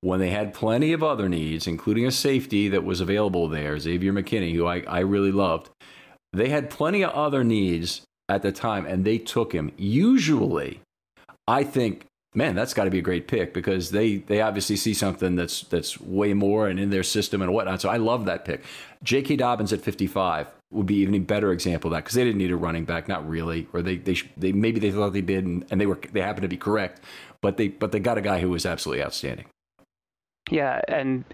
when 0.00 0.20
they 0.20 0.30
had 0.30 0.54
plenty 0.54 0.92
of 0.92 1.02
other 1.02 1.28
needs, 1.28 1.66
including 1.66 2.06
a 2.06 2.10
safety 2.10 2.68
that 2.68 2.84
was 2.84 3.00
available 3.00 3.48
there, 3.48 3.78
Xavier 3.78 4.12
McKinney, 4.12 4.54
who 4.54 4.66
I, 4.66 4.80
I 4.86 5.00
really 5.00 5.32
loved. 5.32 5.70
They 6.32 6.50
had 6.50 6.70
plenty 6.70 7.02
of 7.02 7.10
other 7.12 7.42
needs 7.42 8.02
at 8.28 8.42
the 8.42 8.52
time, 8.52 8.84
and 8.84 9.04
they 9.04 9.18
took 9.18 9.52
him. 9.52 9.72
Usually, 9.76 10.80
I 11.46 11.64
think 11.64 12.04
man, 12.34 12.54
that's 12.54 12.74
got 12.74 12.84
to 12.84 12.90
be 12.90 12.98
a 12.98 13.02
great 13.02 13.28
pick 13.28 13.54
because 13.54 13.90
they 13.90 14.16
they 14.16 14.40
obviously 14.40 14.76
see 14.76 14.94
something 14.94 15.36
that's 15.36 15.62
that's 15.62 16.00
way 16.00 16.34
more 16.34 16.68
and 16.68 16.78
in 16.78 16.90
their 16.90 17.02
system 17.02 17.42
and 17.42 17.52
whatnot. 17.52 17.80
So 17.80 17.88
I 17.88 17.96
love 17.96 18.26
that 18.26 18.44
pick. 18.44 18.64
J.K. 19.02 19.36
Dobbins 19.36 19.72
at 19.72 19.80
55 19.80 20.48
would 20.70 20.86
be 20.86 20.96
even 20.96 21.14
a 21.14 21.18
better 21.18 21.52
example 21.52 21.88
of 21.88 21.92
that 21.92 22.04
because 22.04 22.14
they 22.14 22.24
didn't 22.24 22.38
need 22.38 22.50
a 22.50 22.56
running 22.56 22.84
back, 22.84 23.08
not 23.08 23.28
really, 23.28 23.66
or 23.72 23.82
they 23.82 23.96
they, 23.96 24.16
they 24.36 24.52
maybe 24.52 24.80
they 24.80 24.90
thought 24.90 25.12
they 25.12 25.20
did 25.20 25.44
and, 25.44 25.64
and 25.70 25.80
they 25.80 25.86
were 25.86 25.98
they 26.12 26.20
happened 26.20 26.42
to 26.42 26.48
be 26.48 26.56
correct, 26.56 27.02
but 27.40 27.56
they 27.56 27.68
but 27.68 27.92
they 27.92 28.00
got 28.00 28.18
a 28.18 28.22
guy 28.22 28.40
who 28.40 28.50
was 28.50 28.66
absolutely 28.66 29.02
outstanding. 29.02 29.46
Yeah, 30.50 30.80
and 30.88 31.24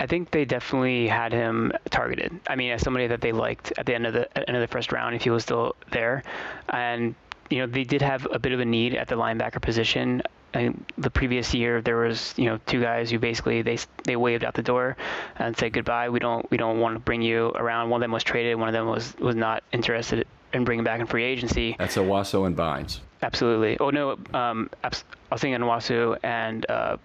I 0.00 0.06
think 0.06 0.30
they 0.30 0.44
definitely 0.44 1.06
had 1.08 1.32
him 1.32 1.72
targeted. 1.90 2.38
I 2.48 2.56
mean, 2.56 2.72
as 2.72 2.82
somebody 2.82 3.06
that 3.06 3.20
they 3.20 3.32
liked 3.32 3.72
at 3.78 3.86
the 3.86 3.94
end 3.94 4.06
of 4.06 4.14
the 4.14 4.48
end 4.48 4.56
of 4.56 4.60
the 4.60 4.72
first 4.72 4.92
round, 4.92 5.14
if 5.14 5.22
he 5.22 5.30
was 5.30 5.42
still 5.42 5.74
there, 5.90 6.22
and 6.68 7.14
you 7.50 7.58
know, 7.58 7.66
they 7.66 7.84
did 7.84 8.02
have 8.02 8.26
a 8.30 8.38
bit 8.38 8.52
of 8.52 8.60
a 8.60 8.64
need 8.64 8.94
at 8.94 9.08
the 9.08 9.14
linebacker 9.14 9.60
position. 9.60 10.22
And 10.54 10.84
the 10.96 11.10
previous 11.10 11.52
year, 11.52 11.82
there 11.82 11.98
was 11.98 12.32
you 12.36 12.46
know 12.46 12.58
two 12.66 12.80
guys 12.80 13.10
who 13.10 13.18
basically 13.18 13.60
they 13.60 13.78
they 14.04 14.16
waved 14.16 14.44
out 14.44 14.54
the 14.54 14.62
door 14.62 14.96
and 15.36 15.56
said 15.56 15.74
goodbye. 15.74 16.08
We 16.08 16.20
don't 16.20 16.50
we 16.50 16.56
don't 16.56 16.80
want 16.80 16.94
to 16.94 17.00
bring 17.00 17.20
you 17.20 17.48
around. 17.48 17.90
One 17.90 18.00
of 18.00 18.02
them 18.02 18.12
was 18.12 18.24
traded. 18.24 18.56
One 18.56 18.68
of 18.68 18.72
them 18.72 18.86
was 18.86 19.14
was 19.18 19.36
not 19.36 19.62
interested 19.72 20.26
in 20.54 20.64
bringing 20.64 20.84
back 20.84 21.00
in 21.00 21.06
free 21.06 21.24
agency. 21.24 21.76
That's 21.78 21.96
Onwuasor 21.96 22.46
and 22.46 22.56
Bynes. 22.56 23.00
Absolutely. 23.22 23.76
Oh 23.78 23.90
no, 23.90 24.12
um, 24.32 24.70
I 24.82 24.88
was 24.88 25.04
thinking 25.36 25.60
Onwuasor 25.60 26.18
and 26.22 26.68
uh, 26.70 26.96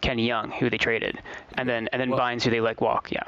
Kenny 0.00 0.26
Young, 0.26 0.50
who 0.52 0.70
they 0.70 0.78
traded, 0.78 1.20
and 1.58 1.68
then 1.68 1.88
and 1.92 2.00
then 2.00 2.10
well, 2.10 2.20
Bynes, 2.20 2.42
who 2.44 2.50
they 2.50 2.62
like 2.62 2.80
walk. 2.80 3.12
Yeah. 3.12 3.24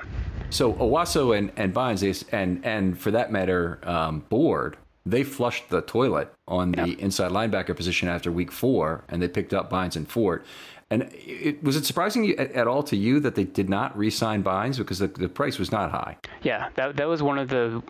So 0.49 0.73
Onwuasor 0.73 1.37
and 1.37 1.53
and 1.57 1.75
Bynes, 1.75 2.01
they, 2.01 2.37
and 2.37 2.65
and 2.65 2.99
for 2.99 3.11
that 3.11 3.31
matter, 3.31 3.81
um, 3.83 4.21
Board 4.31 4.79
they 5.11 5.25
flushed 5.25 5.69
the 5.71 5.81
toilet 5.83 6.33
on 6.47 6.73
the 6.73 6.91
yep. 6.91 6.99
inside 6.99 7.31
linebacker 7.31 7.75
position 7.75 8.09
after 8.09 8.31
week 8.31 8.53
four, 8.53 9.05
and 9.09 9.23
they 9.23 9.29
picked 9.29 9.55
up 9.55 9.71
Bynes 9.71 9.97
and 9.97 10.09
Fort. 10.09 10.45
And 10.91 11.11
it, 11.13 11.63
was 11.63 11.77
it 11.77 11.85
surprising 11.85 12.31
at, 12.39 12.53
at, 12.53 12.67
all 12.67 12.83
to 12.85 12.97
you 12.97 13.21
that 13.21 13.35
they 13.35 13.45
did 13.45 13.69
not 13.69 13.97
re-sign 13.97 14.43
Bynes 14.43 14.79
because 14.79 14.99
the, 14.99 15.09
the 15.09 15.29
price 15.29 15.59
was 15.59 15.71
not 15.71 15.91
high? 15.91 16.17
Yeah, 16.43 16.71
that 16.77 16.97
that 16.97 17.07
was 17.07 17.23
one 17.23 17.39
of 17.39 17.49
the 17.49 17.83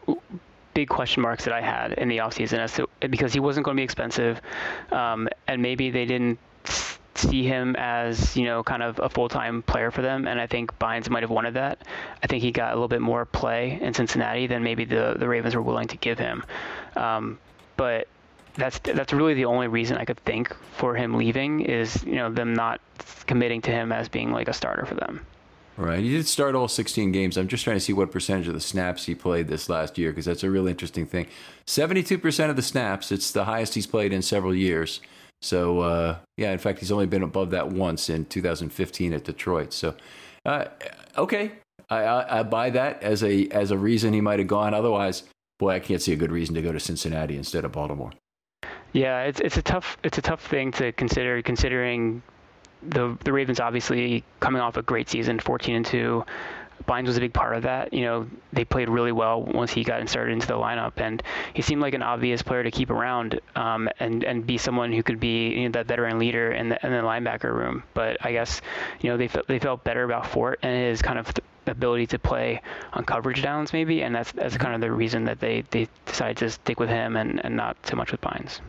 big 0.75 0.89
question 0.89 1.23
marks 1.23 1.45
that 1.45 1.53
I 1.53 1.61
had 1.61 1.93
in 1.93 2.09
the 2.09 2.19
offseason 2.19 2.59
as 2.59 2.73
to 2.75 2.89
because 3.09 3.33
he 3.33 3.41
wasn't 3.41 3.65
going 3.65 3.77
to 3.77 3.81
be 3.81 3.85
expensive, 3.85 4.41
um, 4.91 5.29
and 5.47 5.63
maybe 5.63 5.91
they 5.91 6.07
didn't 6.07 6.39
see 7.19 7.45
him 7.45 7.77
as 7.77 8.37
you 8.37 8.45
know 8.45 8.63
kind 8.63 8.83
of 8.83 8.99
a 8.99 9.09
full-time 9.09 9.63
player 9.63 9.91
for 9.91 10.03
them 10.03 10.27
and 10.27 10.41
I 10.41 10.47
think 10.47 10.79
Bynes 10.79 11.09
might 11.11 11.23
have 11.23 11.31
wanted 11.31 11.55
that 11.55 11.83
I 12.23 12.27
think 12.27 12.43
he 12.43 12.53
got 12.53 12.73
a 12.73 12.75
little 12.75 12.89
bit 12.89 13.01
more 13.01 13.25
play 13.25 13.79
in 13.81 13.95
Cincinnati 13.95 14.47
than 14.47 14.63
maybe 14.63 14.85
the 14.85 15.17
the 15.19 15.29
Ravens 15.29 15.55
were 15.55 15.63
willing 15.63 15.89
to 15.89 15.97
give 15.97 16.19
him 16.19 16.45
um, 16.97 17.39
but 17.77 18.09
that's 18.55 18.79
that's 18.81 19.13
really 19.13 19.35
the 19.35 19.45
only 19.45 19.69
reason 19.69 19.97
I 19.97 20.05
could 20.05 20.19
think 20.19 20.55
for 20.77 20.95
him 20.95 21.15
leaving 21.15 21.61
is 21.61 22.03
you 22.05 22.17
know 22.17 22.31
them 22.31 22.55
not 22.55 22.81
committing 23.27 23.61
to 23.63 23.71
him 23.71 23.93
as 23.93 24.09
being 24.09 24.33
like 24.33 24.49
a 24.49 24.53
starter 24.53 24.87
for 24.87 24.95
them 24.95 25.25
Right. 25.79 26.01
He 26.01 26.11
did 26.11 26.27
start 26.27 26.57
all 26.57 26.67
16 26.67 27.13
games. 27.13 27.37
I'm 27.37 27.47
just 27.47 27.63
trying 27.63 27.77
to 27.77 27.81
see 27.81 27.93
what 27.93 28.11
percentage 28.11 28.49
of 28.49 28.55
the 28.55 28.61
snaps 28.61 29.07
he 29.07 29.15
played 29.15 29.47
this 29.47 29.69
last 29.69 29.97
year 29.97 30.11
because 30.11 30.25
that's 30.25 30.43
a 30.43 30.51
real 30.51 30.67
interesting 30.67 31.07
thing. 31.07 31.29
72% 31.67 32.51
of 32.51 32.57
the 32.57 32.63
snaps. 32.63 33.13
It's 33.13 33.31
the 33.31 33.45
highest 33.45 33.75
he's 33.75 33.87
played 33.87 34.13
in 34.13 34.21
several 34.21 34.53
years. 34.53 35.01
So 35.43 35.81
uh, 35.81 36.17
yeah, 36.37 36.53
in 36.53 36.59
fact, 36.59 36.81
he's 36.81 36.93
only 36.93 37.07
been 37.07 37.23
above 37.23 37.51
that 37.51 37.69
once 37.71 38.09
in 38.11 38.25
2015 38.27 39.13
at 39.13 39.25
Detroit. 39.25 39.73
So 39.73 39.95
uh, 40.45 40.67
okay, 41.17 41.53
I, 41.91 41.97
I, 41.97 42.41
I, 42.41 42.43
buy 42.43 42.71
that 42.71 43.03
as 43.03 43.23
a 43.23 43.49
as 43.49 43.71
a 43.71 43.79
reason 43.79 44.13
he 44.13 44.21
might 44.21 44.39
have 44.39 44.49
gone. 44.49 44.75
Otherwise, 44.75 45.25
boy, 45.59 45.71
I 45.71 45.81
can't 45.81 46.03
see 46.03 46.13
a 46.13 46.17
good 46.17 46.33
reason 46.33 46.55
to 46.55 46.63
go 46.63 46.73
to 46.73 46.81
Cincinnati 46.81 47.37
instead 47.37 47.65
of 47.65 47.73
Baltimore. 47.73 48.13
Yeah, 48.93 49.25
it's 49.25 49.41
it's 49.41 49.57
a 49.57 49.63
tough 49.63 49.97
it's 50.03 50.19
a 50.19 50.23
tough 50.23 50.45
thing 50.47 50.73
to 50.73 50.93
consider 50.93 51.41
considering 51.43 52.23
the 52.83 53.17
the 53.25 53.33
Ravens 53.33 53.61
obviously 53.61 54.25
coming 54.41 54.61
off 54.61 54.77
a 54.77 54.83
great 54.83 55.09
season, 55.09 55.39
14 55.39 55.75
and 55.77 55.87
two. 55.87 56.25
Bynes 56.87 57.07
was 57.07 57.17
a 57.17 57.21
big 57.21 57.33
part 57.33 57.57
of 57.57 57.63
that. 57.65 57.93
You 57.93 58.03
know, 58.03 58.27
they 58.53 58.65
played 58.65 58.89
really 58.89 59.13
well 59.13 59.43
once 59.43 59.73
he 59.73 59.85
got 59.85 60.01
inserted 60.01 60.33
into 60.33 60.47
the 60.47 60.55
lineup, 60.55 60.93
and 60.97 61.23
he 61.55 61.63
seemed 61.63 61.83
like 61.83 61.95
an 61.95 62.03
obvious 62.03 62.43
player 62.43 62.63
to 62.63 62.71
keep 62.71 62.91
around 62.91 63.41
um, 63.57 63.89
and 64.01 64.25
and 64.25 64.47
be 64.47 64.59
someone 64.59 64.93
who 64.93 65.03
could 65.03 65.21
be 65.21 65.49
you 65.49 65.65
know, 65.65 65.73
that 65.73 65.87
veteran 65.87 66.19
leader 66.19 66.53
in 66.53 66.69
the 66.69 66.87
in 66.87 66.93
the 66.93 67.03
linebacker 67.03 67.53
room. 67.53 67.83
But 67.95 68.25
I 68.25 68.33
guess 68.33 68.61
you 69.01 69.11
know 69.11 69.17
they 69.17 69.29
felt 69.29 69.47
they 69.49 69.59
felt 69.59 69.85
better 69.85 70.05
about 70.05 70.27
Fort 70.27 70.61
and 70.63 70.91
his 70.91 71.03
kind 71.03 71.19
of 71.19 71.33
ability 71.67 72.07
to 72.07 72.19
play 72.19 72.63
on 72.93 73.05
coverage 73.05 73.43
downs 73.43 73.73
maybe, 73.73 74.03
and 74.03 74.15
that's 74.15 74.33
that's 74.33 74.57
kind 74.57 74.75
of 74.75 74.81
the 74.81 74.91
reason 74.91 75.25
that 75.25 75.41
they 75.41 75.65
they 75.71 75.89
decided 76.07 76.37
to 76.39 76.51
stick 76.51 76.81
with 76.81 76.89
him 76.89 77.17
and 77.17 77.45
and 77.45 77.57
not 77.57 77.77
so 77.87 77.97
much 77.97 78.13
with 78.13 78.21
Bynes. 78.21 78.61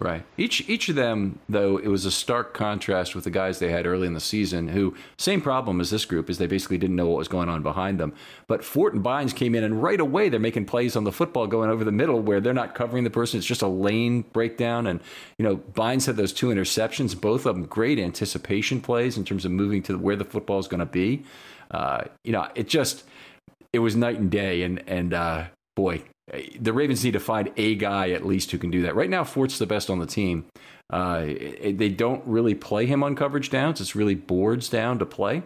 Right. 0.00 0.24
Each 0.36 0.68
each 0.68 0.88
of 0.88 0.94
them, 0.94 1.40
though, 1.48 1.76
it 1.76 1.88
was 1.88 2.04
a 2.04 2.12
stark 2.12 2.54
contrast 2.54 3.16
with 3.16 3.24
the 3.24 3.30
guys 3.30 3.58
they 3.58 3.70
had 3.70 3.84
early 3.84 4.06
in 4.06 4.14
the 4.14 4.20
season. 4.20 4.68
Who 4.68 4.94
same 5.16 5.40
problem 5.40 5.80
as 5.80 5.90
this 5.90 6.04
group 6.04 6.30
is 6.30 6.38
they 6.38 6.46
basically 6.46 6.78
didn't 6.78 6.94
know 6.94 7.08
what 7.08 7.18
was 7.18 7.26
going 7.26 7.48
on 7.48 7.64
behind 7.64 7.98
them. 7.98 8.12
But 8.46 8.62
Fort 8.62 8.94
and 8.94 9.02
Bynes 9.02 9.34
came 9.34 9.56
in, 9.56 9.64
and 9.64 9.82
right 9.82 9.98
away 9.98 10.28
they're 10.28 10.38
making 10.38 10.66
plays 10.66 10.94
on 10.94 11.02
the 11.02 11.10
football 11.10 11.48
going 11.48 11.68
over 11.68 11.82
the 11.82 11.90
middle 11.90 12.20
where 12.20 12.40
they're 12.40 12.54
not 12.54 12.76
covering 12.76 13.02
the 13.02 13.10
person. 13.10 13.38
It's 13.38 13.46
just 13.46 13.62
a 13.62 13.66
lane 13.66 14.22
breakdown, 14.32 14.86
and 14.86 15.00
you 15.36 15.44
know 15.44 15.56
Bynes 15.56 16.06
had 16.06 16.16
those 16.16 16.32
two 16.32 16.48
interceptions, 16.48 17.20
both 17.20 17.44
of 17.44 17.56
them 17.56 17.66
great 17.66 17.98
anticipation 17.98 18.80
plays 18.80 19.16
in 19.16 19.24
terms 19.24 19.44
of 19.44 19.50
moving 19.50 19.82
to 19.84 19.98
where 19.98 20.16
the 20.16 20.24
football 20.24 20.60
is 20.60 20.68
going 20.68 20.80
to 20.80 20.86
be. 20.86 21.24
Uh, 21.72 22.04
you 22.22 22.30
know, 22.30 22.46
it 22.54 22.68
just 22.68 23.02
it 23.72 23.80
was 23.80 23.96
night 23.96 24.20
and 24.20 24.30
day, 24.30 24.62
and 24.62 24.82
and 24.86 25.12
uh, 25.12 25.46
boy, 25.74 26.02
the 26.58 26.72
Ravens 26.72 27.04
need 27.04 27.12
to 27.12 27.20
find 27.20 27.50
a 27.56 27.74
guy 27.74 28.10
at 28.10 28.26
least 28.26 28.50
who 28.50 28.58
can 28.58 28.70
do 28.70 28.82
that. 28.82 28.94
Right 28.94 29.10
now, 29.10 29.24
Fort's 29.24 29.58
the 29.58 29.66
best 29.66 29.90
on 29.90 29.98
the 29.98 30.06
team. 30.06 30.46
Uh, 30.90 31.24
they 31.24 31.88
don't 31.88 32.22
really 32.26 32.54
play 32.54 32.86
him 32.86 33.02
on 33.02 33.14
coverage 33.14 33.50
downs. 33.50 33.80
It's 33.80 33.94
really 33.94 34.14
boards 34.14 34.68
down 34.68 34.98
to 34.98 35.06
play, 35.06 35.42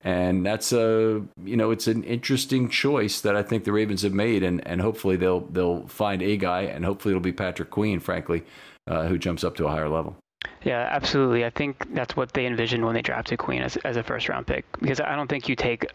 and 0.00 0.44
that's 0.44 0.72
a 0.72 1.22
you 1.44 1.56
know 1.56 1.70
it's 1.70 1.86
an 1.86 2.02
interesting 2.04 2.68
choice 2.68 3.20
that 3.20 3.36
I 3.36 3.42
think 3.42 3.64
the 3.64 3.72
Ravens 3.72 4.02
have 4.02 4.14
made, 4.14 4.42
and 4.42 4.66
and 4.66 4.80
hopefully 4.80 5.16
they'll 5.16 5.40
they'll 5.40 5.86
find 5.86 6.22
a 6.22 6.36
guy, 6.36 6.62
and 6.62 6.84
hopefully 6.84 7.12
it'll 7.12 7.22
be 7.22 7.32
Patrick 7.32 7.70
Queen, 7.70 8.00
frankly, 8.00 8.42
uh, 8.86 9.06
who 9.06 9.18
jumps 9.18 9.44
up 9.44 9.54
to 9.56 9.66
a 9.66 9.70
higher 9.70 9.88
level. 9.88 10.16
Yeah, 10.62 10.88
absolutely. 10.90 11.44
I 11.44 11.50
think 11.50 11.94
that's 11.94 12.16
what 12.16 12.32
they 12.32 12.46
envisioned 12.46 12.84
when 12.84 12.94
they 12.94 13.02
drafted 13.02 13.38
Queen 13.38 13.62
as, 13.62 13.76
as 13.78 13.96
a 13.96 14.02
first 14.02 14.28
round 14.28 14.46
pick 14.46 14.64
because 14.80 15.00
I 15.00 15.14
don't 15.14 15.28
think 15.28 15.48
you 15.48 15.56
take 15.56 15.86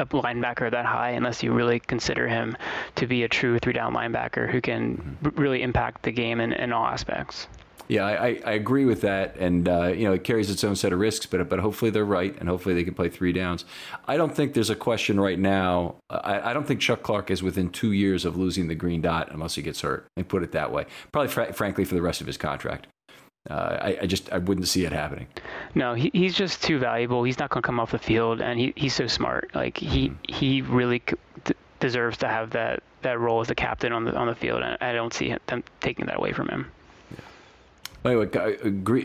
a 0.00 0.06
linebacker 0.06 0.70
that 0.70 0.86
high 0.86 1.10
unless 1.10 1.42
you 1.42 1.52
really 1.52 1.80
consider 1.80 2.26
him 2.26 2.56
to 2.96 3.06
be 3.06 3.22
a 3.22 3.28
true 3.28 3.58
three 3.58 3.72
down 3.72 3.94
linebacker 3.94 4.50
who 4.50 4.60
can 4.60 4.96
mm-hmm. 5.22 5.40
really 5.40 5.62
impact 5.62 6.02
the 6.02 6.12
game 6.12 6.40
in, 6.40 6.52
in 6.52 6.72
all 6.72 6.86
aspects. 6.86 7.46
Yeah, 7.90 8.04
I, 8.04 8.40
I 8.46 8.52
agree 8.52 8.84
with 8.84 9.00
that, 9.00 9.34
and 9.34 9.68
uh, 9.68 9.88
you 9.88 10.04
know 10.04 10.12
it 10.12 10.22
carries 10.22 10.48
its 10.48 10.62
own 10.62 10.76
set 10.76 10.92
of 10.92 11.00
risks, 11.00 11.26
but 11.26 11.48
but 11.48 11.58
hopefully 11.58 11.90
they're 11.90 12.04
right, 12.04 12.38
and 12.38 12.48
hopefully 12.48 12.72
they 12.72 12.84
can 12.84 12.94
play 12.94 13.08
three 13.08 13.32
downs. 13.32 13.64
I 14.06 14.16
don't 14.16 14.32
think 14.32 14.54
there's 14.54 14.70
a 14.70 14.76
question 14.76 15.18
right 15.18 15.38
now. 15.38 15.96
I, 16.08 16.50
I 16.50 16.52
don't 16.52 16.68
think 16.68 16.80
Chuck 16.80 17.02
Clark 17.02 17.32
is 17.32 17.42
within 17.42 17.68
two 17.68 17.90
years 17.90 18.24
of 18.24 18.36
losing 18.36 18.68
the 18.68 18.76
green 18.76 19.02
dot 19.02 19.32
unless 19.32 19.56
he 19.56 19.62
gets 19.62 19.80
hurt. 19.80 20.06
And 20.16 20.28
put 20.28 20.44
it 20.44 20.52
that 20.52 20.70
way. 20.70 20.86
Probably, 21.10 21.32
fr- 21.32 21.52
frankly, 21.52 21.84
for 21.84 21.96
the 21.96 22.02
rest 22.02 22.20
of 22.20 22.28
his 22.28 22.36
contract. 22.36 22.86
Uh, 23.48 23.78
I, 23.80 23.98
I, 24.02 24.06
just 24.06 24.30
I 24.32 24.38
wouldn't 24.38 24.68
see 24.68 24.84
it 24.84 24.92
happening. 24.92 25.26
No, 25.74 25.94
he, 25.94 26.10
he's 26.12 26.34
just 26.34 26.62
too 26.62 26.78
valuable. 26.78 27.24
He's 27.24 27.38
not 27.38 27.48
going 27.48 27.62
to 27.62 27.66
come 27.66 27.80
off 27.80 27.92
the 27.92 27.98
field, 27.98 28.42
and 28.42 28.60
he, 28.60 28.74
he's 28.76 28.94
so 28.94 29.06
smart. 29.06 29.50
Like 29.54 29.78
he 29.78 30.10
mm-hmm. 30.10 30.34
he 30.34 30.60
really 30.62 31.02
d- 31.44 31.54
deserves 31.78 32.18
to 32.18 32.28
have 32.28 32.50
that, 32.50 32.82
that 33.00 33.18
role 33.18 33.40
as 33.40 33.48
the 33.48 33.54
captain 33.54 33.92
on 33.92 34.04
the 34.04 34.14
on 34.14 34.26
the 34.26 34.34
field, 34.34 34.62
and 34.62 34.76
I 34.82 34.92
don't 34.92 35.14
see 35.14 35.30
him, 35.30 35.38
them 35.46 35.64
taking 35.80 36.06
that 36.06 36.16
away 36.16 36.32
from 36.32 36.48
him. 36.48 36.70
Anyway, 38.04 38.28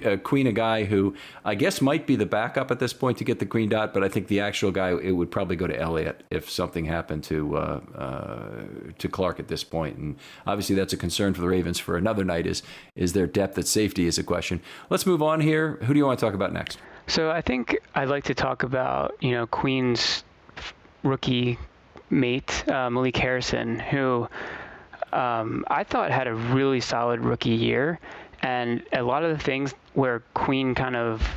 uh, 0.06 0.18
Queen, 0.18 0.48
a 0.48 0.52
guy 0.52 0.86
who 0.86 1.16
I 1.44 1.56
guess 1.56 1.82
might 1.82 2.08
be 2.08 2.16
the 2.16 2.26
backup 2.26 2.72
at 2.72 2.80
this 2.80 2.94
point 2.94 3.18
to 3.18 3.24
get 3.24 3.40
the 3.40 3.46
green 3.46 3.70
dot, 3.70 3.94
but 3.94 4.04
I 4.04 4.10
think 4.10 4.28
the 4.28 4.40
actual 4.40 4.72
guy 4.72 4.92
it 4.92 5.12
would 5.12 5.32
probably 5.32 5.56
go 5.56 5.68
to 5.68 5.78
Elliott 5.78 6.24
if 6.32 6.50
something 6.50 6.86
happened 6.86 7.24
to 7.26 7.58
uh, 7.58 7.82
uh, 7.96 8.50
to 8.98 9.08
Clark 9.08 9.40
at 9.40 9.48
this 9.48 9.64
point. 9.64 9.98
And 9.98 10.16
obviously, 10.48 10.76
that's 10.76 10.94
a 10.94 10.98
concern 10.98 11.34
for 11.34 11.42
the 11.42 11.48
Ravens 11.48 11.80
for 11.80 11.98
another 11.98 12.24
night. 12.24 12.48
Is 12.48 12.64
is 12.96 13.14
their 13.14 13.28
depth 13.28 13.58
at 13.58 13.68
safety 13.68 14.06
is 14.06 14.18
a 14.18 14.24
question. 14.24 14.62
Let's 14.90 15.06
move 15.06 15.22
on 15.22 15.42
here. 15.42 15.78
Who 15.84 15.94
do 15.94 15.98
you 15.98 16.06
want 16.06 16.20
to 16.20 16.26
talk 16.26 16.34
about 16.34 16.54
next? 16.54 16.78
So 17.08 17.30
I 17.30 17.42
think 17.42 17.78
I'd 17.94 18.10
like 18.10 18.24
to 18.26 18.34
talk 18.34 18.64
about 18.64 19.16
you 19.20 19.32
know 19.32 19.46
Queen's 19.48 20.24
rookie 21.04 21.58
mate 22.10 22.68
uh, 22.70 22.90
Malik 22.90 23.18
Harrison, 23.18 23.80
who 23.80 24.28
um, 25.14 25.64
I 25.68 25.84
thought 25.84 26.12
had 26.12 26.28
a 26.28 26.34
really 26.34 26.82
solid 26.82 27.20
rookie 27.22 27.50
year. 27.50 28.00
And 28.46 28.84
a 28.94 29.02
lot 29.02 29.24
of 29.24 29.36
the 29.36 29.44
things 29.44 29.74
where 29.96 30.20
Queen 30.36 30.76
kind 30.76 30.96
of 30.96 31.28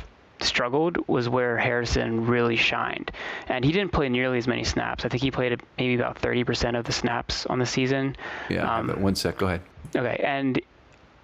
struggled 0.41 1.07
was 1.07 1.27
where 1.27 1.57
Harrison 1.57 2.27
really 2.27 2.55
shined. 2.55 3.11
And 3.47 3.65
he 3.65 3.71
didn't 3.71 3.91
play 3.91 4.09
nearly 4.09 4.37
as 4.37 4.47
many 4.47 4.63
snaps. 4.63 5.05
I 5.05 5.09
think 5.09 5.23
he 5.23 5.31
played 5.31 5.59
maybe 5.79 5.95
about 5.95 6.21
30% 6.21 6.77
of 6.77 6.85
the 6.85 6.91
snaps 6.91 7.47
on 7.47 7.57
the 7.57 7.65
season. 7.65 8.15
Yeah, 8.47 8.71
um, 8.71 8.89
one 9.01 9.15
sec. 9.15 9.39
Go 9.39 9.47
ahead. 9.47 9.61
Okay. 9.95 10.21
And 10.23 10.61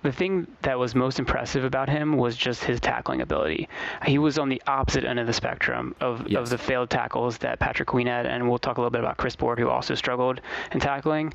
the 0.02 0.12
thing 0.12 0.48
that 0.63 0.80
was 0.80 0.95
most 0.95 1.19
impressive 1.19 1.63
about 1.63 1.88
him 1.88 2.17
was 2.17 2.36
just 2.36 2.63
his 2.63 2.80
tackling 2.80 3.21
ability. 3.21 3.69
He 4.08 4.17
was 4.17 4.39
on 4.39 4.50
the 4.50 4.63
opposite 4.65 5.04
end 5.04 5.19
of 5.19 5.28
the 5.28 5.34
spectrum 5.34 5.93
of, 6.02 6.28
yes. 6.28 6.39
of 6.39 6.50
the 6.50 6.58
failed 6.58 6.89
tackles 6.89 7.38
that 7.39 7.60
Patrick 7.60 7.89
Queen 7.89 8.08
had, 8.08 8.26
and 8.26 8.50
we'll 8.50 8.58
talk 8.58 8.80
a 8.80 8.82
little 8.82 8.89
bit 8.89 9.02
about 9.02 9.17
Chris 9.17 9.36
Board, 9.36 9.60
who 9.60 9.69
also 9.69 9.93
struggled 9.93 10.41
in 10.71 10.80
tackling. 10.80 11.32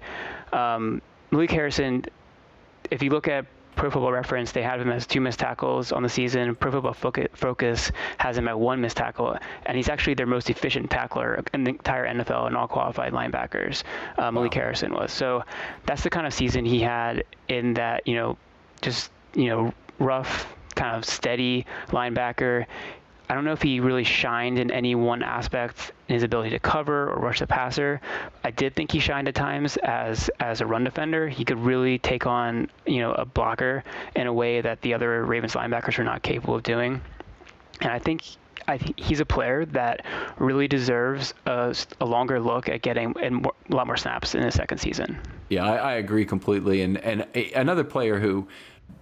Um, 0.53 1.01
Malik 1.31 1.53
Harrison, 1.53 2.05
if 2.91 3.01
you 3.01 3.11
look 3.11 3.29
at 3.29 3.47
Pro 3.76 3.90
Football 3.90 4.12
Reference, 4.12 4.52
they 4.52 4.62
have 4.62 4.80
him 4.80 4.90
as 4.90 5.06
two 5.06 5.20
missed 5.20 5.38
tackles 5.38 5.92
on 5.92 6.02
the 6.02 6.09
season. 6.09 6.54
Pro 6.54 6.70
Football 6.70 6.94
Focus 7.35 7.92
has 8.18 8.37
him 8.37 8.48
at 8.48 8.59
one 8.59 8.80
missed 8.80 8.96
tackle, 8.96 9.37
and 9.66 9.76
he's 9.76 9.88
actually 9.88 10.14
their 10.14 10.26
most 10.26 10.50
efficient 10.50 10.90
tackler 10.90 11.42
in 11.54 11.64
the 11.64 11.70
entire 11.70 12.06
NFL 12.06 12.46
and 12.46 12.56
all 12.56 12.68
qualified 12.68 13.12
linebackers. 13.12 13.83
Uh, 14.18 14.30
Malik 14.30 14.52
wow. 14.52 14.62
Harrison 14.62 14.92
was. 14.92 15.12
So 15.12 15.44
that's 15.87 16.02
the 16.02 16.11
kind 16.11 16.26
of 16.26 16.35
season 16.35 16.64
he 16.64 16.80
had 16.80 17.24
in 17.48 17.74
that, 17.74 18.06
you 18.06 18.14
know, 18.14 18.37
just, 18.83 19.11
you 19.35 19.48
know, 19.48 19.72
rough, 19.98 20.54
kind 20.74 20.96
of 20.96 21.04
steady 21.04 21.66
linebacker. 21.88 22.66
I 23.31 23.35
don't 23.35 23.45
know 23.45 23.53
if 23.53 23.62
he 23.62 23.79
really 23.79 24.03
shined 24.03 24.59
in 24.59 24.73
any 24.73 24.97
one 24.97 25.23
aspect 25.23 25.93
in 26.09 26.14
his 26.14 26.25
ability 26.25 26.51
to 26.51 26.59
cover 26.59 27.09
or 27.09 27.21
rush 27.21 27.38
the 27.38 27.47
passer. 27.47 28.01
I 28.43 28.51
did 28.51 28.75
think 28.75 28.90
he 28.90 28.99
shined 28.99 29.29
at 29.29 29.37
times 29.37 29.77
as 29.77 30.29
as 30.40 30.61
a 30.61 30.66
run 30.66 30.83
defender. 30.83 31.29
He 31.29 31.45
could 31.45 31.61
really 31.61 31.97
take 32.01 32.27
on 32.27 32.69
you 32.87 32.99
know 32.99 33.12
a 33.12 33.25
blocker 33.25 33.85
in 34.16 34.27
a 34.27 34.33
way 34.33 34.61
that 34.61 34.83
the 34.83 34.95
other 34.95 35.25
Ravens 35.25 35.55
linebackers 35.55 35.97
were 35.97 36.03
not 36.03 36.25
capable 36.25 36.57
of 36.57 36.64
doing. 36.64 37.01
And 37.81 37.93
I 37.93 38.01
think 38.01 38.25
I 38.66 38.79
think 38.79 38.99
he's 38.99 39.21
a 39.21 39.25
player 39.25 39.64
that 39.66 40.05
really 40.38 40.66
deserves 40.66 41.33
a, 41.47 41.73
a 42.01 42.05
longer 42.05 42.40
look 42.40 42.69
at 42.69 42.83
getting 42.83 43.14
a 43.16 43.73
lot 43.73 43.87
more 43.87 43.97
snaps 43.97 44.35
in 44.35 44.43
his 44.43 44.55
second 44.55 44.79
season. 44.79 45.21
Yeah, 45.51 45.64
I, 45.64 45.77
I 45.77 45.93
agree 45.95 46.25
completely. 46.25 46.83
And 46.83 46.99
and 46.99 47.29
a, 47.37 47.53
another 47.53 47.85
player 47.85 48.19
who 48.19 48.49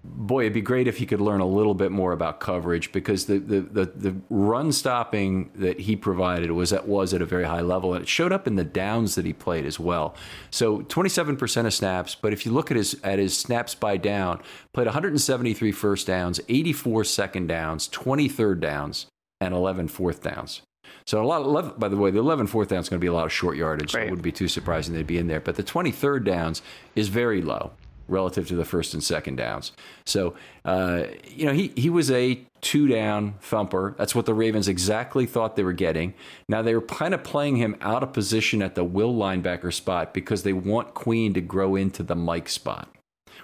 boy, 0.05 0.43
it'd 0.43 0.53
be 0.53 0.61
great 0.61 0.89
if 0.89 0.99
he 0.99 1.07
could 1.07 1.21
learn 1.21 1.41
a 1.41 1.47
little 1.47 1.75
bit 1.75 1.93
more 1.93 2.13
about 2.13 2.41
coverage 2.41 2.93
because 2.93 3.27
the, 3.27 3.39
the, 3.39 3.61
the, 3.61 3.85
the, 3.87 4.17
run 4.31 4.73
stopping 4.73 5.51
that 5.55 5.81
he 5.81 5.97
provided 5.97 6.51
was 6.51 6.73
at, 6.73 6.89
was 6.89 7.15
at 7.15 7.23
a 7.23 7.27
very 7.27 7.45
high 7.45 7.61
level. 7.61 7.95
And 7.95 8.03
it 8.03 8.09
showed 8.09 8.33
up 8.33 8.47
in 8.47 8.57
the 8.57 8.65
downs 8.65 9.15
that 9.15 9.25
he 9.25 9.33
played 9.33 9.65
as 9.65 9.79
well. 9.79 10.15
So 10.51 10.81
27% 10.81 11.67
of 11.67 11.75
snaps, 11.75 12.15
but 12.15 12.33
if 12.33 12.45
you 12.45 12.53
look 12.53 12.71
at 12.71 12.77
his, 12.77 12.99
at 13.05 13.19
his 13.19 13.37
snaps 13.37 13.75
by 13.75 13.97
down, 13.97 14.41
played 14.73 14.87
173 14.87 15.73
first 15.73 16.07
downs, 16.07 16.41
84 16.49 17.05
second 17.05 17.47
downs, 17.47 17.89
20 17.89 18.29
third 18.29 18.61
downs, 18.61 19.07
and 19.41 19.55
11 19.55 19.89
fourth 19.89 20.23
downs. 20.23 20.63
So 21.07 21.23
a 21.23 21.27
lot 21.27 21.43
of, 21.43 21.79
by 21.79 21.89
the 21.89 21.97
way, 21.97 22.11
the 22.11 22.19
11 22.19 22.47
fourth 22.49 22.69
down 22.69 22.81
is 22.81 22.89
going 22.89 22.99
to 22.99 23.05
be 23.05 23.09
a 23.09 23.13
lot 23.13 23.27
of 23.27 23.33
short 23.33 23.57
yardage. 23.57 23.95
Right. 23.95 24.03
So 24.03 24.07
it 24.07 24.11
wouldn't 24.11 24.23
be 24.23 24.33
too 24.33 24.49
surprising 24.49 24.95
they'd 24.95 25.07
be 25.07 25.19
in 25.19 25.27
there. 25.27 25.41
But 25.41 25.57
the 25.57 25.63
23rd 25.63 26.25
downs 26.25 26.63
is 26.95 27.09
very 27.09 27.41
low 27.43 27.73
relative 28.09 28.49
to 28.49 28.57
the 28.57 28.65
first 28.65 28.95
and 28.95 29.05
second 29.05 29.37
downs. 29.37 29.73
So, 30.07 30.35
uh, 30.65 31.05
you 31.29 31.47
know, 31.47 31.53
he, 31.53 31.73
he 31.77 31.91
was 31.91 32.11
a 32.11 32.41
two 32.61 32.89
down 32.89 33.35
thumper. 33.41 33.95
That's 33.99 34.15
what 34.15 34.27
the 34.27 34.35
Ravens 34.35 34.67
exactly 34.67 35.27
thought 35.27 35.57
they 35.57 35.63
were 35.63 35.73
getting. 35.73 36.15
Now, 36.49 36.63
they 36.63 36.75
were 36.75 36.83
kind 36.83 37.15
of 37.15 37.23
playing 37.23 37.57
him 37.57 37.77
out 37.81 38.03
of 38.03 38.13
position 38.13 38.63
at 38.63 38.75
the 38.75 38.85
will 38.85 39.15
linebacker 39.15 39.73
spot 39.73 40.13
because 40.13 40.43
they 40.43 40.53
want 40.53 40.95
Queen 40.95 41.35
to 41.35 41.41
grow 41.41 41.77
into 41.77 42.03
the 42.03 42.17
Mike 42.17 42.49
spot. 42.49 42.89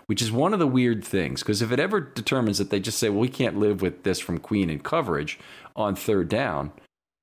Which 0.06 0.20
is 0.20 0.30
one 0.30 0.52
of 0.52 0.58
the 0.58 0.66
weird 0.66 1.02
things, 1.02 1.42
because 1.42 1.62
if 1.62 1.72
it 1.72 1.80
ever 1.80 2.00
determines 2.00 2.58
that 2.58 2.68
they 2.68 2.80
just 2.80 2.98
say, 2.98 3.08
well, 3.08 3.20
we 3.20 3.28
can't 3.28 3.58
live 3.58 3.80
with 3.80 4.02
this 4.02 4.18
from 4.18 4.38
Queen 4.38 4.68
in 4.68 4.80
coverage 4.80 5.38
on 5.76 5.94
third 5.94 6.28
down, 6.28 6.72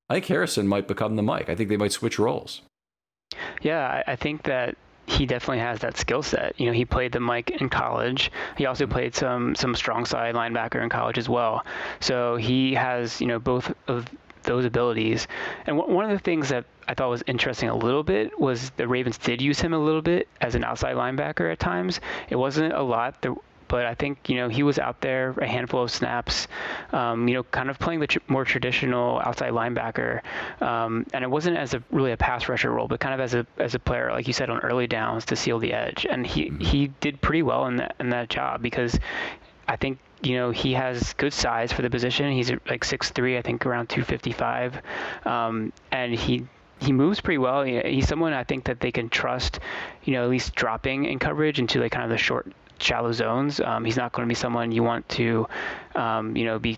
Ike 0.09 0.25
Harrison 0.25 0.67
might 0.67 0.87
become 0.87 1.15
the 1.15 1.21
Mike. 1.21 1.47
I 1.47 1.55
think 1.55 1.69
they 1.69 1.77
might 1.77 1.91
switch 1.91 2.17
roles. 2.17 2.61
Yeah, 3.61 4.01
I, 4.07 4.13
I 4.13 4.15
think 4.15 4.43
that 4.43 4.77
he 5.05 5.25
definitely 5.25 5.59
has 5.59 5.79
that 5.79 5.97
skill 5.97 6.23
set. 6.23 6.59
You 6.59 6.67
know, 6.67 6.71
he 6.71 6.85
played 6.85 7.11
the 7.11 7.19
Mike 7.19 7.49
in 7.49 7.69
college. 7.69 8.31
He 8.57 8.65
also 8.65 8.85
mm-hmm. 8.85 8.93
played 8.93 9.15
some 9.15 9.55
some 9.55 9.75
strong 9.75 10.05
side 10.05 10.35
linebacker 10.35 10.81
in 10.81 10.89
college 10.89 11.17
as 11.17 11.27
well. 11.27 11.65
So 11.99 12.35
he 12.35 12.73
has 12.75 13.19
you 13.19 13.27
know 13.27 13.39
both 13.39 13.73
of 13.87 14.07
those 14.43 14.65
abilities. 14.65 15.27
And 15.65 15.77
w- 15.77 15.93
one 15.93 16.05
of 16.05 16.11
the 16.11 16.19
things 16.19 16.49
that 16.49 16.65
I 16.87 16.93
thought 16.93 17.09
was 17.09 17.23
interesting 17.27 17.69
a 17.69 17.75
little 17.75 18.03
bit 18.03 18.39
was 18.39 18.71
the 18.71 18.87
Ravens 18.87 19.17
did 19.17 19.41
use 19.41 19.59
him 19.59 19.73
a 19.73 19.79
little 19.79 20.01
bit 20.01 20.27
as 20.41 20.55
an 20.55 20.63
outside 20.63 20.95
linebacker 20.95 21.51
at 21.51 21.59
times. 21.59 22.01
It 22.29 22.35
wasn't 22.35 22.73
a 22.73 22.81
lot. 22.81 23.21
There, 23.21 23.35
but 23.71 23.85
I 23.85 23.95
think 23.95 24.29
you 24.29 24.35
know 24.35 24.49
he 24.49 24.63
was 24.63 24.77
out 24.77 24.99
there 24.99 25.33
a 25.37 25.47
handful 25.47 25.81
of 25.81 25.89
snaps, 25.89 26.49
um, 26.91 27.29
you 27.29 27.33
know, 27.35 27.43
kind 27.43 27.69
of 27.69 27.79
playing 27.79 28.01
the 28.01 28.07
tr- 28.07 28.19
more 28.27 28.43
traditional 28.43 29.19
outside 29.21 29.53
linebacker, 29.53 30.19
um, 30.61 31.05
and 31.13 31.23
it 31.23 31.31
wasn't 31.31 31.55
as 31.55 31.73
a 31.73 31.81
really 31.89 32.11
a 32.11 32.17
pass 32.17 32.49
rusher 32.49 32.69
role, 32.69 32.89
but 32.89 32.99
kind 32.99 33.13
of 33.13 33.21
as 33.21 33.33
a 33.33 33.47
as 33.57 33.73
a 33.73 33.79
player, 33.79 34.11
like 34.11 34.27
you 34.27 34.33
said, 34.33 34.49
on 34.49 34.59
early 34.59 34.87
downs 34.87 35.23
to 35.23 35.37
seal 35.37 35.57
the 35.57 35.71
edge, 35.71 36.05
and 36.09 36.27
he 36.27 36.49
mm-hmm. 36.49 36.59
he 36.59 36.87
did 36.99 37.21
pretty 37.21 37.43
well 37.43 37.65
in 37.67 37.77
that 37.77 37.95
in 38.01 38.09
that 38.09 38.27
job 38.29 38.61
because 38.61 38.99
I 39.69 39.77
think 39.77 39.99
you 40.21 40.35
know 40.35 40.51
he 40.51 40.73
has 40.73 41.13
good 41.13 41.31
size 41.31 41.71
for 41.71 41.81
the 41.81 41.89
position. 41.89 42.29
He's 42.29 42.51
like 42.51 42.83
6'3", 42.83 43.37
I 43.37 43.41
think 43.41 43.65
around 43.65 43.87
255, 43.87 44.81
um, 45.25 45.71
and 45.93 46.13
he 46.13 46.45
he 46.81 46.91
moves 46.91 47.21
pretty 47.21 47.37
well. 47.37 47.63
He's 47.63 48.09
someone 48.09 48.33
I 48.33 48.43
think 48.43 48.65
that 48.65 48.81
they 48.81 48.91
can 48.91 49.07
trust, 49.07 49.61
you 50.03 50.13
know, 50.13 50.23
at 50.23 50.29
least 50.29 50.55
dropping 50.55 51.05
in 51.05 51.19
coverage 51.19 51.57
into 51.57 51.79
like 51.79 51.93
kind 51.93 52.03
of 52.03 52.09
the 52.09 52.17
short 52.17 52.51
shallow 52.81 53.11
zones. 53.11 53.59
Um, 53.59 53.85
he's 53.85 53.97
not 53.97 54.11
going 54.11 54.27
to 54.27 54.29
be 54.29 54.35
someone 54.35 54.71
you 54.71 54.83
want 54.83 55.07
to, 55.09 55.47
um, 55.95 56.35
you 56.35 56.45
know, 56.45 56.59
be 56.59 56.77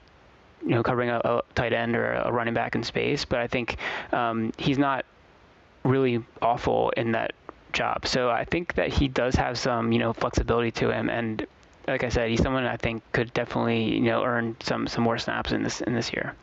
you 0.61 0.69
know 0.69 0.83
covering 0.83 1.09
a, 1.09 1.19
a, 1.23 1.41
tight 1.55 1.73
end 1.73 1.95
or 1.95 2.13
a 2.13 2.31
running 2.31 2.53
back 2.53 2.75
in 2.75 2.83
space. 2.83 3.25
But 3.25 3.39
I 3.39 3.47
think 3.47 3.77
um, 4.11 4.51
he's 4.57 4.77
not 4.77 5.05
really 5.83 6.23
awful 6.41 6.91
in 6.91 7.11
that 7.11 7.33
job. 7.73 8.07
So 8.07 8.29
I 8.29 8.45
think 8.45 8.75
that 8.75 8.89
he 8.89 9.07
does 9.07 9.35
have 9.35 9.57
some 9.57 9.91
you 9.91 9.99
know 9.99 10.13
flexibility 10.13 10.71
to 10.71 10.91
him 10.91 11.09
and. 11.09 11.45
Like 11.85 12.05
I 12.05 12.07
said, 12.07 12.29
he's 12.29 12.41
someone 12.41 12.63
I 12.63 12.77
think 12.77 13.03
could 13.11 13.33
definitely, 13.33 13.95
you 13.95 14.03
know, 14.03 14.23
earn 14.23 14.55
some 14.61 14.87
some 14.87 15.03
more 15.03 15.17
snaps 15.17 15.51
in 15.51 15.63
this 15.63 15.81
in 15.81 15.93
this 15.93 16.13
year. 16.13 16.33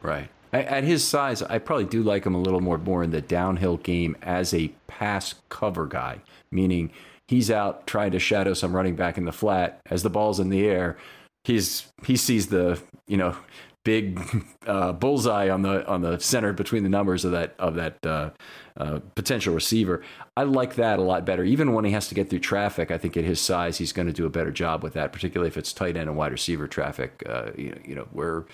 Right. 0.00 0.30
At 0.50 0.82
his 0.82 1.06
size, 1.06 1.42
I 1.42 1.58
probably 1.58 1.84
do 1.84 2.02
like 2.02 2.24
him 2.24 2.34
a 2.34 2.40
little 2.40 2.60
more 2.60 2.78
more 2.78 3.02
in 3.02 3.10
the 3.10 3.20
downhill 3.20 3.76
game 3.76 4.16
as 4.22 4.54
a 4.54 4.68
pass 4.86 5.34
cover 5.50 5.86
guy, 5.86 6.20
meaning 6.50 6.90
he's 7.28 7.50
out 7.50 7.86
trying 7.86 8.10
to 8.12 8.18
shadow 8.18 8.54
some 8.54 8.74
running 8.74 8.96
back 8.96 9.18
in 9.18 9.24
the 9.24 9.32
flat 9.32 9.80
as 9.86 10.02
the 10.02 10.10
ball's 10.10 10.40
in 10.40 10.48
the 10.48 10.66
air. 10.66 10.96
He's 11.44 11.86
he 12.04 12.16
sees 12.16 12.48
the 12.48 12.80
you 13.06 13.16
know 13.16 13.36
big 13.84 14.20
uh, 14.66 14.92
bullseye 14.92 15.48
on 15.48 15.62
the 15.62 15.86
on 15.86 16.00
the 16.00 16.18
center 16.18 16.52
between 16.52 16.82
the 16.82 16.88
numbers 16.88 17.24
of 17.24 17.32
that 17.32 17.54
of 17.58 17.74
that 17.76 18.04
uh, 18.04 18.30
uh, 18.76 19.00
potential 19.14 19.54
receiver. 19.54 20.02
I 20.36 20.42
like 20.42 20.74
that 20.74 20.98
a 20.98 21.02
lot 21.02 21.24
better. 21.24 21.44
Even 21.44 21.74
when 21.74 21.84
he 21.84 21.92
has 21.92 22.08
to 22.08 22.14
get 22.14 22.28
through 22.28 22.40
traffic, 22.40 22.90
I 22.90 22.98
think 22.98 23.16
at 23.16 23.24
his 23.24 23.40
size, 23.40 23.78
he's 23.78 23.92
going 23.92 24.08
to 24.08 24.12
do 24.12 24.26
a 24.26 24.30
better 24.30 24.50
job 24.50 24.82
with 24.82 24.94
that. 24.94 25.12
Particularly 25.12 25.48
if 25.48 25.56
it's 25.56 25.72
tight 25.72 25.96
end 25.96 26.08
and 26.08 26.16
wide 26.16 26.32
receiver 26.32 26.66
traffic. 26.66 27.22
Uh, 27.26 27.50
you 27.56 27.70
know, 27.70 27.78
you 27.84 27.94
know 27.94 28.08
where 28.12 28.46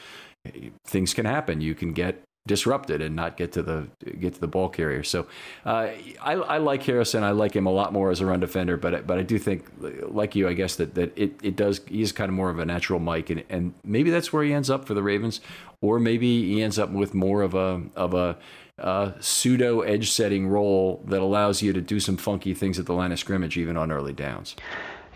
things 0.87 1.15
can 1.15 1.25
happen. 1.25 1.61
You 1.61 1.75
can 1.75 1.93
get 1.93 2.23
disrupted 2.47 3.01
and 3.01 3.17
not 3.17 3.39
get 3.39 3.53
to 3.53 3.63
the 3.63 3.89
get 4.21 4.35
to 4.35 4.41
the 4.41 4.47
ball 4.47 4.69
carrier. 4.69 5.03
So 5.03 5.27
uh, 5.65 5.89
I, 6.21 6.33
I, 6.33 6.59
like 6.59 6.83
Harrison. 6.83 7.25
I 7.25 7.31
like 7.31 7.57
him 7.57 7.67
a 7.67 7.71
lot 7.71 7.93
more 7.93 8.11
as 8.11 8.21
a 8.21 8.27
run 8.27 8.41
defender, 8.41 8.77
but 8.77 9.07
but 9.07 9.19
I 9.19 9.23
do 9.23 9.39
think, 9.39 9.65
like 9.79 10.35
you, 10.35 10.47
I 10.47 10.53
guess 10.53 10.77
that 10.77 10.95
that 10.95 11.17
it, 11.17 11.33
it 11.43 11.57
does. 11.57 11.81
He's 11.87 12.13
kind 12.13 12.29
of 12.29 12.35
more 12.35 12.51
of 12.51 12.59
a 12.59 12.65
natural 12.67 13.01
Mike, 13.01 13.31
and 13.31 13.45
and 13.49 13.75
maybe 13.83 14.11
that's 14.11 14.33
where 14.33 14.45
he 14.45 14.53
ends 14.53 14.69
up 14.69 14.87
for 14.87 14.93
the 14.95 15.03
Ravens, 15.03 15.41
or 15.81 15.99
maybe 15.99 16.55
he 16.55 16.63
ends 16.63 16.79
up 16.79 16.91
with 16.91 17.15
more 17.15 17.41
of 17.43 17.55
a 17.55 17.83
of 17.97 18.13
a 18.13 18.37
uh, 18.79 19.13
pseudo 19.21 19.81
edge 19.81 20.11
setting 20.11 20.47
role 20.47 21.03
that 21.07 21.21
allows 21.21 21.63
you 21.63 21.73
to 21.73 21.81
do 21.81 21.99
some 21.99 22.17
funky 22.17 22.53
things 22.53 22.79
at 22.79 22.85
the 22.85 22.93
line 22.93 23.13
of 23.13 23.19
scrimmage, 23.19 23.57
even 23.57 23.77
on 23.77 23.91
early 23.91 24.13
downs. 24.13 24.55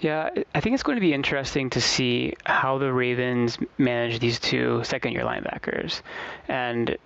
Yeah, 0.01 0.31
I 0.55 0.61
think 0.61 0.75
it's 0.75 0.85
going 0.85 0.97
to 0.97 1.01
be 1.01 1.13
interesting 1.13 1.71
to 1.71 1.81
see 1.81 2.35
how 2.47 2.79
the 2.79 2.93
Ravens 2.93 3.59
manage 3.79 4.21
these 4.21 4.39
two 4.39 4.83
second 4.85 5.13
year 5.13 5.23
linebackers. 5.23 6.03
And 6.47 6.97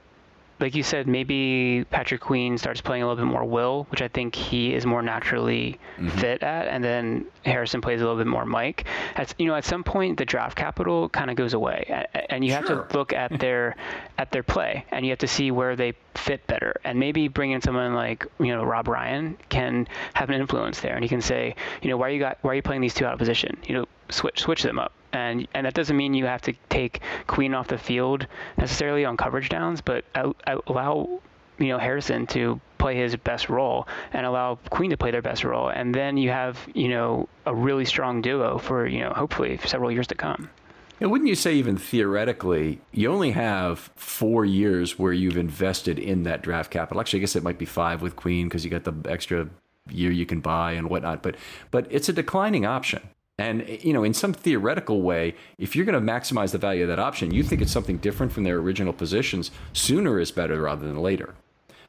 like 0.63 0.75
you 0.77 0.83
said, 0.83 1.07
maybe 1.09 1.85
Patrick 1.91 2.21
Queen 2.21 2.57
starts 2.57 2.81
playing 2.81 3.03
a 3.03 3.09
little 3.09 3.23
bit 3.23 3.31
more 3.31 3.45
will, 3.45 3.87
which 3.91 4.01
I 4.01 4.09
think 4.09 4.35
he 4.35 4.73
is 4.73 4.87
more 4.87 5.03
naturally 5.03 5.79
mm-hmm. 5.97 6.09
fit 6.09 6.43
at, 6.43 6.69
and 6.69 6.83
then 6.83 7.27
Harrison 7.45 7.81
plays 7.81 8.01
a 8.01 8.05
little 8.05 8.17
bit 8.17 8.29
more 8.29 8.47
Mike. 8.47 8.87
At 9.17 9.35
you 9.39 9.47
know, 9.47 9.55
at 9.55 9.65
some 9.65 9.83
point 9.83 10.19
the 10.19 10.25
draft 10.25 10.57
capital 10.57 11.09
kind 11.09 11.31
of 11.31 11.37
goes 11.37 11.53
away, 11.53 12.07
and 12.31 12.45
you 12.45 12.53
have 12.53 12.67
to 12.67 12.87
look 12.97 13.13
at 13.13 13.39
their 13.41 13.77
at 14.19 14.31
their 14.31 14.45
play, 14.45 14.87
and 14.93 15.05
you 15.05 15.11
have 15.11 15.19
to 15.19 15.29
see 15.29 15.51
where 15.51 15.75
they 15.75 15.95
fit 16.15 16.47
better, 16.47 16.81
and 16.85 16.99
maybe 16.99 17.29
bring 17.29 17.51
in 17.51 17.61
someone 17.61 17.95
like 17.95 18.25
you 18.39 18.49
know 18.49 18.63
Rob 18.63 18.87
Ryan 18.89 19.37
can 19.49 19.89
have 20.15 20.31
an 20.31 20.41
influence 20.41 20.81
there, 20.81 20.95
and 20.95 21.03
he 21.03 21.09
can 21.09 21.21
say, 21.21 21.57
you 21.83 21.91
know, 21.91 21.97
why 21.97 22.07
are 22.07 22.11
you 22.13 22.21
got 22.21 22.39
why 22.43 22.53
are 22.53 22.55
you 22.55 22.63
playing 22.63 22.81
these 22.81 22.95
two 22.95 23.05
out 23.05 23.13
of 23.13 23.19
position? 23.19 23.59
You 23.67 23.75
know, 23.75 23.87
switch 24.11 24.41
switch 24.41 24.63
them 24.63 24.79
up 24.79 24.93
and 25.13 25.47
and 25.55 25.67
that 25.67 25.75
doesn't 25.75 25.97
mean 25.97 26.15
you 26.15 26.27
have 26.27 26.43
to 26.43 26.53
take 26.69 27.01
Queen 27.27 27.55
off 27.55 27.69
the 27.69 27.79
field 27.79 28.27
necessarily 28.57 29.05
on 29.05 29.17
coverage 29.17 29.49
downs, 29.49 29.81
but 29.81 30.05
allow 30.67 31.21
you 31.59 31.69
know 31.69 31.79
Harrison 31.79 32.27
to 32.29 32.61
play 32.79 32.97
his 32.97 33.15
best 33.17 33.49
role 33.49 33.87
and 34.13 34.27
allow 34.27 34.57
Queen 34.71 34.91
to 34.91 34.97
play 34.97 35.11
their 35.11 35.23
best 35.23 35.45
role, 35.45 35.69
and 35.69 35.95
then 35.95 36.17
you 36.17 36.31
have 36.31 36.59
you 36.75 36.89
know 36.89 37.29
a 37.47 37.55
really 37.55 37.85
strong 37.85 38.23
duo 38.23 38.59
for 38.59 38.87
you 38.87 39.01
know 39.01 39.13
hopefully 39.13 39.59
several 39.65 39.91
years 39.91 40.07
to 40.09 40.15
come. 40.15 40.49
And 41.01 41.11
wouldn't 41.11 41.29
you 41.29 41.35
say 41.35 41.55
even 41.55 41.77
theoretically, 41.77 42.81
you 42.93 43.11
only 43.11 43.33
have 43.33 43.91
four 43.97 44.45
years 44.45 45.01
where 45.01 45.13
you've 45.13 45.37
invested 45.37 45.99
in 45.99 46.23
that 46.25 46.43
draft 46.43 46.71
capital? 46.71 47.01
Actually, 47.01 47.19
I 47.19 47.23
guess 47.23 47.35
it 47.35 47.43
might 47.43 47.59
be 47.59 47.65
five 47.65 48.03
with 48.03 48.15
Queen 48.15 48.47
because 48.47 48.65
you 48.65 48.71
got 48.71 48.85
the 48.85 48.95
extra 49.11 49.49
year 49.91 50.13
you 50.13 50.27
can 50.27 50.41
buy 50.41 50.73
and 50.73 50.89
whatnot. 50.89 51.23
But 51.23 51.37
but 51.71 51.87
it's 51.91 52.09
a 52.09 52.13
declining 52.13 52.67
option. 52.67 53.03
And 53.43 53.67
you 53.83 53.93
know, 53.93 54.05
in 54.05 54.15
some 54.15 54.33
theoretical 54.33 55.03
way, 55.03 55.35
if 55.59 55.75
you're 55.75 55.85
going 55.85 56.01
to 56.07 56.13
maximize 56.13 56.53
the 56.53 56.59
value 56.59 56.83
of 56.85 56.89
that 56.89 57.01
option, 57.01 57.35
you 57.35 57.43
think 57.43 57.61
it's 57.61 57.73
something 57.73 57.99
different 57.99 58.33
from 58.33 58.45
their 58.45 58.59
original 58.59 58.93
positions. 58.93 59.51
Sooner 59.73 60.21
is 60.21 60.31
better 60.31 60.63
rather 60.63 60.87
than 60.87 60.99
later. 61.03 61.35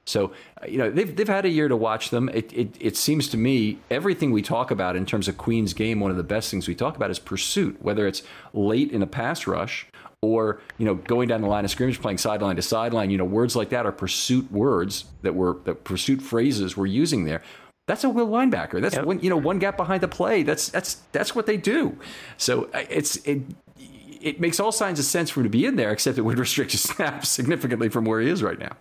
So, 0.06 0.34
uh, 0.62 0.66
you 0.68 0.78
know, 0.80 0.89
they've, 0.89 1.16
they've 1.16 1.28
had 1.28 1.46
a 1.46 1.50
year 1.50 1.68
to 1.68 1.78
watch 1.78 2.10
them. 2.10 2.28
It, 2.30 2.52
it, 2.52 2.76
it 2.80 2.98
seems 2.98 3.30
to 3.30 3.38
me 3.38 3.78
everything 3.89 4.32
we 4.32 4.42
talk 4.42 4.72
about 4.72 4.96
in 4.96 5.06
terms 5.06 5.28
of 5.28 5.38
Queen's 5.38 5.74
game, 5.74 6.00
one 6.00 6.12
of 6.12 6.18
the 6.18 6.24
best 6.24 6.50
things 6.50 6.68
we 6.68 6.76
talk 6.76 6.96
about 6.98 7.12
is 7.12 7.20
pursuit, 7.20 7.78
whether 7.82 8.08
it's 8.08 8.24
late 8.54 8.92
in 8.92 9.02
a 9.02 9.08
pass 9.08 9.46
rush 9.46 9.88
or, 10.22 10.60
you 10.78 10.86
know, 10.86 10.96
going 10.96 11.28
down 11.28 11.42
the 11.42 11.48
line 11.48 11.66
of 11.66 11.72
scrimmage, 11.72 12.02
playing 12.02 12.18
sideline 12.18 12.56
to 12.56 12.62
sideline. 12.62 13.12
You 13.12 13.18
know, 13.18 13.26
words 13.26 13.56
like 13.56 13.70
that 13.70 13.86
are 13.86 13.92
pursuit 13.92 14.52
words 14.52 15.06
that 15.22 15.36
were, 15.36 15.58
that 15.66 15.84
pursuit 15.84 16.22
phrases 16.22 16.76
we're 16.76 16.88
using 16.88 17.26
there. 17.26 17.44
That's 17.88 18.04
a 18.04 18.10
will 18.10 18.28
linebacker. 18.28 18.82
That's 18.82 18.96
yep. 18.96 19.06
one, 19.06 19.19
you 19.19 19.30
know 19.30 19.38
one 19.38 19.60
gap 19.60 19.76
behind 19.76 20.02
the 20.02 20.08
play. 20.08 20.43
That's 20.43 20.69
that's 20.69 20.96
that's 21.12 21.36
what 21.36 21.46
they 21.46 21.58
do. 21.58 21.98
So 22.38 22.69
uh, 22.74 22.84
it's 22.89 23.17
it 23.28 23.41
it 23.78 24.39
makes 24.39 24.60
all 24.60 24.72
signs 24.72 25.00
of 25.00 25.06
sense 25.06 25.30
for 25.30 25.41
him 25.41 25.43
to 25.43 25.50
be 25.50 25.65
in 25.65 25.76
there, 25.76 25.91
except 25.91 26.17
it 26.17 26.22
would 26.22 26.39
restrict 26.48 26.72
his 26.72 26.82
snaps 26.82 27.30
significantly 27.30 27.89
from 27.89 28.06
where 28.06 28.22
he 28.22 28.30
is 28.30 28.41
right 28.41 28.60
now. 28.60 28.78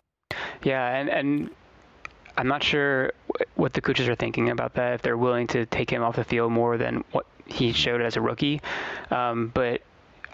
Yeah, 0.62 0.86
and 0.94 1.10
and 1.10 1.50
I'm 2.36 2.46
not 2.46 2.62
sure 2.62 3.12
what 3.56 3.72
the 3.72 3.80
coaches 3.80 4.08
are 4.08 4.14
thinking 4.14 4.50
about 4.50 4.74
that. 4.74 4.94
If 4.94 5.02
they're 5.02 5.16
willing 5.16 5.48
to 5.48 5.66
take 5.66 5.90
him 5.90 6.02
off 6.02 6.16
the 6.16 6.24
field 6.24 6.52
more 6.52 6.78
than 6.78 7.04
what 7.10 7.26
he 7.46 7.72
showed 7.72 8.00
as 8.00 8.16
a 8.16 8.20
rookie, 8.20 8.60
um, 9.10 9.50
but 9.52 9.82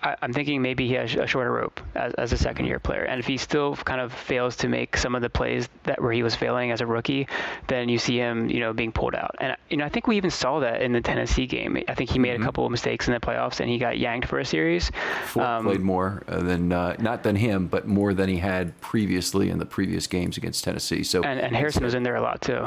I, 0.03 0.17
am 0.23 0.33
thinking 0.33 0.63
maybe 0.63 0.87
he 0.87 0.95
has 0.95 1.15
a 1.15 1.27
shorter 1.27 1.53
rope 1.53 1.81
as, 1.95 2.15
as 2.15 2.33
a 2.33 2.37
second 2.37 2.67
year 2.67 2.79
player. 2.79 3.05
And 3.05 3.21
if 3.21 3.27
he 3.27 3.37
still 3.37 3.77
kind 3.77 4.01
of 4.01 4.13
fails 4.13 4.57
to 4.57 4.69
make 4.69 4.97
some 4.97 5.15
of 5.15 5.23
the 5.23 5.31
plays 5.31 5.69
that 5.85 6.01
where 6.01 6.13
he 6.13 6.23
was 6.23 6.35
failing 6.35 6.71
as 6.71 6.81
a 6.81 6.87
rookie, 6.87 7.27
then 7.67 7.89
you 7.89 7.99
see 7.99 8.17
him, 8.17 8.49
you 8.51 8.61
know, 8.61 8.73
being 8.73 8.93
pulled 8.93 9.15
out. 9.15 9.35
And 9.41 9.57
you 9.69 9.77
know, 9.77 9.85
I 9.85 9.89
think 9.89 10.07
we 10.07 10.17
even 10.17 10.31
saw 10.31 10.61
that 10.61 10.83
in 10.83 10.93
the 10.93 11.01
Tennessee 11.01 11.47
game. 11.47 11.83
I 11.89 11.95
think 11.95 12.11
he 12.11 12.19
made 12.19 12.35
mm-hmm. 12.35 12.43
a 12.43 12.47
couple 12.47 12.65
of 12.65 12.71
mistakes 12.71 13.09
in 13.09 13.15
the 13.15 13.21
playoffs 13.21 13.61
and 13.61 13.69
he 13.69 13.79
got 13.79 13.99
yanked 13.99 14.29
for 14.29 14.39
a 14.39 14.45
series. 14.45 14.91
Um, 15.37 15.65
played 15.65 15.81
more 15.81 16.23
uh, 16.29 16.41
than 16.41 16.73
uh, 16.73 16.97
not 16.99 17.23
than 17.23 17.37
him, 17.37 17.67
but 17.67 17.87
more 17.87 18.15
than 18.15 18.29
he 18.29 18.39
had 18.39 18.79
previously 18.81 19.51
in 19.51 19.59
the 19.59 19.67
previous 19.67 20.07
games 20.07 20.37
against 20.37 20.65
Tennessee. 20.65 21.03
So 21.03 21.23
and, 21.23 21.41
and 21.41 21.55
Harrison 21.55 21.85
was 21.85 21.95
in 21.95 22.03
there 22.03 22.17
a 22.17 22.23
lot 22.23 22.41
too. 22.41 22.67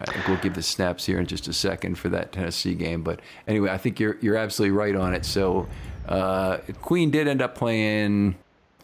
I 0.00 0.10
think 0.10 0.26
we'll 0.26 0.38
give 0.38 0.54
the 0.54 0.62
snaps 0.62 1.06
here 1.06 1.18
in 1.18 1.26
just 1.26 1.46
a 1.46 1.52
second 1.52 1.96
for 1.96 2.08
that 2.08 2.32
Tennessee 2.32 2.74
game. 2.74 3.02
But 3.02 3.20
anyway, 3.46 3.70
I 3.70 3.78
think 3.78 4.00
you're 4.00 4.16
you're 4.20 4.36
absolutely 4.36 4.76
right 4.76 4.96
on 4.96 5.14
it. 5.14 5.24
So 5.24 5.68
uh, 6.08 6.58
Queen 6.82 7.10
did 7.10 7.28
end 7.28 7.40
up 7.40 7.54
playing 7.54 8.36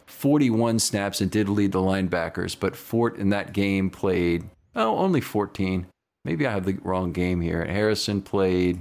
41 0.06 0.78
snaps 0.78 1.20
and 1.20 1.30
did 1.30 1.48
lead 1.48 1.72
the 1.72 1.80
linebackers, 1.80 2.58
but 2.58 2.76
Fort 2.76 3.16
in 3.16 3.30
that 3.30 3.52
game 3.52 3.90
played 3.90 4.48
oh 4.76 4.96
only 4.98 5.20
14. 5.20 5.86
Maybe 6.24 6.46
I 6.46 6.52
have 6.52 6.64
the 6.64 6.78
wrong 6.82 7.12
game 7.12 7.40
here. 7.40 7.64
Harrison 7.64 8.22
played 8.22 8.80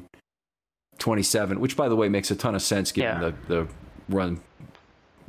27, 1.00 1.60
which 1.60 1.76
by 1.76 1.90
the 1.90 1.96
way 1.96 2.10
makes 2.10 2.30
a 2.30 2.36
ton 2.36 2.54
of 2.54 2.62
sense 2.62 2.92
given 2.92 3.22
yeah. 3.22 3.32
the 3.48 3.56
the 3.56 3.68
run 4.10 4.42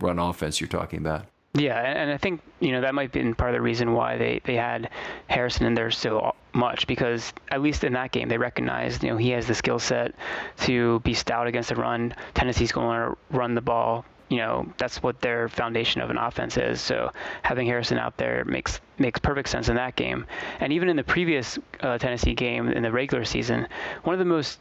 run 0.00 0.18
offense 0.18 0.60
you're 0.60 0.68
talking 0.68 0.98
about. 0.98 1.26
Yeah, 1.54 1.80
and 1.80 2.12
I 2.12 2.16
think 2.16 2.42
you 2.60 2.70
know 2.72 2.82
that 2.82 2.94
might 2.94 3.10
be 3.10 3.34
part 3.34 3.50
of 3.50 3.54
the 3.54 3.60
reason 3.60 3.92
why 3.92 4.16
they, 4.16 4.40
they 4.44 4.54
had 4.54 4.90
Harrison 5.26 5.66
in 5.66 5.74
there 5.74 5.90
so 5.90 6.34
much 6.52 6.86
because 6.86 7.32
at 7.48 7.60
least 7.60 7.82
in 7.82 7.92
that 7.94 8.12
game 8.12 8.28
they 8.28 8.38
recognized 8.38 9.02
you 9.02 9.10
know 9.10 9.16
he 9.16 9.30
has 9.30 9.46
the 9.46 9.54
skill 9.54 9.78
set 9.78 10.14
to 10.58 11.00
be 11.00 11.12
stout 11.12 11.48
against 11.48 11.70
the 11.70 11.74
run. 11.74 12.14
Tennessee's 12.34 12.70
going 12.70 12.96
to 13.00 13.16
run 13.30 13.54
the 13.54 13.60
ball 13.60 14.04
you 14.30 14.36
know 14.38 14.72
that's 14.78 15.02
what 15.02 15.20
their 15.20 15.48
foundation 15.48 16.00
of 16.00 16.08
an 16.08 16.16
offense 16.16 16.56
is. 16.56 16.80
So 16.80 17.12
having 17.42 17.66
Harrison 17.66 17.98
out 17.98 18.16
there 18.16 18.44
makes 18.46 18.80
makes 18.98 19.18
perfect 19.18 19.48
sense 19.48 19.68
in 19.68 19.76
that 19.76 19.96
game. 19.96 20.26
And 20.60 20.72
even 20.72 20.88
in 20.88 20.96
the 20.96 21.04
previous 21.04 21.58
uh, 21.80 21.98
Tennessee 21.98 22.34
game 22.34 22.68
in 22.68 22.82
the 22.82 22.92
regular 22.92 23.24
season, 23.24 23.66
one 24.04 24.14
of 24.14 24.18
the 24.18 24.24
most 24.24 24.60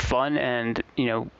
fun 0.00 0.36
and 0.38 0.82
you 0.96 1.06
know 1.06 1.30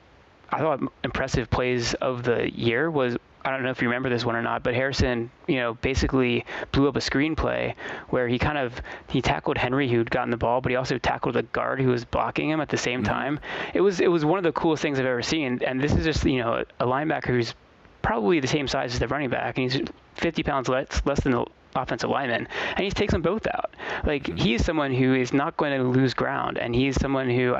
I 0.50 0.58
thought 0.58 0.80
impressive 1.02 1.50
plays 1.50 1.94
of 1.94 2.22
the 2.22 2.50
year 2.52 2.90
was 2.90 3.16
I 3.46 3.50
don't 3.50 3.62
know 3.62 3.70
if 3.70 3.80
you 3.80 3.86
remember 3.88 4.08
this 4.08 4.24
one 4.24 4.34
or 4.34 4.42
not, 4.42 4.64
but 4.64 4.74
Harrison, 4.74 5.30
you 5.46 5.56
know, 5.56 5.74
basically 5.74 6.44
blew 6.72 6.88
up 6.88 6.96
a 6.96 6.98
screenplay 6.98 7.74
where 8.08 8.26
he 8.26 8.40
kind 8.40 8.58
of 8.58 8.82
he 9.08 9.22
tackled 9.22 9.56
Henry 9.56 9.88
who'd 9.88 10.10
gotten 10.10 10.30
the 10.30 10.36
ball, 10.36 10.60
but 10.60 10.70
he 10.70 10.76
also 10.76 10.98
tackled 10.98 11.36
a 11.36 11.42
guard 11.42 11.80
who 11.80 11.88
was 11.88 12.04
blocking 12.04 12.50
him 12.50 12.60
at 12.60 12.68
the 12.68 12.76
same 12.76 13.04
mm-hmm. 13.04 13.12
time. 13.12 13.40
It 13.72 13.82
was 13.82 14.00
it 14.00 14.08
was 14.08 14.24
one 14.24 14.38
of 14.38 14.42
the 14.44 14.50
coolest 14.50 14.82
things 14.82 14.98
I've 14.98 15.06
ever 15.06 15.22
seen, 15.22 15.62
and 15.64 15.80
this 15.80 15.92
is 15.92 16.04
just 16.04 16.24
you 16.24 16.38
know 16.38 16.64
a 16.80 16.84
linebacker 16.84 17.28
who's 17.28 17.54
probably 18.02 18.40
the 18.40 18.48
same 18.48 18.66
size 18.66 18.94
as 18.94 18.98
the 18.98 19.06
running 19.06 19.30
back, 19.30 19.58
and 19.58 19.70
he's 19.70 19.80
50 20.14 20.42
pounds 20.42 20.68
less 20.68 21.02
less 21.04 21.20
than 21.20 21.32
the 21.32 21.46
offensive 21.76 22.10
lineman, 22.10 22.48
and 22.74 22.84
he 22.84 22.90
takes 22.90 23.12
them 23.12 23.22
both 23.22 23.46
out. 23.46 23.74
Like 24.04 24.24
mm-hmm. 24.24 24.38
he 24.38 24.54
is 24.54 24.64
someone 24.64 24.92
who 24.92 25.14
is 25.14 25.32
not 25.32 25.56
going 25.56 25.78
to 25.78 25.84
lose 25.84 26.14
ground, 26.14 26.58
and 26.58 26.74
he's 26.74 27.00
someone 27.00 27.30
who 27.30 27.56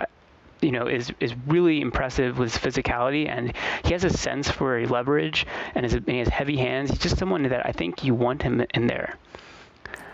you 0.60 0.72
know, 0.72 0.86
is 0.86 1.12
is 1.20 1.34
really 1.46 1.80
impressive 1.80 2.38
with 2.38 2.52
his 2.52 2.62
physicality, 2.62 3.28
and 3.28 3.52
he 3.84 3.92
has 3.92 4.04
a 4.04 4.10
sense 4.10 4.50
for 4.50 4.86
leverage, 4.86 5.46
and, 5.74 5.84
his, 5.84 5.94
and 5.94 6.08
he 6.08 6.18
has 6.18 6.28
heavy 6.28 6.56
hands. 6.56 6.90
He's 6.90 6.98
just 6.98 7.18
someone 7.18 7.42
that 7.44 7.66
I 7.66 7.72
think 7.72 8.04
you 8.04 8.14
want 8.14 8.42
him 8.42 8.64
in 8.74 8.86
there. 8.86 9.16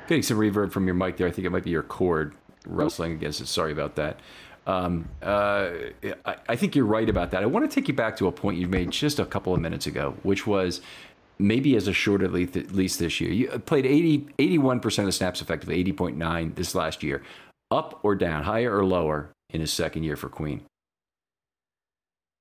Getting 0.08 0.22
some 0.22 0.38
reverb 0.38 0.72
from 0.72 0.86
your 0.86 0.94
mic 0.94 1.16
there. 1.16 1.26
I 1.26 1.30
think 1.30 1.46
it 1.46 1.50
might 1.50 1.64
be 1.64 1.70
your 1.70 1.84
cord 1.84 2.34
rustling 2.66 3.12
against 3.12 3.40
it. 3.40 3.46
Sorry 3.46 3.72
about 3.72 3.96
that. 3.96 4.20
Um, 4.66 5.08
uh, 5.22 5.70
I, 6.24 6.36
I, 6.50 6.56
think 6.56 6.76
you're 6.76 6.86
right 6.86 7.08
about 7.08 7.32
that. 7.32 7.42
I 7.42 7.46
want 7.46 7.68
to 7.68 7.74
take 7.74 7.88
you 7.88 7.94
back 7.94 8.16
to 8.18 8.28
a 8.28 8.32
point 8.32 8.58
you 8.58 8.68
made 8.68 8.92
just 8.92 9.18
a 9.18 9.26
couple 9.26 9.52
of 9.52 9.60
minutes 9.60 9.88
ago, 9.88 10.14
which 10.22 10.46
was 10.46 10.80
maybe 11.38 11.74
as 11.74 11.88
a 11.88 11.92
short 11.92 12.22
at 12.22 12.32
least 12.32 12.98
this 13.00 13.20
year. 13.20 13.32
You 13.32 13.48
played 13.58 13.86
80, 13.86 14.28
81% 14.38 14.98
of 15.00 15.06
the 15.06 15.12
snaps 15.12 15.42
effectively, 15.42 15.82
80.9 15.84 16.54
this 16.54 16.76
last 16.76 17.02
year. 17.02 17.22
Up 17.72 17.98
or 18.04 18.14
down, 18.14 18.44
higher 18.44 18.76
or 18.76 18.84
lower 18.84 19.30
in 19.52 19.60
his 19.60 19.72
second 19.72 20.02
year 20.02 20.16
for 20.16 20.28
Queen? 20.28 20.62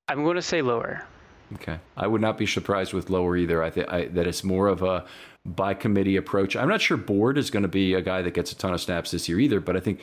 I'm 0.08 0.24
going 0.24 0.36
to 0.36 0.41
say 0.41 0.62
lower. 0.62 1.06
Okay, 1.54 1.80
I 1.97 2.08
would 2.08 2.21
not 2.21 2.38
be 2.38 2.45
surprised 2.45 2.93
with 2.93 3.10
lower 3.10 3.36
either. 3.36 3.62
I 3.62 3.69
think 3.69 3.88
that 3.88 4.28
it's 4.28 4.43
more 4.43 4.67
of 4.67 4.82
a 4.82 5.06
by 5.45 5.74
committee 5.74 6.15
approach. 6.15 6.56
I'm 6.56 6.69
not 6.69 6.82
sure 6.82 6.97
Board 6.97 7.38
is 7.38 7.50
going 7.50 7.63
to 7.63 7.69
be 7.69 7.93
a 7.93 8.02
guy 8.02 8.21
that 8.21 8.34
gets 8.34 8.52
a 8.52 8.56
ton 8.56 8.74
of 8.74 8.82
snaps 8.82 9.12
this 9.12 9.28
year 9.28 9.39
either, 9.39 9.60
but 9.60 9.76
I 9.76 9.80
think 9.80 10.02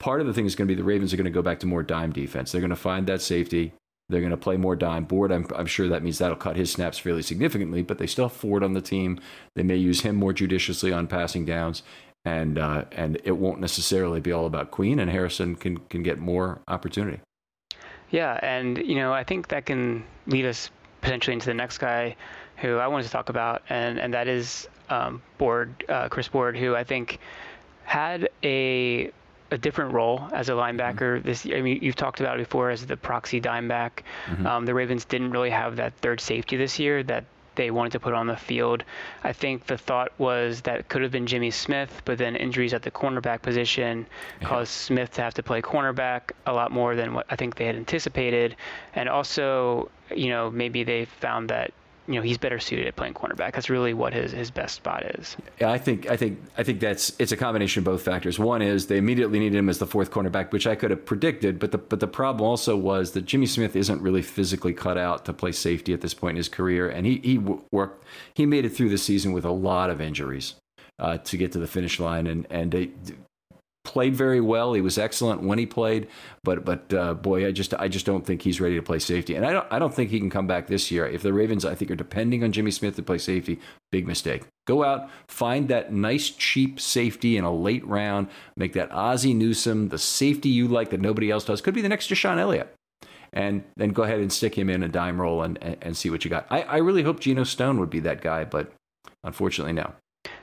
part 0.00 0.20
of 0.20 0.26
the 0.26 0.32
thing 0.32 0.46
is 0.46 0.56
going 0.56 0.66
to 0.66 0.74
be 0.74 0.80
the 0.80 0.84
Ravens 0.84 1.12
are 1.12 1.16
going 1.16 1.24
to 1.24 1.30
go 1.30 1.42
back 1.42 1.60
to 1.60 1.66
more 1.66 1.82
dime 1.82 2.12
defense. 2.12 2.50
They're 2.50 2.60
going 2.60 2.70
to 2.70 2.76
find 2.76 3.06
that 3.06 3.22
safety. 3.22 3.72
They're 4.08 4.20
going 4.20 4.30
to 4.30 4.38
play 4.38 4.56
more 4.56 4.74
dime. 4.74 5.04
Board, 5.04 5.30
I'm, 5.30 5.46
I'm 5.54 5.66
sure 5.66 5.88
that 5.88 6.02
means 6.02 6.18
that'll 6.18 6.36
cut 6.36 6.56
his 6.56 6.72
snaps 6.72 6.98
fairly 6.98 7.22
significantly, 7.22 7.82
but 7.82 7.98
they 7.98 8.06
still 8.06 8.28
have 8.28 8.36
Fort 8.36 8.62
on 8.62 8.72
the 8.72 8.80
team. 8.80 9.20
They 9.54 9.62
may 9.62 9.76
use 9.76 10.00
him 10.00 10.16
more 10.16 10.32
judiciously 10.32 10.92
on 10.92 11.06
passing 11.06 11.44
downs 11.44 11.82
and 12.28 12.58
uh, 12.58 12.84
and 12.92 13.18
it 13.24 13.32
won't 13.32 13.60
necessarily 13.60 14.20
be 14.20 14.32
all 14.32 14.46
about 14.46 14.70
Queen, 14.70 14.98
and 15.00 15.10
Harrison 15.10 15.54
can 15.54 15.78
can 15.88 16.02
get 16.02 16.18
more 16.18 16.60
opportunity. 16.68 17.20
Yeah, 18.10 18.38
and 18.42 18.78
you 18.78 18.96
know 18.96 19.12
I 19.12 19.24
think 19.24 19.48
that 19.48 19.66
can 19.66 20.04
lead 20.26 20.44
us 20.44 20.70
potentially 21.00 21.34
into 21.34 21.46
the 21.46 21.54
next 21.54 21.78
guy 21.78 22.16
who 22.56 22.76
I 22.76 22.86
wanted 22.86 23.04
to 23.04 23.10
talk 23.10 23.28
about, 23.28 23.62
and 23.68 23.98
and 23.98 24.12
that 24.14 24.28
is 24.28 24.68
um, 24.90 25.22
Board 25.38 25.84
uh, 25.88 26.08
Chris 26.08 26.28
Board, 26.28 26.56
who 26.56 26.74
I 26.76 26.84
think 26.84 27.18
had 27.84 28.28
a 28.44 29.10
a 29.50 29.56
different 29.56 29.94
role 29.94 30.28
as 30.32 30.50
a 30.50 30.52
linebacker 30.52 31.16
mm-hmm. 31.16 31.26
this 31.26 31.46
year. 31.46 31.56
I 31.56 31.62
mean, 31.62 31.78
you've 31.80 31.96
talked 31.96 32.20
about 32.20 32.38
it 32.38 32.46
before 32.46 32.70
as 32.70 32.84
the 32.84 32.98
proxy 32.98 33.40
dime 33.40 33.66
back. 33.66 34.04
Mm-hmm. 34.26 34.46
Um, 34.46 34.66
the 34.66 34.74
Ravens 34.74 35.06
didn't 35.06 35.30
really 35.30 35.48
have 35.48 35.76
that 35.76 35.94
third 35.94 36.20
safety 36.20 36.58
this 36.58 36.78
year 36.78 37.02
that 37.04 37.24
they 37.58 37.70
wanted 37.70 37.92
to 37.92 38.00
put 38.00 38.14
on 38.14 38.26
the 38.26 38.36
field. 38.36 38.84
I 39.22 39.34
think 39.34 39.66
the 39.66 39.76
thought 39.76 40.12
was 40.16 40.62
that 40.62 40.88
could 40.88 41.02
have 41.02 41.10
been 41.10 41.26
Jimmy 41.26 41.50
Smith, 41.50 42.00
but 42.06 42.16
then 42.16 42.36
injuries 42.36 42.72
at 42.72 42.82
the 42.82 42.90
cornerback 42.90 43.42
position 43.42 44.06
yeah. 44.40 44.48
caused 44.48 44.70
Smith 44.70 45.10
to 45.14 45.22
have 45.22 45.34
to 45.34 45.42
play 45.42 45.60
cornerback 45.60 46.30
a 46.46 46.52
lot 46.52 46.72
more 46.72 46.94
than 46.94 47.12
what 47.12 47.26
I 47.28 47.36
think 47.36 47.56
they 47.56 47.66
had 47.66 47.76
anticipated. 47.76 48.56
And 48.94 49.08
also, 49.08 49.90
you 50.14 50.28
know, 50.28 50.50
maybe 50.50 50.84
they 50.84 51.04
found 51.04 51.50
that 51.50 51.72
you 52.08 52.14
know 52.14 52.22
he's 52.22 52.38
better 52.38 52.58
suited 52.58 52.86
at 52.86 52.96
playing 52.96 53.14
cornerback. 53.14 53.52
That's 53.52 53.68
really 53.68 53.92
what 53.92 54.14
his, 54.14 54.32
his 54.32 54.50
best 54.50 54.74
spot 54.76 55.04
is. 55.18 55.36
Yeah, 55.60 55.70
I 55.70 55.78
think 55.78 56.08
I 56.10 56.16
think 56.16 56.42
I 56.56 56.62
think 56.62 56.80
that's 56.80 57.12
it's 57.18 57.32
a 57.32 57.36
combination 57.36 57.80
of 57.80 57.84
both 57.84 58.02
factors. 58.02 58.38
One 58.38 58.62
is 58.62 58.86
they 58.86 58.96
immediately 58.96 59.38
needed 59.38 59.58
him 59.58 59.68
as 59.68 59.78
the 59.78 59.86
fourth 59.86 60.10
cornerback, 60.10 60.50
which 60.50 60.66
I 60.66 60.74
could 60.74 60.90
have 60.90 61.04
predicted, 61.04 61.58
but 61.58 61.70
the 61.70 61.78
but 61.78 62.00
the 62.00 62.06
problem 62.06 62.48
also 62.48 62.76
was 62.76 63.12
that 63.12 63.26
Jimmy 63.26 63.46
Smith 63.46 63.76
isn't 63.76 64.00
really 64.00 64.22
physically 64.22 64.72
cut 64.72 64.96
out 64.96 65.26
to 65.26 65.32
play 65.32 65.52
safety 65.52 65.92
at 65.92 66.00
this 66.00 66.14
point 66.14 66.32
in 66.32 66.36
his 66.36 66.48
career, 66.48 66.88
and 66.88 67.06
he 67.06 67.18
he 67.22 67.38
worked 67.38 68.04
he 68.34 68.46
made 68.46 68.64
it 68.64 68.70
through 68.70 68.88
the 68.88 68.98
season 68.98 69.32
with 69.32 69.44
a 69.44 69.50
lot 69.50 69.90
of 69.90 70.00
injuries. 70.00 70.54
Uh, 71.00 71.16
to 71.16 71.36
get 71.36 71.52
to 71.52 71.60
the 71.60 71.68
finish 71.68 72.00
line, 72.00 72.26
and 72.26 72.44
and 72.50 72.74
played 73.88 74.14
very 74.14 74.42
well. 74.42 74.74
He 74.74 74.82
was 74.82 74.98
excellent 74.98 75.42
when 75.42 75.58
he 75.58 75.64
played, 75.64 76.08
but 76.44 76.62
but 76.62 76.92
uh, 76.92 77.14
boy, 77.14 77.46
I 77.46 77.52
just 77.52 77.72
I 77.72 77.88
just 77.88 78.04
don't 78.04 78.26
think 78.26 78.42
he's 78.42 78.60
ready 78.60 78.74
to 78.76 78.82
play 78.82 78.98
safety, 78.98 79.34
and 79.34 79.46
I 79.46 79.52
don't 79.52 79.66
I 79.70 79.78
don't 79.78 79.94
think 79.94 80.10
he 80.10 80.20
can 80.20 80.28
come 80.28 80.46
back 80.46 80.66
this 80.66 80.90
year. 80.90 81.06
If 81.06 81.22
the 81.22 81.32
Ravens, 81.32 81.64
I 81.64 81.74
think, 81.74 81.90
are 81.90 81.96
depending 81.96 82.44
on 82.44 82.52
Jimmy 82.52 82.70
Smith 82.70 82.96
to 82.96 83.02
play 83.02 83.16
safety, 83.16 83.58
big 83.90 84.06
mistake. 84.06 84.42
Go 84.66 84.84
out, 84.84 85.08
find 85.28 85.68
that 85.68 85.90
nice 85.90 86.28
cheap 86.28 86.78
safety 86.78 87.38
in 87.38 87.44
a 87.44 87.54
late 87.54 87.86
round, 87.86 88.28
make 88.54 88.74
that 88.74 88.92
Ozzie 88.92 89.32
Newsome 89.32 89.88
the 89.88 89.98
safety 89.98 90.50
you 90.50 90.68
like 90.68 90.90
that 90.90 91.00
nobody 91.00 91.30
else 91.30 91.46
does. 91.46 91.62
Could 91.62 91.74
be 91.74 91.80
the 91.80 91.88
next 91.88 92.10
DeShon 92.10 92.38
Elliott. 92.38 92.74
And 93.32 93.64
then 93.76 93.90
go 93.90 94.02
ahead 94.02 94.20
and 94.20 94.32
stick 94.32 94.56
him 94.56 94.70
in 94.70 94.82
a 94.82 94.88
dime 94.88 95.20
roll 95.20 95.42
and, 95.42 95.58
and, 95.62 95.76
and 95.82 95.96
see 95.96 96.10
what 96.10 96.24
you 96.24 96.30
got. 96.30 96.46
I, 96.50 96.62
I 96.62 96.76
really 96.78 97.02
hope 97.02 97.20
Geno 97.20 97.44
Stone 97.44 97.78
would 97.78 97.90
be 97.90 98.00
that 98.00 98.20
guy, 98.20 98.44
but 98.44 98.72
unfortunately, 99.22 99.74
no. 99.74 99.92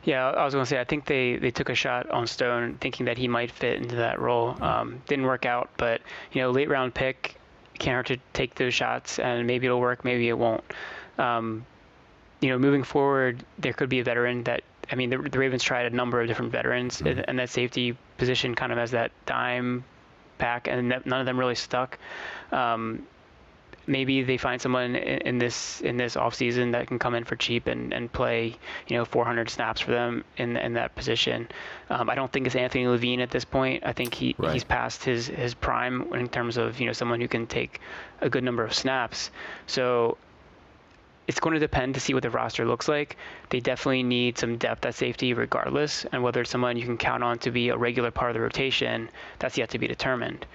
Yeah, 0.05 0.29
I 0.29 0.45
was 0.45 0.53
going 0.53 0.63
to 0.63 0.69
say 0.69 0.79
I 0.79 0.83
think 0.83 1.05
they, 1.05 1.37
they 1.37 1.51
took 1.51 1.69
a 1.69 1.75
shot 1.75 2.09
on 2.11 2.27
Stone, 2.27 2.77
thinking 2.79 3.07
that 3.07 3.17
he 3.17 3.27
might 3.27 3.51
fit 3.51 3.81
into 3.81 3.95
that 3.95 4.19
role. 4.19 4.55
Um, 4.63 5.01
didn't 5.07 5.25
work 5.25 5.45
out, 5.45 5.69
but 5.77 6.01
you 6.31 6.41
know, 6.41 6.51
late 6.51 6.69
round 6.69 6.93
pick, 6.93 7.35
can't 7.79 7.95
hurt 7.95 8.05
to 8.07 8.17
take 8.31 8.55
those 8.55 8.73
shots, 8.73 9.19
and 9.19 9.47
maybe 9.47 9.65
it'll 9.65 9.81
work, 9.81 10.05
maybe 10.05 10.29
it 10.29 10.37
won't. 10.37 10.63
Um, 11.17 11.65
you 12.39 12.49
know, 12.49 12.59
moving 12.59 12.83
forward, 12.83 13.43
there 13.57 13.73
could 13.73 13.89
be 13.89 13.99
a 13.99 14.03
veteran 14.03 14.43
that 14.43 14.63
I 14.91 14.95
mean, 14.95 15.09
the, 15.09 15.17
the 15.17 15.39
Ravens 15.39 15.63
tried 15.63 15.91
a 15.91 15.95
number 15.95 16.21
of 16.21 16.27
different 16.27 16.51
veterans, 16.51 17.01
mm-hmm. 17.01 17.21
and 17.27 17.39
that 17.39 17.49
safety 17.49 17.97
position 18.17 18.55
kind 18.55 18.71
of 18.71 18.77
has 18.77 18.91
that 18.91 19.11
dime 19.25 19.83
pack, 20.37 20.67
and 20.67 20.89
none 20.89 21.19
of 21.19 21.25
them 21.25 21.39
really 21.39 21.55
stuck. 21.55 21.97
Um, 22.51 23.07
maybe 23.87 24.23
they 24.23 24.37
find 24.37 24.61
someone 24.61 24.95
in, 24.95 25.19
in 25.21 25.37
this 25.37 25.81
in 25.81 25.97
this 25.97 26.15
off 26.15 26.35
season 26.35 26.71
that 26.71 26.87
can 26.87 26.99
come 26.99 27.15
in 27.15 27.23
for 27.23 27.35
cheap 27.35 27.67
and, 27.67 27.93
and 27.93 28.11
play 28.11 28.55
you 28.87 28.97
know 28.97 29.05
400 29.05 29.49
snaps 29.49 29.81
for 29.81 29.91
them 29.91 30.23
in 30.37 30.57
in 30.57 30.73
that 30.73 30.95
position. 30.95 31.47
Um, 31.89 32.09
I 32.09 32.15
don't 32.15 32.31
think 32.31 32.47
it's 32.47 32.55
Anthony 32.55 32.87
Levine 32.87 33.21
at 33.21 33.31
this 33.31 33.45
point. 33.45 33.83
I 33.85 33.93
think 33.93 34.13
he 34.13 34.35
right. 34.37 34.53
he's 34.53 34.63
past 34.63 35.03
his 35.03 35.27
his 35.27 35.53
prime 35.53 36.13
in 36.13 36.27
terms 36.27 36.57
of 36.57 36.79
you 36.79 36.85
know 36.85 36.93
someone 36.93 37.21
who 37.21 37.27
can 37.27 37.47
take 37.47 37.79
a 38.21 38.29
good 38.29 38.43
number 38.43 38.63
of 38.63 38.73
snaps. 38.73 39.31
So 39.67 40.17
it's 41.27 41.39
going 41.39 41.55
to 41.55 41.59
depend 41.59 41.95
to 41.95 41.99
see 41.99 42.13
what 42.13 42.21
the 42.21 42.29
roster 42.29 42.65
looks 42.65 42.87
like. 42.87 43.17
They 43.49 43.59
definitely 43.59 44.03
need 44.03 44.37
some 44.37 44.57
depth 44.57 44.85
at 44.85 44.93
safety 44.93 45.33
regardless, 45.33 46.05
and 46.11 46.21
whether 46.21 46.41
it's 46.41 46.51
someone 46.51 46.77
you 46.77 46.85
can 46.85 46.97
count 46.97 47.23
on 47.23 47.39
to 47.39 47.51
be 47.51 47.69
a 47.69 47.77
regular 47.77 48.11
part 48.11 48.29
of 48.29 48.35
the 48.35 48.41
rotation, 48.41 49.09
that's 49.39 49.57
yet 49.57 49.69
to 49.71 49.79
be 49.79 49.87
determined 49.87 50.45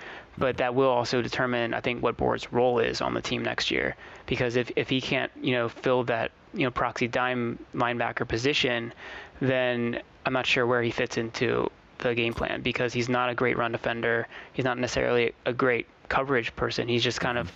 but 0.40 0.56
that 0.56 0.74
will 0.74 0.88
also 0.88 1.20
determine, 1.20 1.74
I 1.74 1.80
think, 1.80 2.02
what 2.02 2.16
Board's 2.16 2.50
role 2.50 2.78
is 2.78 3.02
on 3.02 3.12
the 3.12 3.20
team 3.20 3.42
next 3.42 3.70
year. 3.70 3.94
Because 4.24 4.56
if, 4.56 4.72
if 4.74 4.88
he 4.88 4.98
can't, 4.98 5.30
you 5.40 5.52
know, 5.52 5.68
fill 5.68 6.02
that, 6.04 6.32
you 6.54 6.64
know, 6.64 6.70
proxy 6.70 7.06
dime 7.06 7.58
linebacker 7.74 8.26
position, 8.26 8.94
then 9.40 10.00
I'm 10.24 10.32
not 10.32 10.46
sure 10.46 10.66
where 10.66 10.82
he 10.82 10.90
fits 10.90 11.18
into 11.18 11.70
the 11.98 12.14
game 12.14 12.32
plan 12.32 12.62
because 12.62 12.94
he's 12.94 13.10
not 13.10 13.28
a 13.28 13.34
great 13.34 13.58
run 13.58 13.72
defender. 13.72 14.26
He's 14.54 14.64
not 14.64 14.78
necessarily 14.78 15.34
a 15.44 15.52
great 15.52 15.86
coverage 16.08 16.56
person. 16.56 16.88
He's 16.88 17.04
just 17.04 17.20
kind 17.20 17.36
of, 17.36 17.52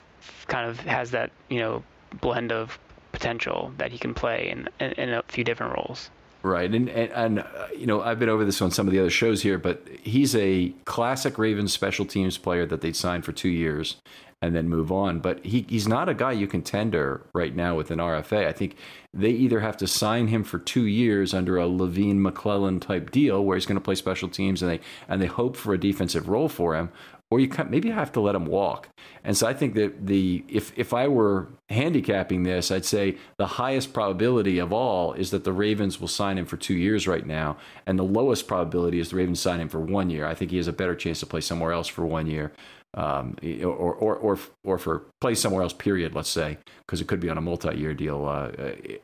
kind 0.46 0.68
of 0.68 0.78
has 0.80 1.10
that, 1.12 1.30
you 1.48 1.60
know, 1.60 1.82
blend 2.20 2.52
of 2.52 2.78
potential 3.12 3.72
that 3.78 3.92
he 3.92 3.98
can 3.98 4.12
play 4.12 4.50
in, 4.50 4.68
in, 4.78 4.92
in 4.92 5.14
a 5.14 5.22
few 5.28 5.42
different 5.42 5.74
roles. 5.74 6.10
Right, 6.44 6.70
and 6.70 6.90
and, 6.90 7.10
and 7.12 7.38
uh, 7.38 7.68
you 7.74 7.86
know 7.86 8.02
I've 8.02 8.18
been 8.18 8.28
over 8.28 8.44
this 8.44 8.60
on 8.60 8.70
some 8.70 8.86
of 8.86 8.92
the 8.92 9.00
other 9.00 9.08
shows 9.08 9.40
here, 9.40 9.56
but 9.56 9.88
he's 10.02 10.36
a 10.36 10.74
classic 10.84 11.38
Ravens 11.38 11.72
special 11.72 12.04
teams 12.04 12.36
player 12.36 12.66
that 12.66 12.82
they'd 12.82 12.94
sign 12.94 13.22
for 13.22 13.32
two 13.32 13.48
years 13.48 13.96
and 14.42 14.54
then 14.54 14.68
move 14.68 14.92
on. 14.92 15.20
But 15.20 15.42
he, 15.42 15.64
he's 15.70 15.88
not 15.88 16.10
a 16.10 16.12
guy 16.12 16.32
you 16.32 16.46
can 16.46 16.60
tender 16.60 17.22
right 17.32 17.56
now 17.56 17.76
with 17.76 17.90
an 17.90 17.98
RFA. 17.98 18.46
I 18.46 18.52
think 18.52 18.76
they 19.14 19.30
either 19.30 19.60
have 19.60 19.78
to 19.78 19.86
sign 19.86 20.26
him 20.26 20.44
for 20.44 20.58
two 20.58 20.84
years 20.84 21.32
under 21.32 21.56
a 21.56 21.66
Levine 21.66 22.20
McClellan 22.20 22.78
type 22.78 23.10
deal 23.10 23.42
where 23.42 23.56
he's 23.56 23.64
going 23.64 23.78
to 23.78 23.84
play 23.84 23.94
special 23.94 24.28
teams 24.28 24.60
and 24.60 24.70
they 24.70 24.80
and 25.08 25.22
they 25.22 25.26
hope 25.26 25.56
for 25.56 25.72
a 25.72 25.80
defensive 25.80 26.28
role 26.28 26.50
for 26.50 26.76
him, 26.76 26.90
or 27.34 27.40
you 27.40 27.48
can, 27.48 27.68
maybe 27.68 27.88
you 27.88 27.94
have 27.94 28.12
to 28.12 28.20
let 28.20 28.36
him 28.36 28.46
walk. 28.46 28.88
And 29.24 29.36
so 29.36 29.48
I 29.48 29.54
think 29.54 29.74
that 29.74 30.06
the 30.06 30.44
if 30.46 30.72
if 30.78 30.94
I 30.94 31.08
were 31.08 31.48
handicapping 31.68 32.44
this, 32.44 32.70
I'd 32.70 32.84
say 32.84 33.16
the 33.38 33.46
highest 33.48 33.92
probability 33.92 34.60
of 34.60 34.72
all 34.72 35.14
is 35.14 35.32
that 35.32 35.42
the 35.42 35.52
Ravens 35.52 36.00
will 36.00 36.06
sign 36.06 36.38
him 36.38 36.46
for 36.46 36.56
two 36.56 36.74
years 36.74 37.08
right 37.08 37.26
now, 37.26 37.56
and 37.86 37.98
the 37.98 38.04
lowest 38.04 38.46
probability 38.46 39.00
is 39.00 39.10
the 39.10 39.16
Ravens 39.16 39.40
sign 39.40 39.58
him 39.58 39.68
for 39.68 39.80
one 39.80 40.10
year. 40.10 40.26
I 40.28 40.34
think 40.36 40.52
he 40.52 40.58
has 40.58 40.68
a 40.68 40.72
better 40.72 40.94
chance 40.94 41.18
to 41.20 41.26
play 41.26 41.40
somewhere 41.40 41.72
else 41.72 41.88
for 41.88 42.06
one 42.06 42.28
year. 42.28 42.52
Um, 42.96 43.34
or, 43.64 43.92
or, 43.92 44.14
or, 44.14 44.38
or 44.62 44.78
for 44.78 45.06
play 45.20 45.34
somewhere 45.34 45.64
else, 45.64 45.72
period, 45.72 46.14
let's 46.14 46.28
say, 46.28 46.58
because 46.86 47.00
it 47.00 47.08
could 47.08 47.18
be 47.18 47.28
on 47.28 47.36
a 47.36 47.40
multi 47.40 47.76
year 47.76 47.92
deal 47.92 48.24
uh, 48.24 48.52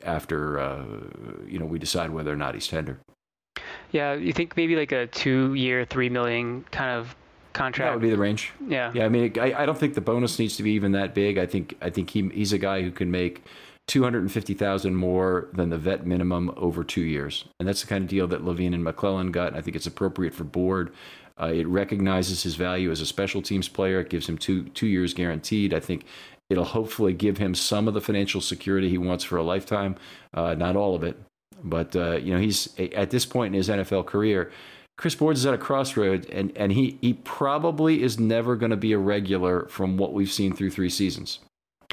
after, 0.05 0.61
uh, 0.61 0.85
you 1.45 1.59
know, 1.59 1.65
we 1.65 1.77
decide 1.77 2.09
whether 2.09 2.31
or 2.31 2.37
not 2.37 2.53
he's 2.53 2.69
tender. 2.69 3.01
Yeah, 3.91 4.13
you 4.13 4.31
think 4.31 4.55
maybe 4.55 4.77
like 4.77 4.93
a 4.93 5.07
two 5.07 5.53
year, 5.55 5.83
three 5.83 6.07
million 6.07 6.63
kind 6.71 6.97
of 6.97 7.13
contract. 7.53 7.89
That 7.89 7.93
would 7.95 8.01
be 8.01 8.09
the 8.09 8.17
range. 8.17 8.51
Yeah. 8.67 8.91
Yeah. 8.93 9.05
I 9.05 9.09
mean, 9.09 9.33
I, 9.39 9.53
I 9.53 9.65
don't 9.65 9.77
think 9.77 9.93
the 9.93 10.01
bonus 10.01 10.39
needs 10.39 10.55
to 10.57 10.63
be 10.63 10.71
even 10.71 10.91
that 10.93 11.13
big. 11.13 11.37
I 11.37 11.45
think 11.45 11.75
I 11.81 11.89
think 11.89 12.09
he 12.09 12.29
he's 12.29 12.53
a 12.53 12.57
guy 12.57 12.81
who 12.81 12.91
can 12.91 13.11
make 13.11 13.43
two 13.87 14.03
hundred 14.03 14.19
and 14.19 14.31
fifty 14.31 14.53
thousand 14.53 14.95
more 14.95 15.49
than 15.53 15.69
the 15.69 15.77
vet 15.77 16.05
minimum 16.05 16.51
over 16.57 16.83
two 16.83 17.01
years, 17.01 17.45
and 17.59 17.67
that's 17.67 17.81
the 17.81 17.87
kind 17.87 18.03
of 18.03 18.09
deal 18.09 18.27
that 18.27 18.43
Levine 18.43 18.73
and 18.73 18.83
McClellan 18.83 19.31
got. 19.31 19.55
I 19.55 19.61
think 19.61 19.75
it's 19.75 19.87
appropriate 19.87 20.33
for 20.33 20.43
Board. 20.43 20.93
Uh, 21.41 21.47
it 21.47 21.67
recognizes 21.67 22.43
his 22.43 22.55
value 22.55 22.91
as 22.91 23.01
a 23.01 23.05
special 23.05 23.41
teams 23.41 23.67
player. 23.67 23.99
It 23.99 24.09
gives 24.09 24.27
him 24.27 24.37
two 24.37 24.65
two 24.69 24.87
years 24.87 25.13
guaranteed. 25.13 25.73
I 25.73 25.79
think 25.79 26.05
it'll 26.49 26.65
hopefully 26.65 27.13
give 27.13 27.37
him 27.37 27.55
some 27.55 27.87
of 27.87 27.93
the 27.93 28.01
financial 28.01 28.41
security 28.41 28.89
he 28.89 28.97
wants 28.97 29.23
for 29.23 29.37
a 29.37 29.43
lifetime. 29.43 29.95
Uh, 30.33 30.53
not 30.53 30.75
all 30.75 30.95
of 30.95 31.03
it, 31.03 31.17
but 31.63 31.95
uh, 31.95 32.17
you 32.17 32.33
know 32.33 32.39
he's 32.39 32.69
at 32.79 33.09
this 33.09 33.25
point 33.25 33.53
in 33.53 33.57
his 33.57 33.69
NFL 33.69 34.05
career 34.05 34.51
Chris 34.97 35.15
Boards 35.15 35.39
is 35.39 35.45
at 35.45 35.53
a 35.53 35.57
crossroad, 35.57 36.29
and, 36.29 36.51
and 36.55 36.71
he, 36.71 36.97
he 37.01 37.13
probably 37.13 38.03
is 38.03 38.19
never 38.19 38.55
going 38.55 38.69
to 38.69 38.77
be 38.77 38.93
a 38.93 38.97
regular 38.97 39.67
from 39.67 39.97
what 39.97 40.13
we've 40.13 40.31
seen 40.31 40.55
through 40.55 40.69
three 40.69 40.89
seasons. 40.89 41.39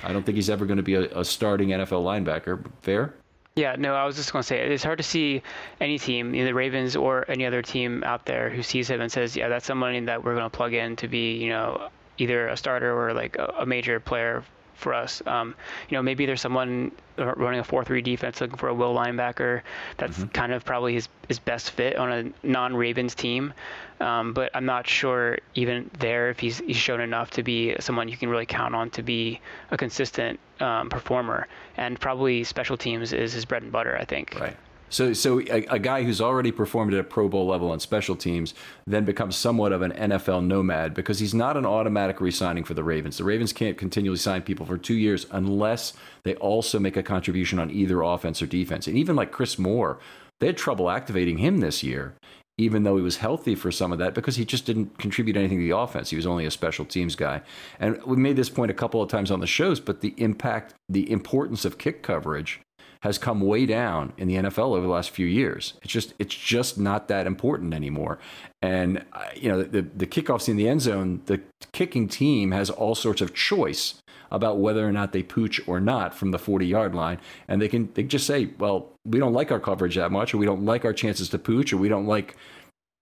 I 0.03 0.13
don't 0.13 0.25
think 0.25 0.37
he's 0.37 0.51
ever 0.51 0.67
going 0.67 0.77
to 0.77 0.83
be 0.83 0.95
a, 0.95 1.03
a 1.19 1.25
starting 1.25 1.71
NFL 1.71 2.05
linebacker. 2.05 2.65
Fair? 2.83 3.15
Yeah, 3.57 3.75
no, 3.77 3.95
I 3.95 4.05
was 4.05 4.15
just 4.15 4.33
going 4.33 4.43
to 4.43 4.47
say 4.47 4.61
it's 4.61 4.85
hard 4.85 4.99
to 4.99 5.05
see 5.05 5.43
any 5.81 5.99
team, 5.99 6.35
either 6.35 6.47
the 6.47 6.55
Ravens 6.55 6.95
or 6.95 7.29
any 7.29 7.45
other 7.45 7.63
team 7.63 8.05
out 8.05 8.25
there, 8.25 8.51
who 8.51 8.63
sees 8.63 8.89
him 8.89 9.01
and 9.01 9.11
says, 9.11 9.35
"Yeah, 9.35 9.49
that's 9.49 9.67
somebody 9.67 9.99
that 9.99 10.23
we're 10.23 10.35
going 10.35 10.49
to 10.49 10.57
plug 10.57 10.75
in 10.75 10.95
to 10.97 11.09
be, 11.09 11.33
you 11.33 11.49
know, 11.49 11.89
either 12.19 12.49
a 12.49 12.57
starter 12.57 12.97
or 12.97 13.13
like 13.15 13.37
a, 13.37 13.55
a 13.59 13.67
major 13.67 13.99
player 13.99 14.45
for 14.79 14.95
us. 14.95 15.23
Um, 15.27 15.55
you 15.89 15.97
know, 15.97 16.03
maybe 16.03 16.25
there's 16.25 16.41
someone 16.41 16.93
running 17.17 17.61
a 17.61 17.65
4-3 17.65 18.03
defense 18.03 18.41
looking 18.41 18.57
for 18.57 18.69
a 18.69 18.75
will 18.75 18.95
linebacker. 18.95 19.63
That's 19.97 20.17
mm-hmm. 20.17 20.29
kind 20.29 20.53
of 20.53 20.65
probably 20.65 20.95
his, 20.95 21.09
his 21.27 21.39
best 21.39 21.73
fit 21.73 21.97
on 21.97 22.13
a 22.13 22.47
non-Ravens 22.47 23.15
team. 23.15 23.53
Um, 24.01 24.33
but 24.33 24.51
I'm 24.55 24.65
not 24.65 24.87
sure 24.87 25.39
even 25.55 25.91
there 25.99 26.31
if 26.31 26.39
he's, 26.39 26.59
he's 26.59 26.77
shown 26.77 27.01
enough 27.01 27.31
to 27.33 27.43
be 27.43 27.75
someone 27.81 28.09
you 28.09 28.17
can 28.17 28.29
really 28.29 28.47
count 28.47 28.75
on 28.75 28.91
to 28.91 29.03
be 29.03 29.41
a 29.73 29.77
consistent 29.77 30.39
um, 30.61 30.89
performer. 30.89 31.49
And 31.77 31.99
probably 32.01 32.45
special 32.45 32.77
teams 32.77 33.13
is 33.13 33.33
his 33.33 33.45
bread 33.45 33.65
and 33.65 33.73
butter, 33.73 33.97
I 33.99 34.05
think. 34.05 34.39
Right. 34.39 34.57
So, 34.91 35.13
so 35.13 35.41
a, 35.41 35.65
a, 35.67 35.79
guy 35.79 36.03
who's 36.03 36.21
already 36.21 36.51
performed 36.51 36.95
at 36.95 37.01
a 37.01 37.05
Pro 37.05 37.29
Bowl 37.29 37.47
level 37.47 37.71
on 37.71 37.81
special 37.81 38.17
teams 38.17 38.55
then 38.87 39.05
becomes 39.05 39.37
somewhat 39.37 39.73
of 39.73 39.83
an 39.83 39.93
NFL 39.93 40.47
nomad 40.47 40.95
because 40.95 41.19
he's 41.19 41.35
not 41.35 41.57
an 41.57 41.67
automatic 41.67 42.21
re-signing 42.21 42.65
for 42.65 42.75
the 42.75 42.85
Ravens. 42.85 43.19
The 43.19 43.25
Ravens 43.25 43.53
can't 43.53 43.77
continually 43.77 44.19
sign 44.19 44.43
people 44.43 44.67
for 44.67 44.79
two 44.79 44.95
years 44.95 45.27
unless 45.31 45.93
they 46.23 46.35
also 46.37 46.79
make 46.79 46.97
a 46.97 47.03
contribution 47.03 47.59
on 47.59 47.71
either 47.71 48.03
offense 48.03 48.41
or 48.41 48.47
defense. 48.47 48.87
And 48.87 48.97
even 48.97 49.17
like 49.17 49.33
Chris 49.33 49.59
Moore, 49.59 49.99
they 50.41 50.47
had 50.47 50.57
trouble 50.57 50.91
activating 50.91 51.39
him 51.39 51.59
this 51.59 51.83
year, 51.83 52.15
even 52.57 52.85
though 52.85 52.97
he 52.97 53.03
was 53.03 53.19
healthy 53.19 53.55
for 53.55 53.71
some 53.71 53.93
of 53.93 53.99
that 53.99 54.15
because 54.15 54.37
he 54.37 54.45
just 54.45 54.65
didn't 54.65 54.99
contribute 54.99 55.37
anything 55.37 55.59
to 55.59 55.65
the 55.65 55.77
offense. 55.77 56.11
He 56.11 56.17
was 56.17 56.27
only 56.27 56.47
a 56.47 56.51
special 56.51 56.85
teams 56.85 57.15
guy. 57.15 57.43
And 57.79 58.03
we 58.05 58.17
made 58.17 58.37
this 58.37 58.51
point 58.51 58.71
a 58.71 58.75
couple 58.75 59.03
of 59.03 59.11
times 59.11 59.31
on 59.31 59.41
the 59.41 59.47
shows, 59.47 59.81
but 59.81 60.01
the 60.01 60.15
impact, 60.17 60.75
the 60.89 61.11
importance 61.11 61.65
of 61.65 61.79
kick 61.79 62.03
coverage 62.03 62.61
has 63.03 63.19
come 63.19 63.41
way 63.41 63.67
down 63.67 64.13
in 64.17 64.29
the 64.29 64.35
NFL 64.35 64.75
over 64.75 64.81
the 64.81 64.93
last 64.93 65.11
few 65.11 65.27
years. 65.27 65.75
It's 65.83 65.93
just 65.93 66.15
it's 66.19 66.35
just 66.35 66.79
not 66.79 67.09
that 67.09 67.27
important 67.27 67.75
anymore. 67.75 68.19
And 68.61 69.05
uh, 69.13 69.27
you 69.35 69.49
know 69.49 69.63
the 69.63 69.83
the 69.83 70.07
kickoffs 70.07 70.49
in 70.49 70.57
the 70.57 70.69
end 70.69 70.83
zone, 70.83 71.23
the 71.27 71.41
kicking 71.73 72.09
team 72.09 72.51
has 72.53 72.71
all 72.71 72.95
sorts 72.95 73.21
of 73.21 73.35
choice 73.35 74.03
about 74.31 74.59
whether 74.59 74.87
or 74.87 74.93
not 74.93 75.13
they 75.13 75.23
pooch 75.23 75.61
or 75.67 75.81
not 75.81 76.15
from 76.15 76.33
the 76.33 76.39
40 76.39 76.67
yard 76.67 76.95
line, 76.95 77.19
and 77.47 77.63
they 77.63 77.69
can 77.69 77.91
they 77.95 78.03
just 78.03 78.27
say, 78.27 78.51
well, 78.59 78.93
we 79.05 79.19
don't 79.19 79.33
like 79.33 79.53
our 79.53 79.61
coverage 79.61 79.97
that 79.97 80.13
much, 80.13 80.35
or 80.35 80.39
we 80.39 80.47
don't 80.47 80.65
like 80.65 80.85
our 80.85 80.93
chances 80.93 81.29
to 81.31 81.39
pooch, 81.39 81.73
or 81.73 81.77
we 81.77 81.89
don't 81.89 82.07
like 82.07 82.37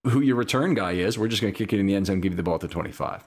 who 0.04 0.20
your 0.20 0.36
return 0.36 0.74
guy 0.74 0.92
is. 0.92 1.18
We're 1.18 1.28
just 1.28 1.42
going 1.42 1.52
to 1.52 1.58
kick 1.58 1.72
it 1.72 1.80
in 1.80 1.86
the 1.86 1.94
end 1.94 2.06
zone, 2.06 2.14
and 2.14 2.22
give 2.22 2.32
you 2.32 2.36
the 2.36 2.42
ball 2.42 2.56
at 2.56 2.60
the 2.60 2.68
25. 2.68 3.24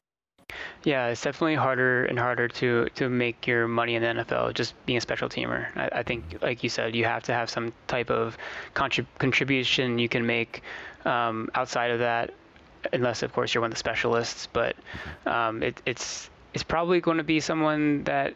Yeah, 0.83 1.07
it's 1.07 1.21
definitely 1.21 1.55
harder 1.55 2.05
and 2.05 2.17
harder 2.17 2.47
to 2.47 2.87
to 2.95 3.09
make 3.09 3.47
your 3.47 3.67
money 3.67 3.95
in 3.95 4.01
the 4.01 4.23
NFL 4.23 4.53
just 4.53 4.73
being 4.85 4.97
a 4.97 5.01
special 5.01 5.29
teamer. 5.29 5.67
I, 5.75 5.99
I 5.99 6.03
think, 6.03 6.23
like 6.41 6.63
you 6.63 6.69
said, 6.69 6.95
you 6.95 7.05
have 7.05 7.23
to 7.23 7.33
have 7.33 7.49
some 7.49 7.73
type 7.87 8.09
of 8.09 8.37
contrib- 8.75 9.07
contribution 9.17 9.99
you 9.99 10.09
can 10.09 10.25
make 10.25 10.61
um, 11.05 11.49
outside 11.55 11.91
of 11.91 11.99
that, 11.99 12.33
unless 12.93 13.23
of 13.23 13.33
course 13.33 13.53
you're 13.53 13.61
one 13.61 13.71
of 13.71 13.75
the 13.75 13.79
specialists. 13.79 14.47
But 14.51 14.75
um, 15.25 15.63
it, 15.63 15.81
it's 15.85 16.29
it's 16.53 16.63
probably 16.63 17.01
going 17.01 17.17
to 17.17 17.23
be 17.23 17.39
someone 17.39 18.03
that 18.05 18.35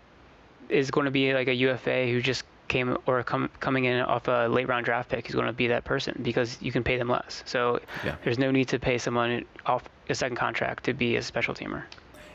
is 0.69 0.91
going 0.91 1.05
to 1.05 1.11
be 1.11 1.33
like 1.33 1.47
a 1.47 1.53
UFA 1.53 2.07
who 2.07 2.21
just 2.21 2.43
came 2.67 2.97
or 3.05 3.23
come, 3.23 3.49
coming 3.59 3.85
in 3.85 4.01
off 4.01 4.27
a 4.27 4.47
late 4.47 4.67
round 4.67 4.85
draft 4.85 5.09
pick 5.09 5.27
is 5.29 5.35
going 5.35 5.47
to 5.47 5.53
be 5.53 5.67
that 5.67 5.83
person 5.83 6.19
because 6.23 6.57
you 6.61 6.71
can 6.71 6.83
pay 6.83 6.97
them 6.97 7.09
less. 7.09 7.43
So 7.45 7.79
yeah. 8.03 8.15
there's 8.23 8.39
no 8.39 8.51
need 8.51 8.67
to 8.69 8.79
pay 8.79 8.97
someone 8.97 9.45
off 9.65 9.83
a 10.09 10.15
second 10.15 10.37
contract 10.37 10.85
to 10.85 10.93
be 10.93 11.15
a 11.15 11.21
special 11.21 11.53
teamer. 11.53 11.83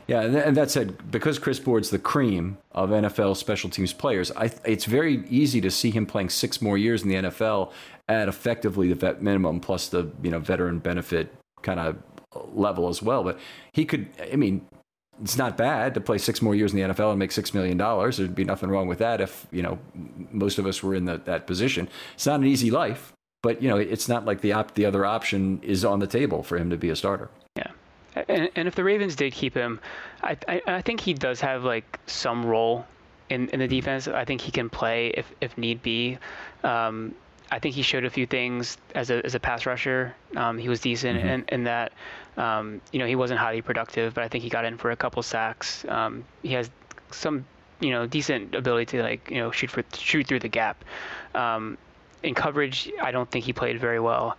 Yeah, 0.09 0.21
and 0.21 0.57
that 0.57 0.71
said, 0.71 1.11
because 1.11 1.37
Chris 1.37 1.59
Board's 1.59 1.91
the 1.91 1.99
cream 1.99 2.57
of 2.71 2.89
NFL 2.89 3.37
special 3.37 3.69
teams 3.69 3.93
players, 3.93 4.31
I, 4.31 4.51
it's 4.65 4.85
very 4.85 5.23
easy 5.29 5.61
to 5.61 5.69
see 5.69 5.91
him 5.91 6.07
playing 6.07 6.29
six 6.29 6.61
more 6.61 6.77
years 6.79 7.03
in 7.03 7.09
the 7.09 7.15
NFL 7.15 7.71
at 8.07 8.27
effectively 8.27 8.89
the 8.89 8.95
vet 8.95 9.21
minimum 9.21 9.59
plus 9.59 9.87
the 9.87 10.11
you 10.23 10.31
know 10.31 10.39
veteran 10.39 10.79
benefit 10.79 11.31
kind 11.61 11.79
of 11.79 11.97
level 12.53 12.89
as 12.89 13.01
well. 13.03 13.23
But 13.23 13.39
he 13.71 13.85
could, 13.85 14.07
I 14.31 14.35
mean, 14.35 14.65
it's 15.21 15.37
not 15.37 15.57
bad 15.57 15.93
to 15.93 16.01
play 16.01 16.17
six 16.17 16.41
more 16.41 16.55
years 16.55 16.73
in 16.73 16.79
the 16.79 16.93
NFL 16.93 17.11
and 17.11 17.19
make 17.19 17.31
six 17.31 17.53
million 17.53 17.77
dollars. 17.77 18.17
There'd 18.17 18.33
be 18.33 18.45
nothing 18.45 18.69
wrong 18.69 18.87
with 18.87 18.99
that 18.99 19.21
if 19.21 19.45
you 19.51 19.61
know 19.61 19.77
most 20.31 20.57
of 20.57 20.65
us 20.65 20.81
were 20.81 20.95
in 20.95 21.05
the, 21.05 21.17
that 21.25 21.45
position. 21.45 21.87
It's 22.15 22.25
not 22.25 22.39
an 22.39 22.47
easy 22.47 22.71
life, 22.71 23.13
but 23.43 23.61
you 23.61 23.69
know 23.69 23.77
it's 23.77 24.07
not 24.09 24.25
like 24.25 24.41
the 24.41 24.53
op- 24.53 24.73
the 24.73 24.85
other 24.85 25.05
option 25.05 25.59
is 25.61 25.85
on 25.85 25.99
the 25.99 26.07
table 26.07 26.41
for 26.41 26.57
him 26.57 26.69
to 26.71 26.77
be 26.77 26.89
a 26.89 26.95
starter. 26.95 27.29
And, 28.15 28.49
and 28.55 28.67
if 28.67 28.75
the 28.75 28.83
Ravens 28.83 29.15
did 29.15 29.33
keep 29.33 29.53
him, 29.53 29.79
I, 30.23 30.37
I, 30.47 30.61
I 30.67 30.81
think 30.81 30.99
he 30.99 31.13
does 31.13 31.41
have 31.41 31.63
like 31.63 31.99
some 32.07 32.45
role 32.45 32.85
in, 33.29 33.49
in 33.49 33.59
the 33.59 33.67
defense. 33.67 34.07
I 34.07 34.25
think 34.25 34.41
he 34.41 34.51
can 34.51 34.69
play 34.69 35.09
if, 35.09 35.31
if 35.41 35.57
need 35.57 35.81
be. 35.81 36.17
Um, 36.63 37.15
I 37.51 37.59
think 37.59 37.75
he 37.75 37.81
showed 37.81 38.05
a 38.05 38.09
few 38.09 38.25
things 38.25 38.77
as 38.93 39.09
a, 39.09 39.25
as 39.25 39.35
a 39.35 39.39
pass 39.39 39.65
rusher. 39.65 40.15
Um, 40.35 40.57
he 40.57 40.69
was 40.69 40.81
decent 40.81 41.19
mm-hmm. 41.19 41.27
in, 41.27 41.45
in 41.49 41.63
that, 41.63 41.93
um, 42.37 42.81
you 42.91 42.99
know, 42.99 43.05
he 43.05 43.15
wasn't 43.15 43.39
highly 43.39 43.61
productive, 43.61 44.13
but 44.13 44.23
I 44.23 44.27
think 44.27 44.43
he 44.43 44.49
got 44.49 44.65
in 44.65 44.77
for 44.77 44.91
a 44.91 44.95
couple 44.95 45.23
sacks. 45.23 45.83
Um, 45.87 46.23
he 46.43 46.53
has 46.53 46.69
some, 47.11 47.45
you 47.79 47.91
know, 47.91 48.05
decent 48.05 48.53
ability 48.53 48.97
to 48.97 49.03
like, 49.03 49.31
you 49.31 49.37
know, 49.37 49.51
shoot 49.51 49.71
for 49.71 49.83
shoot 49.93 50.27
through 50.27 50.39
the 50.39 50.47
gap. 50.47 50.83
Um, 51.33 51.77
in 52.21 52.35
coverage, 52.35 52.91
I 53.01 53.11
don't 53.11 53.29
think 53.31 53.45
he 53.45 53.53
played 53.53 53.79
very 53.79 53.99
well. 53.99 54.37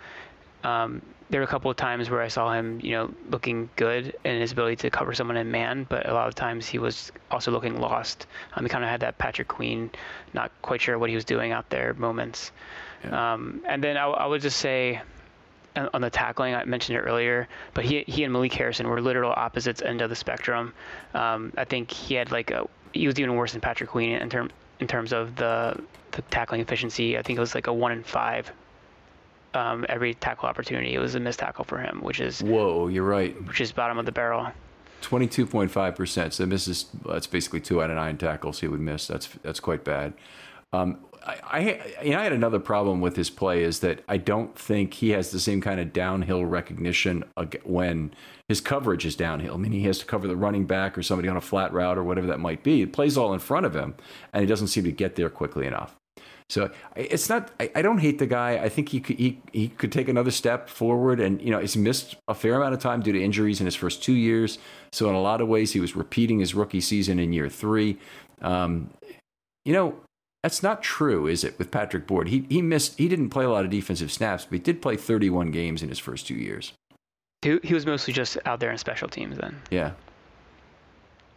There 1.31 1.41
were 1.41 1.45
a 1.45 1.49
couple 1.49 1.71
of 1.71 1.77
times 1.77 2.11
where 2.11 2.21
I 2.21 2.29
saw 2.29 2.53
him, 2.53 2.81
you 2.83 2.91
know, 2.91 3.15
looking 3.31 3.71
good 3.77 4.17
in 4.25 4.41
his 4.41 4.53
ability 4.53 4.77
to 4.77 4.91
cover 4.91 5.15
someone 5.15 5.37
in 5.37 5.51
man, 5.51 5.87
but 5.89 6.09
a 6.09 6.13
lot 6.13 6.27
of 6.27 6.35
times 6.35 6.67
he 6.67 6.79
was 6.79 7.13
also 7.31 7.53
looking 7.53 7.81
lost. 7.81 8.27
Um, 8.55 8.65
he 8.65 8.69
kind 8.69 8.83
of 8.83 8.91
had 8.91 9.01
that 9.01 9.17
Patrick 9.19 9.47
Queen, 9.47 9.91
not 10.35 10.51
quite 10.61 10.81
sure 10.81 10.99
what 10.99 11.09
he 11.09 11.15
was 11.15 11.25
doing 11.25 11.53
out 11.53 11.71
there 11.71 11.95
moments. 11.95 12.51
Yeah. 13.05 13.35
Um, 13.35 13.63
and 13.67 13.83
then 13.83 13.97
I, 13.97 14.07
I, 14.07 14.27
would 14.27 14.43
just 14.43 14.59
say 14.59 15.01
on 15.77 16.01
the 16.01 16.11
tackling, 16.11 16.55
I 16.55 16.65
mentioned 16.65 16.99
it 16.99 17.03
earlier, 17.03 17.49
but 17.75 17.85
he 17.85 18.05
he 18.07 18.25
and 18.25 18.33
Malik 18.33 18.53
Harrison 18.53 18.89
were 18.89 19.01
literal 19.01 19.33
opposites 19.33 19.83
end 19.83 20.03
of 20.03 20.11
the 20.11 20.17
spectrum. 20.17 20.75
Um, 21.15 21.53
I 21.57 21.65
think 21.65 21.91
he 21.91 22.15
had 22.15 22.33
like 22.33 22.51
a 22.51 22.67
he 22.93 23.07
was 23.07 23.19
even 23.21 23.37
worse 23.37 23.53
than 23.53 23.61
Patrick 23.61 23.91
Queen 23.91 24.17
in 24.17 24.29
term 24.29 24.51
in 24.81 24.89
terms 24.89 25.13
of 25.13 25.37
the 25.37 25.81
the 26.11 26.23
tackling 26.23 26.61
efficiency. 26.61 27.17
I 27.17 27.23
think 27.23 27.37
it 27.37 27.41
was 27.41 27.55
like 27.55 27.69
a 27.69 27.73
one 27.73 27.93
in 27.93 28.03
five 28.03 28.51
um, 29.55 29.87
every 29.89 30.15
tackle 30.15 30.49
opportunity. 30.49 30.95
It 30.95 30.99
was 30.99 31.15
a 31.15 31.21
missed 31.21 31.41
tackle 31.41 31.65
for 31.65 31.79
him, 31.79 32.01
which 32.03 32.21
is 32.21 32.43
whoa, 32.43 32.89
you're 32.89 33.05
right. 33.05 33.35
Which 33.47 33.61
is 33.61 33.73
bottom 33.73 33.99
of 33.99 34.07
the 34.07 34.13
barrel. 34.13 34.49
Twenty-two 35.03 35.47
point 35.47 35.71
five 35.71 35.97
percent. 35.97 36.35
So 36.35 36.47
misses. 36.47 36.87
That's 37.07 37.27
basically 37.27 37.61
two 37.61 37.83
out 37.83 37.91
of 37.91 37.97
nine 37.97 38.19
tackles 38.19 38.61
he 38.61 38.69
would 38.69 38.81
miss. 38.81 39.07
That's 39.07 39.29
that's 39.43 39.61
quite 39.61 39.85
bad. 39.85 40.13
Um, 40.73 40.99
I, 41.27 41.37
I, 41.45 42.03
you 42.03 42.11
know, 42.13 42.21
I 42.21 42.23
had 42.23 42.33
another 42.33 42.59
problem 42.59 43.01
with 43.01 43.17
his 43.17 43.29
play 43.29 43.63
is 43.63 43.81
that 43.81 44.03
I 44.09 44.17
don't 44.17 44.57
think 44.59 44.95
he 44.95 45.11
has 45.11 45.31
the 45.31 45.41
same 45.41 45.61
kind 45.61 45.79
of 45.79 45.93
downhill 45.93 46.45
recognition 46.45 47.25
when 47.65 48.15
his 48.49 48.61
coverage 48.61 49.05
is 49.05 49.17
downhill. 49.17 49.55
I 49.55 49.57
mean, 49.59 49.73
he 49.73 49.83
has 49.83 49.99
to 49.99 50.07
cover 50.07 50.27
the 50.27 50.37
running 50.37 50.65
back 50.65 50.97
or 50.97 51.03
somebody 51.03 51.29
on 51.29 51.37
a 51.37 51.41
flat 51.43 51.73
route 51.73 51.99
or 51.99 52.05
whatever 52.05 52.27
that 52.29 52.41
might 52.41 52.63
be. 52.63 52.83
It 52.83 52.93
plays 52.93 53.19
all 53.19 53.35
in 53.35 53.41
front 53.41 53.67
of 53.67 53.75
him, 53.75 53.97
and 54.33 54.41
he 54.41 54.47
doesn't 54.47 54.69
seem 54.69 54.85
to 54.85 54.93
get 54.93 55.17
there 55.17 55.29
quickly 55.29 55.67
enough. 55.67 55.97
So 56.51 56.69
it's 56.97 57.29
not. 57.29 57.53
I, 57.61 57.71
I, 57.77 57.83
don't 57.83 57.99
hate 57.99 58.19
the 58.19 58.27
guy. 58.27 58.59
I 58.59 58.69
think 58.69 58.89
he 58.89 58.99
could 58.99 59.17
he, 59.17 59.41
he 59.53 59.69
could 59.69 59.93
take 59.93 60.09
another 60.09 60.33
step 60.33 60.69
forward, 60.69 61.21
and 61.21 61.41
you 61.41 61.53
know 61.53 61.61
he's 61.61 61.77
missed 61.77 62.17
a 62.27 62.35
fair 62.35 62.57
amount 62.57 62.75
of 62.75 62.81
time 62.81 63.03
due 63.03 63.13
to 63.13 63.23
injuries 63.23 63.61
in 63.61 63.67
his 63.67 63.77
first 63.77 64.03
two 64.03 64.15
years. 64.15 64.59
So 64.93 65.09
in 65.09 65.15
a 65.15 65.21
lot 65.21 65.41
of 65.41 65.47
ways, 65.47 65.73
he 65.73 65.79
was 65.79 65.95
repeating 65.95 66.41
his 66.41 66.53
rookie 66.53 66.81
season 66.81 67.21
in 67.21 67.33
year 67.33 67.49
three. 67.49 67.99
Um, 68.43 68.91
you 69.65 69.73
know, 69.73 69.95
that's 70.43 70.61
not 70.61 70.83
true, 70.83 71.29
is 71.29 71.45
it? 71.45 71.57
With 71.57 71.71
Patrick 71.71 72.09
Board, 72.09 72.29
he 72.29 72.45
he 72.49 72.61
missed. 72.63 72.99
He 72.99 73.07
didn't 73.07 73.31
play 73.31 73.45
a 73.45 73.51
lot 73.51 73.65
of 73.65 73.71
defensive 73.71 74.11
snaps, 74.11 74.45
but 74.45 74.55
he 74.55 74.59
did 74.59 74.83
play 74.83 74.97
31 74.97 75.53
games 75.53 75.85
in 75.85 75.89
his 75.89 76.01
first 76.01 76.27
two 76.27 76.35
years. 76.35 76.73
He, 77.43 77.61
he 77.63 77.75
was 77.75 77.87
mostly 77.87 78.13
just 78.13 78.37
out 78.45 78.59
there 78.59 78.73
in 78.73 78.79
special 78.79 79.09
teams 79.09 79.39
then. 79.39 79.57
Yeah. 79.71 79.93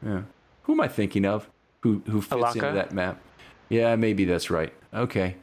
Yeah. 0.03 0.23
Who 0.63 0.73
am 0.73 0.81
I 0.81 0.87
thinking 0.87 1.23
of? 1.23 1.47
Who 1.83 2.01
who 2.07 2.19
fits 2.19 2.33
Alaka? 2.33 2.57
into 2.57 2.71
that 2.71 2.93
map? 2.93 3.21
Yeah, 3.73 3.95
maybe 3.95 4.25
that's 4.25 4.49
right. 4.49 4.71
Okay. 4.93 5.35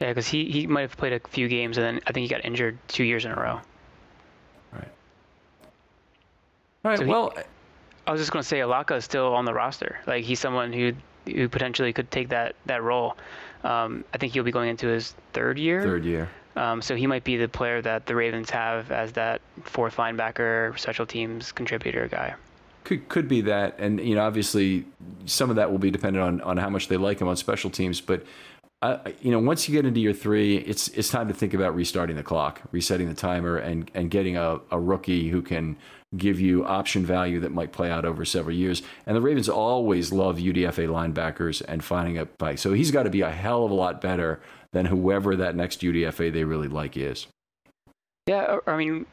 Yeah, 0.00 0.08
because 0.08 0.26
he, 0.26 0.50
he 0.50 0.66
might 0.66 0.82
have 0.82 0.96
played 0.96 1.12
a 1.12 1.20
few 1.28 1.48
games 1.48 1.76
and 1.78 1.84
then 1.86 2.00
I 2.06 2.12
think 2.12 2.22
he 2.22 2.28
got 2.28 2.44
injured 2.44 2.78
two 2.88 3.04
years 3.04 3.24
in 3.24 3.30
a 3.30 3.36
row. 3.36 3.60
Right. 4.72 4.88
All 6.84 6.90
right. 6.90 6.98
So 6.98 7.06
well, 7.06 7.32
he, 7.36 7.42
I 8.06 8.12
was 8.12 8.20
just 8.20 8.32
going 8.32 8.42
to 8.42 8.48
say 8.48 8.60
Alaka 8.60 8.94
is 8.94 9.04
still 9.04 9.34
on 9.34 9.44
the 9.44 9.54
roster. 9.54 9.98
Like 10.06 10.24
he's 10.24 10.40
someone 10.40 10.72
who 10.72 10.92
who 11.26 11.48
potentially 11.48 11.92
could 11.92 12.10
take 12.10 12.30
that 12.30 12.54
that 12.66 12.82
role. 12.82 13.16
Um, 13.62 14.04
I 14.12 14.18
think 14.18 14.32
he'll 14.32 14.44
be 14.44 14.52
going 14.52 14.68
into 14.68 14.88
his 14.88 15.14
third 15.32 15.58
year. 15.58 15.82
Third 15.82 16.04
year. 16.04 16.28
Um, 16.56 16.82
so 16.82 16.94
he 16.94 17.06
might 17.06 17.24
be 17.24 17.36
the 17.36 17.48
player 17.48 17.82
that 17.82 18.06
the 18.06 18.14
Ravens 18.14 18.50
have 18.50 18.90
as 18.92 19.12
that 19.12 19.40
fourth 19.62 19.96
linebacker, 19.96 20.78
special 20.78 21.06
teams 21.06 21.50
contributor 21.52 22.06
guy. 22.08 22.34
Could 22.84 23.08
could 23.08 23.28
be 23.28 23.40
that, 23.42 23.76
and 23.78 23.98
you 23.98 24.14
know, 24.14 24.24
obviously, 24.24 24.84
some 25.24 25.50
of 25.50 25.56
that 25.56 25.70
will 25.70 25.78
be 25.78 25.90
dependent 25.90 26.22
on 26.22 26.40
on 26.42 26.56
how 26.58 26.68
much 26.68 26.88
they 26.88 26.96
like 26.96 27.20
him 27.20 27.28
on 27.28 27.36
special 27.36 27.70
teams. 27.70 28.00
But 28.00 28.24
uh, 28.82 28.98
you 29.22 29.30
know, 29.30 29.38
once 29.38 29.66
you 29.66 29.74
get 29.74 29.86
into 29.86 29.98
year 30.00 30.12
three, 30.12 30.58
it's 30.58 30.88
it's 30.88 31.08
time 31.08 31.26
to 31.28 31.34
think 31.34 31.54
about 31.54 31.74
restarting 31.74 32.16
the 32.16 32.22
clock, 32.22 32.60
resetting 32.70 33.08
the 33.08 33.14
timer, 33.14 33.56
and 33.56 33.90
and 33.94 34.10
getting 34.10 34.36
a, 34.36 34.60
a 34.70 34.78
rookie 34.78 35.30
who 35.30 35.40
can 35.40 35.76
give 36.16 36.38
you 36.38 36.64
option 36.66 37.04
value 37.04 37.40
that 37.40 37.52
might 37.52 37.72
play 37.72 37.90
out 37.90 38.04
over 38.04 38.24
several 38.24 38.54
years. 38.54 38.82
And 39.06 39.16
the 39.16 39.22
Ravens 39.22 39.48
always 39.48 40.12
love 40.12 40.36
UDFA 40.36 40.86
linebackers 40.86 41.62
and 41.66 41.82
finding 41.82 42.18
a 42.18 42.26
bike. 42.26 42.58
So 42.58 42.72
he's 42.72 42.90
got 42.90 43.04
to 43.04 43.10
be 43.10 43.22
a 43.22 43.30
hell 43.30 43.64
of 43.64 43.70
a 43.70 43.74
lot 43.74 44.00
better 44.00 44.40
than 44.72 44.86
whoever 44.86 45.34
that 45.36 45.56
next 45.56 45.80
UDFA 45.80 46.32
they 46.32 46.44
really 46.44 46.68
like 46.68 46.96
is. 46.96 47.26
Yeah, 48.26 48.58
I 48.66 48.76
mean, 48.76 49.06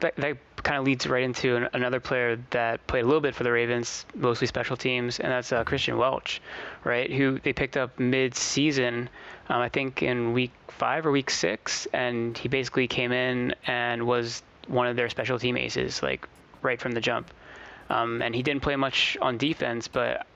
they, 0.00 0.10
that 0.16 0.36
kind 0.62 0.78
of 0.78 0.84
leads 0.84 1.06
right 1.06 1.22
into 1.22 1.56
an, 1.56 1.68
another 1.72 2.00
player 2.00 2.38
that 2.50 2.86
played 2.86 3.04
a 3.04 3.06
little 3.06 3.20
bit 3.20 3.34
for 3.34 3.44
the 3.44 3.52
Ravens, 3.52 4.06
mostly 4.14 4.46
special 4.46 4.76
teams, 4.76 5.20
and 5.20 5.30
that's 5.30 5.52
uh, 5.52 5.64
Christian 5.64 5.98
Welch, 5.98 6.40
right? 6.84 7.10
Who 7.10 7.38
they 7.40 7.52
picked 7.52 7.76
up 7.76 7.98
mid-season, 7.98 9.08
um, 9.48 9.60
I 9.60 9.68
think 9.68 10.02
in 10.02 10.32
week 10.32 10.52
five 10.68 11.06
or 11.06 11.10
week 11.10 11.30
six, 11.30 11.86
and 11.92 12.36
he 12.36 12.48
basically 12.48 12.86
came 12.86 13.12
in 13.12 13.54
and 13.66 14.06
was 14.06 14.42
one 14.68 14.86
of 14.86 14.96
their 14.96 15.08
special 15.08 15.38
team 15.38 15.56
aces, 15.56 16.02
like 16.02 16.28
right 16.62 16.80
from 16.80 16.92
the 16.92 17.00
jump. 17.00 17.30
Um, 17.90 18.22
and 18.22 18.34
he 18.34 18.42
didn't 18.42 18.62
play 18.62 18.76
much 18.76 19.18
on 19.20 19.36
defense, 19.38 19.88
but 19.88 20.26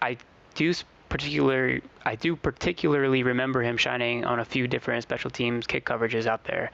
I 0.00 0.16
do 0.54 0.72
particular 1.08 1.80
I 2.04 2.16
do 2.16 2.34
particularly 2.36 3.22
remember 3.22 3.62
him 3.62 3.76
shining 3.76 4.24
on 4.24 4.40
a 4.40 4.44
few 4.44 4.66
different 4.66 5.02
special 5.02 5.30
teams 5.30 5.66
kick 5.66 5.84
coverages 5.84 6.26
out 6.26 6.44
there. 6.44 6.70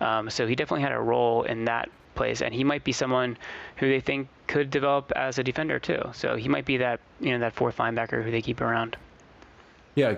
Um, 0.00 0.30
so 0.30 0.46
he 0.46 0.54
definitely 0.54 0.82
had 0.82 0.92
a 0.92 1.00
role 1.00 1.42
in 1.42 1.64
that 1.66 1.90
place, 2.14 2.40
and 2.40 2.54
he 2.54 2.64
might 2.64 2.84
be 2.84 2.92
someone 2.92 3.36
who 3.76 3.88
they 3.88 4.00
think 4.00 4.28
could 4.46 4.70
develop 4.70 5.12
as 5.16 5.38
a 5.38 5.44
defender 5.44 5.78
too. 5.78 6.02
So 6.12 6.36
he 6.36 6.48
might 6.48 6.64
be 6.64 6.76
that 6.78 7.00
you 7.20 7.32
know 7.32 7.38
that 7.40 7.54
fourth 7.54 7.78
linebacker 7.78 8.22
who 8.22 8.30
they 8.30 8.42
keep 8.42 8.60
around. 8.60 8.96
Yeah, 9.94 10.14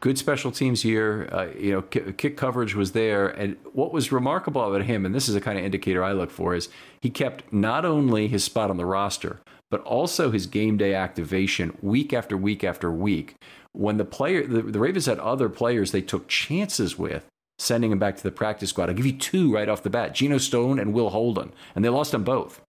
good 0.00 0.16
special 0.16 0.50
teams 0.50 0.86
year. 0.86 1.28
Uh, 1.30 1.48
you 1.58 1.70
know, 1.70 1.82
kick 1.82 2.38
coverage 2.38 2.74
was 2.74 2.92
there, 2.92 3.28
and 3.28 3.56
what 3.72 3.92
was 3.92 4.10
remarkable 4.10 4.66
about 4.66 4.86
him, 4.86 5.04
and 5.04 5.14
this 5.14 5.28
is 5.28 5.34
a 5.34 5.40
kind 5.40 5.58
of 5.58 5.64
indicator 5.64 6.02
I 6.02 6.12
look 6.12 6.30
for, 6.30 6.54
is 6.54 6.70
he 7.02 7.10
kept 7.10 7.52
not 7.52 7.84
only 7.84 8.28
his 8.28 8.42
spot 8.42 8.70
on 8.70 8.78
the 8.78 8.86
roster, 8.86 9.40
but 9.70 9.82
also 9.82 10.30
his 10.30 10.46
game 10.46 10.78
day 10.78 10.94
activation 10.94 11.76
week 11.82 12.14
after 12.14 12.38
week 12.38 12.64
after 12.64 12.90
week. 12.90 13.34
When 13.72 13.98
the 13.98 14.06
player, 14.06 14.46
the, 14.46 14.62
the 14.62 14.80
Ravens 14.80 15.04
had 15.04 15.18
other 15.18 15.50
players 15.50 15.92
they 15.92 16.00
took 16.00 16.26
chances 16.26 16.98
with, 16.98 17.26
sending 17.58 17.92
him 17.92 17.98
back 17.98 18.16
to 18.16 18.22
the 18.22 18.30
practice 18.30 18.70
squad. 18.70 18.88
I'll 18.88 18.94
give 18.94 19.06
you 19.06 19.12
two 19.12 19.52
right 19.52 19.68
off 19.68 19.82
the 19.82 19.90
bat 19.90 20.14
Geno 20.14 20.38
Stone 20.38 20.78
and 20.78 20.92
Will 20.92 21.10
Holden, 21.10 21.52
and 21.74 21.84
they 21.84 21.88
lost 21.88 22.12
them 22.12 22.24
both. 22.24 22.60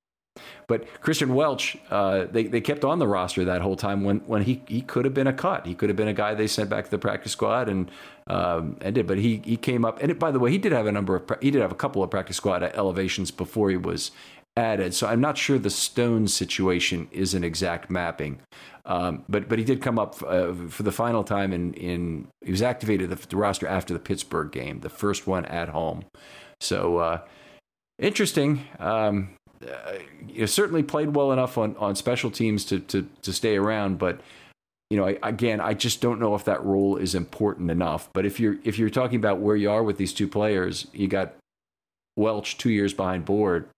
But 0.68 1.02
Christian 1.02 1.34
Welch, 1.34 1.78
uh, 1.90 2.26
they, 2.32 2.44
they 2.44 2.62
kept 2.62 2.86
on 2.86 3.00
the 3.00 3.08
roster 3.08 3.44
that 3.46 3.62
whole 3.62 3.76
time 3.76 4.04
when, 4.04 4.20
when 4.20 4.44
he, 4.44 4.62
he 4.68 4.82
could 4.82 5.04
have 5.04 5.14
been 5.14 5.28
a 5.28 5.34
cut. 5.34 5.66
He 5.66 5.74
could 5.74 5.90
have 5.90 5.96
been 5.96 6.08
a 6.08 6.14
guy 6.14 6.34
they 6.36 6.48
sent 6.48 6.70
back 6.70 6.86
to 6.86 6.92
the 6.92 7.00
practice 7.00 7.32
squad 7.32 7.68
and 7.68 7.90
um, 8.28 8.78
and 8.82 8.94
did. 8.94 9.08
But 9.08 9.18
he 9.18 9.42
he 9.44 9.58
came 9.58 9.84
up 9.84 10.02
and 10.02 10.12
it, 10.12 10.20
by 10.20 10.32
the 10.32 10.40
way, 10.40 10.52
he 10.52 10.60
did 10.60 10.72
have 10.72 10.86
a 10.86 10.92
number 10.92 11.16
of 11.16 11.30
he 11.42 11.50
did 11.50 11.62
have 11.62 11.72
a 11.72 11.76
couple 11.76 12.04
of 12.04 12.12
practice 12.12 12.38
squad 12.38 12.64
elevations 12.64 13.32
before 13.32 13.70
he 13.72 13.78
was 13.78 14.12
added. 14.58 14.94
So 14.94 15.08
I'm 15.08 15.22
not 15.22 15.38
sure 15.38 15.58
the 15.58 15.70
Stone 15.70 16.28
situation 16.28 17.08
is 17.12 17.34
an 17.34 17.44
exact 17.44 17.90
mapping. 17.90 18.40
Um, 18.86 19.24
but 19.30 19.48
but 19.48 19.60
he 19.60 19.66
did 19.66 19.82
come 19.82 20.00
up 20.00 20.22
uh, 20.24 20.54
for 20.68 20.84
the 20.84 20.92
final 20.92 21.24
time 21.24 21.54
in, 21.54 21.74
in 21.76 22.28
he 22.44 22.52
was 22.52 22.62
activated 22.62 23.10
the, 23.10 23.28
the, 23.28 23.38
roster 23.38 23.68
after 23.68 23.94
the 23.94 24.00
Pittsburgh 24.00 24.52
game, 24.52 24.80
the 24.80 24.90
first 24.90 25.28
one 25.28 25.46
at 25.46 25.70
home. 25.70 26.06
So 26.60 26.98
uh, 26.98 27.22
interesting. 28.00 28.66
Um, 28.80 29.36
uh, 29.62 30.46
certainly 30.48 30.82
played 30.82 31.16
well 31.16 31.32
enough 31.32 31.58
on, 31.58 31.76
on 31.78 31.96
special 31.96 32.32
teams 32.32 32.66
to, 32.66 32.80
to 32.80 33.08
to 33.22 33.34
stay 33.34 33.58
around, 33.58 34.00
but 34.00 34.22
you 34.90 34.98
know, 34.98 35.16
again, 35.22 35.62
I 35.62 35.76
just 35.76 36.02
don't 36.02 36.20
know 36.20 36.34
if 36.34 36.46
that 36.46 36.66
role 36.66 36.98
is 36.98 37.14
important 37.14 37.70
enough. 37.70 38.10
But 38.14 38.26
if 38.26 38.40
you're 38.40 38.58
if 38.64 38.80
you're 38.80 38.90
talking 38.90 39.18
about 39.18 39.40
where 39.40 39.56
you 39.56 39.70
are 39.70 39.84
with 39.84 39.98
these 39.98 40.14
two 40.14 40.28
players, 40.28 40.88
you 40.94 41.08
got 41.08 41.36
Welch 42.16 42.58
two 42.58 42.72
years 42.72 42.94
behind 42.94 43.26
Board 43.26 43.70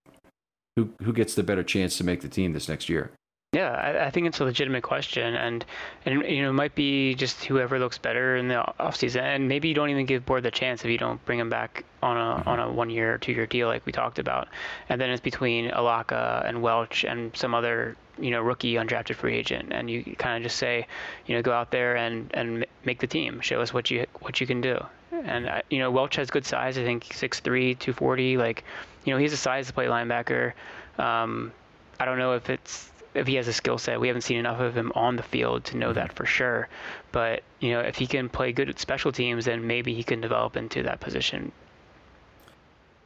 who 0.76 0.90
who 1.02 1.12
gets 1.12 1.34
the 1.34 1.42
better 1.42 1.62
chance 1.62 1.96
to 1.98 2.04
make 2.04 2.20
the 2.20 2.28
team 2.28 2.52
this 2.52 2.68
next 2.68 2.88
year? 2.88 3.12
Yeah, 3.54 3.72
I, 3.72 4.06
I, 4.06 4.10
think 4.10 4.26
it's 4.26 4.40
a 4.40 4.44
legitimate 4.44 4.82
question, 4.82 5.34
and 5.34 5.62
and 6.06 6.22
you 6.22 6.40
know 6.40 6.48
it 6.48 6.54
might 6.54 6.74
be 6.74 7.14
just 7.14 7.44
whoever 7.44 7.78
looks 7.78 7.98
better 7.98 8.34
in 8.36 8.48
the 8.48 8.64
offseason, 8.80 9.20
and 9.20 9.46
maybe 9.46 9.68
you 9.68 9.74
don't 9.74 9.90
even 9.90 10.06
give 10.06 10.24
Board 10.24 10.42
the 10.42 10.50
chance 10.50 10.82
if 10.86 10.90
you 10.90 10.96
don't 10.96 11.22
bring 11.26 11.38
him 11.38 11.50
back 11.50 11.84
on 12.02 12.16
a 12.16 12.40
mm-hmm. 12.40 12.48
on 12.48 12.60
a 12.60 12.72
one 12.72 12.88
year 12.88 13.12
or 13.12 13.18
two 13.18 13.32
year 13.32 13.46
deal 13.46 13.68
like 13.68 13.84
we 13.84 13.92
talked 13.92 14.18
about, 14.18 14.48
and 14.88 14.98
then 14.98 15.10
it's 15.10 15.20
between 15.20 15.70
Alaka 15.70 16.42
and 16.46 16.62
Welch 16.62 17.04
and 17.04 17.36
some 17.36 17.54
other 17.54 17.94
you 18.18 18.30
know 18.30 18.40
rookie 18.40 18.76
undrafted 18.76 19.16
free 19.16 19.36
agent, 19.36 19.70
and 19.70 19.90
you 19.90 20.02
kind 20.16 20.38
of 20.38 20.42
just 20.42 20.56
say, 20.56 20.86
you 21.26 21.36
know, 21.36 21.42
go 21.42 21.52
out 21.52 21.70
there 21.70 21.94
and 21.94 22.30
and 22.32 22.64
make 22.86 23.00
the 23.00 23.06
team, 23.06 23.38
show 23.40 23.60
us 23.60 23.74
what 23.74 23.90
you 23.90 24.06
what 24.20 24.40
you 24.40 24.46
can 24.46 24.62
do, 24.62 24.82
and 25.12 25.46
uh, 25.46 25.60
you 25.68 25.78
know 25.78 25.90
Welch 25.90 26.16
has 26.16 26.30
good 26.30 26.46
size, 26.46 26.78
I 26.78 26.84
think 26.84 27.04
6'3", 27.04 27.78
240, 27.78 28.38
like 28.38 28.64
you 29.04 29.12
know 29.12 29.18
he's 29.18 29.32
a 29.32 29.36
size 29.36 29.66
to 29.66 29.72
play 29.72 29.86
linebacker. 29.86 30.52
Um, 30.98 31.52
I 31.98 32.04
don't 32.04 32.18
know 32.18 32.34
if 32.34 32.50
it's 32.50 32.90
if 33.14 33.26
he 33.26 33.34
has 33.34 33.48
a 33.48 33.52
skill 33.52 33.78
set. 33.78 34.00
We 34.00 34.08
haven't 34.08 34.22
seen 34.22 34.38
enough 34.38 34.60
of 34.60 34.76
him 34.76 34.92
on 34.94 35.16
the 35.16 35.22
field 35.22 35.64
to 35.66 35.76
know 35.76 35.88
mm-hmm. 35.88 35.94
that 35.94 36.12
for 36.12 36.26
sure. 36.26 36.68
But 37.10 37.42
you 37.60 37.72
know, 37.72 37.80
if 37.80 37.96
he 37.96 38.06
can 38.06 38.28
play 38.28 38.52
good 38.52 38.68
at 38.68 38.78
special 38.78 39.12
teams, 39.12 39.44
then 39.44 39.66
maybe 39.66 39.94
he 39.94 40.02
can 40.02 40.20
develop 40.20 40.56
into 40.56 40.82
that 40.84 41.00
position. 41.00 41.52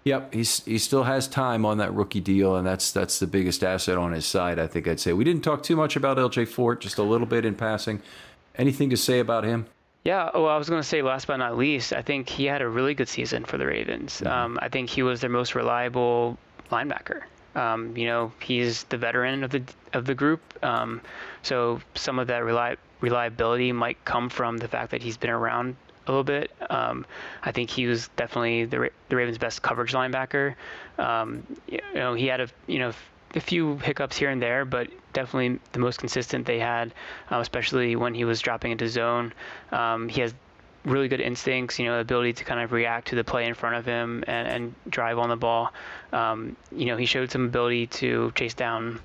Yep, 0.05 0.35
he's 0.35 0.65
he 0.65 0.79
still 0.79 1.03
has 1.03 1.27
time 1.27 1.67
on 1.67 1.79
that 1.79 1.93
rookie 1.93 2.21
deal, 2.21 2.55
and 2.55 2.65
that's 2.65 2.93
that's 2.93 3.19
the 3.19 3.27
biggest 3.27 3.65
asset 3.65 3.99
on 3.99 4.13
his 4.13 4.25
side. 4.25 4.59
I 4.59 4.69
think 4.69 4.87
I'd 4.87 5.01
say 5.01 5.13
we 5.13 5.25
didn't 5.25 5.43
talk 5.43 5.65
too 5.65 5.75
much 5.75 5.97
about 5.97 6.19
L.J. 6.19 6.45
Fort, 6.45 6.81
just 6.81 6.99
a 6.99 7.03
little 7.03 7.27
bit 7.27 7.45
in 7.45 7.57
passing. 7.57 8.01
Anything 8.55 8.89
to 8.91 8.97
say 8.97 9.19
about 9.19 9.43
him? 9.43 9.67
Yeah, 10.07 10.31
well, 10.35 10.47
I 10.47 10.57
was 10.57 10.69
going 10.69 10.81
to 10.81 10.87
say 10.87 11.03
last 11.03 11.27
but 11.27 11.37
not 11.39 11.59
least, 11.59 11.93
I 11.93 12.01
think 12.01 12.29
he 12.29 12.45
had 12.45 12.63
a 12.63 12.69
really 12.69 12.95
good 12.95 13.09
season 13.09 13.45
for 13.45 13.59
the 13.59 13.67
Ravens. 13.67 14.21
Mm-hmm. 14.21 14.27
Um, 14.29 14.59
I 14.63 14.69
think 14.69 14.89
he 14.89 15.03
was 15.03 15.21
their 15.21 15.31
most 15.31 15.57
reliable 15.57 16.39
linebacker. 16.71 17.23
Um, 17.57 17.97
you 17.97 18.07
know, 18.07 18.31
he's 18.41 18.85
the 18.85 18.99
veteran 18.99 19.43
of 19.43 19.51
the 19.51 19.65
of 19.95 20.05
the 20.05 20.15
group, 20.15 20.41
um, 20.63 21.01
so 21.43 21.81
some 21.97 22.21
of 22.21 22.29
that 22.29 22.43
reli- 22.43 22.77
reliability 23.01 23.73
might 23.73 23.97
come 24.05 24.29
from 24.29 24.59
the 24.59 24.69
fact 24.69 24.93
that 24.93 25.03
he's 25.03 25.17
been 25.17 25.31
around 25.31 25.75
a 26.07 26.11
little 26.13 26.23
bit. 26.23 26.53
Um, 26.71 27.05
I 27.43 27.51
think 27.51 27.71
he 27.71 27.87
was 27.87 28.07
definitely 28.15 28.67
the 28.67 28.91
the 29.09 29.17
Ravens' 29.17 29.39
best 29.39 29.63
coverage 29.63 29.93
linebacker. 29.93 30.55
Um, 30.99 31.45
you 31.67 31.81
know, 31.95 32.15
he 32.15 32.27
had 32.27 32.41
a 32.41 32.49
you 32.69 32.79
know 32.79 32.93
a 33.37 33.41
few 33.41 33.77
hiccups 33.79 34.17
here 34.17 34.31
and 34.31 34.43
there, 34.43 34.65
but 34.65 34.89
definitely 35.13 35.61
the 35.73 35.79
most 35.79 35.99
consistent 35.99 36.47
they 36.47 36.59
had, 36.59 36.93
uh, 37.31 37.39
especially 37.39 37.95
when 37.95 38.15
he 38.15 38.25
was 38.25 38.41
dropping 38.41 38.73
into 38.73 38.89
zone. 38.89 39.33
Um, 39.71 40.09
he 40.09 40.23
has 40.23 40.35
really 40.85 41.09
good 41.09 41.21
instincts, 41.21 41.79
you 41.79 41.85
know, 41.85 41.95
the 41.97 42.01
ability 42.01 42.33
to 42.33 42.45
kind 42.45 42.61
of 42.61 42.73
react 42.73 43.09
to 43.09 43.15
the 43.15 43.25
play 43.25 43.45
in 43.45 43.55
front 43.55 43.77
of 43.77 43.85
him 43.85 44.25
and, 44.27 44.49
and 44.49 44.75
drive 44.89 45.19
on 45.19 45.29
the 45.29 45.37
ball. 45.37 45.73
Um, 46.13 46.57
you 46.73 46.87
know, 46.87 46.97
he 46.97 47.07
showed 47.07 47.31
some 47.31 47.45
ability 47.45 47.89
to 47.89 48.33
chase 48.35 48.55
down 48.55 49.01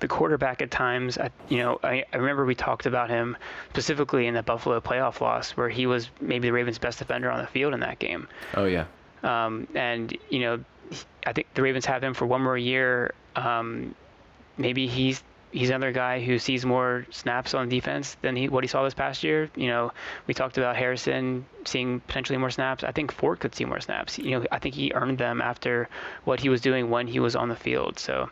the 0.00 0.08
quarterback 0.08 0.60
at 0.60 0.70
times. 0.70 1.16
I, 1.16 1.30
you 1.48 1.58
know, 1.58 1.80
I, 1.82 2.04
I 2.12 2.16
remember 2.18 2.44
we 2.44 2.54
talked 2.54 2.84
about 2.84 3.08
him 3.08 3.36
specifically 3.70 4.26
in 4.26 4.34
the 4.34 4.42
Buffalo 4.42 4.80
playoff 4.80 5.20
loss, 5.22 5.52
where 5.52 5.70
he 5.70 5.86
was 5.86 6.10
maybe 6.20 6.48
the 6.48 6.52
Ravens' 6.52 6.78
best 6.78 6.98
defender 6.98 7.30
on 7.30 7.40
the 7.40 7.46
field 7.46 7.72
in 7.72 7.80
that 7.80 7.98
game. 7.98 8.28
Oh 8.54 8.66
yeah. 8.66 8.84
Um, 9.22 9.66
and 9.74 10.14
you 10.28 10.40
know, 10.40 10.64
I 11.26 11.32
think 11.32 11.52
the 11.54 11.62
Ravens 11.62 11.86
have 11.86 12.02
him 12.02 12.14
for 12.14 12.26
one 12.26 12.42
more 12.42 12.58
year. 12.58 13.14
Um, 13.34 13.94
maybe 14.56 14.86
he's 14.86 15.22
he's 15.52 15.70
another 15.70 15.92
guy 15.92 16.22
who 16.22 16.38
sees 16.38 16.66
more 16.66 17.06
snaps 17.10 17.54
on 17.54 17.68
defense 17.68 18.16
than 18.20 18.36
he, 18.36 18.48
what 18.48 18.62
he 18.62 18.68
saw 18.68 18.84
this 18.84 18.94
past 18.94 19.22
year. 19.22 19.50
You 19.56 19.68
know, 19.68 19.92
we 20.26 20.34
talked 20.34 20.58
about 20.58 20.76
Harrison 20.76 21.46
seeing 21.64 22.00
potentially 22.00 22.38
more 22.38 22.50
snaps. 22.50 22.84
I 22.84 22.92
think 22.92 23.12
Fort 23.12 23.40
could 23.40 23.54
see 23.54 23.64
more 23.64 23.80
snaps. 23.80 24.18
You 24.18 24.32
know, 24.32 24.46
I 24.52 24.58
think 24.58 24.74
he 24.74 24.92
earned 24.92 25.18
them 25.18 25.40
after 25.40 25.88
what 26.24 26.40
he 26.40 26.48
was 26.48 26.60
doing 26.60 26.90
when 26.90 27.06
he 27.06 27.20
was 27.20 27.34
on 27.36 27.48
the 27.48 27.56
field. 27.56 27.98
So 27.98 28.28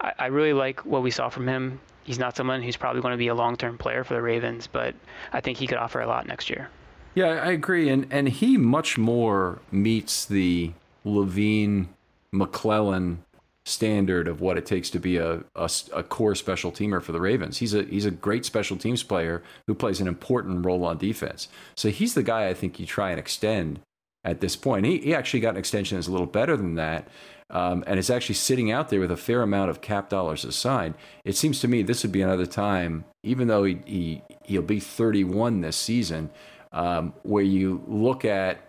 I, 0.00 0.12
I 0.18 0.26
really 0.26 0.52
like 0.52 0.84
what 0.84 1.02
we 1.02 1.10
saw 1.10 1.28
from 1.28 1.48
him. 1.48 1.80
He's 2.04 2.18
not 2.18 2.36
someone 2.36 2.62
who's 2.62 2.76
probably 2.76 3.02
going 3.02 3.12
to 3.12 3.18
be 3.18 3.28
a 3.28 3.34
long-term 3.34 3.76
player 3.76 4.02
for 4.04 4.14
the 4.14 4.22
Ravens, 4.22 4.66
but 4.66 4.94
I 5.32 5.40
think 5.40 5.58
he 5.58 5.66
could 5.66 5.76
offer 5.78 6.00
a 6.00 6.06
lot 6.06 6.26
next 6.26 6.48
year. 6.48 6.70
Yeah, 7.14 7.26
I 7.26 7.50
agree, 7.50 7.88
and 7.88 8.06
and 8.10 8.28
he 8.28 8.56
much 8.56 8.96
more 8.96 9.58
meets 9.72 10.24
the 10.24 10.72
Levine 11.04 11.88
McClellan 12.32 13.24
standard 13.68 14.26
of 14.26 14.40
what 14.40 14.56
it 14.56 14.64
takes 14.64 14.88
to 14.90 14.98
be 14.98 15.18
a, 15.18 15.44
a, 15.54 15.70
a, 15.92 16.02
core 16.02 16.34
special 16.34 16.72
teamer 16.72 17.02
for 17.02 17.12
the 17.12 17.20
Ravens. 17.20 17.58
He's 17.58 17.74
a 17.74 17.82
he's 17.82 18.06
a 18.06 18.10
great 18.10 18.46
special 18.46 18.78
teams 18.78 19.02
player 19.02 19.42
who 19.66 19.74
plays 19.74 20.00
an 20.00 20.08
important 20.08 20.64
role 20.64 20.84
on 20.84 20.96
defense. 20.96 21.48
So 21.76 21.90
he's 21.90 22.14
the 22.14 22.22
guy 22.22 22.48
I 22.48 22.54
think 22.54 22.80
you 22.80 22.86
try 22.86 23.10
and 23.10 23.20
extend 23.20 23.80
at 24.24 24.40
this 24.40 24.56
point. 24.56 24.86
He, 24.86 24.98
he 24.98 25.14
actually 25.14 25.40
got 25.40 25.50
an 25.50 25.58
extension 25.58 25.96
that's 25.96 26.08
a 26.08 26.12
little 26.12 26.26
better 26.26 26.56
than 26.56 26.76
that. 26.76 27.08
Um, 27.50 27.82
and 27.86 27.98
it's 27.98 28.10
actually 28.10 28.34
sitting 28.34 28.70
out 28.70 28.90
there 28.90 29.00
with 29.00 29.10
a 29.10 29.16
fair 29.16 29.42
amount 29.42 29.70
of 29.70 29.80
cap 29.80 30.10
dollars 30.10 30.44
aside. 30.44 30.94
It 31.24 31.36
seems 31.36 31.60
to 31.60 31.68
me 31.68 31.82
this 31.82 32.02
would 32.02 32.12
be 32.12 32.20
another 32.20 32.46
time, 32.46 33.04
even 33.22 33.48
though 33.48 33.64
he, 33.64 33.78
he 33.86 34.22
he'll 34.44 34.62
be 34.62 34.80
31 34.80 35.60
this 35.62 35.76
season, 35.76 36.30
um, 36.72 37.14
where 37.22 37.44
you 37.44 37.82
look 37.86 38.24
at 38.24 38.67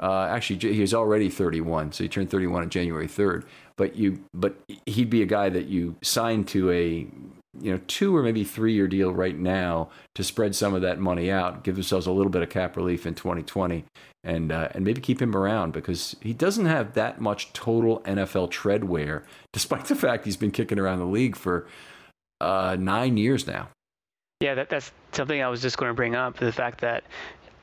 uh, 0.00 0.26
actually 0.30 0.58
he's 0.74 0.94
already 0.94 1.30
31, 1.30 1.92
so 1.92 2.04
he 2.04 2.08
turned 2.08 2.30
31 2.30 2.62
on 2.62 2.70
January 2.70 3.06
3rd 3.06 3.44
but 3.80 3.96
you 3.96 4.22
but 4.34 4.56
he'd 4.84 5.08
be 5.08 5.22
a 5.22 5.26
guy 5.26 5.48
that 5.48 5.64
you 5.64 5.96
sign 6.02 6.44
to 6.44 6.70
a 6.70 7.06
you 7.58 7.72
know 7.72 7.80
two 7.86 8.14
or 8.14 8.22
maybe 8.22 8.44
three 8.44 8.74
year 8.74 8.86
deal 8.86 9.10
right 9.10 9.38
now 9.38 9.88
to 10.14 10.22
spread 10.22 10.54
some 10.54 10.74
of 10.74 10.82
that 10.82 10.98
money 10.98 11.30
out, 11.30 11.64
give 11.64 11.76
themselves 11.76 12.06
a 12.06 12.12
little 12.12 12.30
bit 12.30 12.42
of 12.42 12.50
cap 12.50 12.76
relief 12.76 13.06
in 13.06 13.14
2020, 13.14 13.86
and 14.22 14.52
uh, 14.52 14.68
and 14.72 14.84
maybe 14.84 15.00
keep 15.00 15.20
him 15.20 15.34
around 15.34 15.72
because 15.72 16.14
he 16.20 16.34
doesn't 16.34 16.66
have 16.66 16.92
that 16.92 17.22
much 17.22 17.54
total 17.54 18.00
NFL 18.00 18.50
tread 18.50 18.84
wear, 18.84 19.24
despite 19.54 19.86
the 19.86 19.96
fact 19.96 20.26
he's 20.26 20.36
been 20.36 20.50
kicking 20.50 20.78
around 20.78 20.98
the 20.98 21.06
league 21.06 21.34
for 21.34 21.66
uh, 22.42 22.76
nine 22.78 23.16
years 23.16 23.46
now. 23.46 23.68
Yeah, 24.40 24.54
that, 24.54 24.68
that's 24.68 24.92
something 25.12 25.42
I 25.42 25.48
was 25.48 25.60
just 25.62 25.78
going 25.78 25.90
to 25.90 25.94
bring 25.94 26.14
up 26.14 26.38
the 26.38 26.52
fact 26.52 26.82
that 26.82 27.04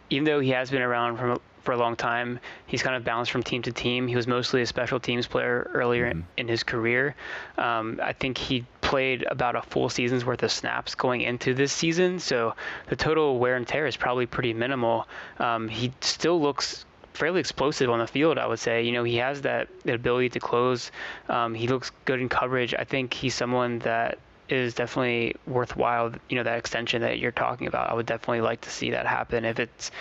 even 0.09 0.25
though 0.25 0.39
he 0.39 0.51
has 0.51 0.69
been 0.71 0.81
around 0.81 1.17
from 1.17 1.39
for 1.67 1.73
a 1.73 1.77
long 1.77 1.97
time. 1.97 2.39
He's 2.65 2.81
kind 2.81 2.95
of 2.95 3.03
bounced 3.03 3.29
from 3.29 3.43
team 3.43 3.61
to 3.63 3.73
team. 3.73 4.07
He 4.07 4.15
was 4.15 4.25
mostly 4.25 4.61
a 4.61 4.65
special 4.65 5.01
teams 5.01 5.27
player 5.27 5.69
earlier 5.73 6.05
mm-hmm. 6.05 6.21
in, 6.37 6.45
in, 6.45 6.47
his 6.47 6.63
career. 6.63 7.13
Um, 7.57 7.99
I 8.01 8.13
think 8.13 8.37
he 8.37 8.63
played 8.79 9.23
about 9.23 9.57
a 9.57 9.61
full 9.61 9.89
season's 9.89 10.23
worth 10.23 10.43
of 10.43 10.51
snaps 10.53 10.95
going 10.95 11.19
into 11.19 11.53
this 11.53 11.73
season, 11.73 12.19
so 12.19 12.55
the 12.87 12.95
total 12.95 13.37
wear 13.37 13.57
and 13.57 13.67
tear 13.67 13.85
is 13.85 13.97
probably 13.97 14.25
pretty 14.27 14.53
minimal. 14.53 15.09
Um, 15.39 15.67
he 15.67 15.91
still 15.99 16.39
looks 16.39 16.85
fairly 17.13 17.41
explosive 17.41 17.89
on 17.89 17.99
the 17.99 18.07
field, 18.07 18.37
I 18.37 18.47
would 18.47 18.59
say. 18.59 18.83
You 18.83 18.93
know, 18.93 19.03
he 19.03 19.17
has 19.17 19.41
that, 19.41 19.67
that 19.83 19.95
ability 19.95 20.29
to 20.29 20.39
close. 20.39 20.89
Um, 21.27 21.53
he 21.53 21.67
looks 21.67 21.91
good 22.05 22.21
in 22.21 22.29
coverage. 22.29 22.75
I 22.75 22.85
think 22.85 23.13
he's 23.13 23.35
someone 23.35 23.79
that 23.79 24.19
is 24.49 24.73
definitely 24.73 25.35
worthwhile. 25.45 26.13
You 26.29 26.37
know, 26.37 26.43
that 26.43 26.57
extension 26.57 27.01
that 27.01 27.19
you're 27.19 27.31
talking 27.31 27.67
about, 27.67 27.89
I 27.89 27.93
would 27.93 28.05
definitely 28.05 28.41
like 28.41 28.61
to 28.61 28.69
see 28.69 28.91
that 28.91 29.05
happen 29.05 29.45
if 29.45 29.59
it's, 29.59 29.91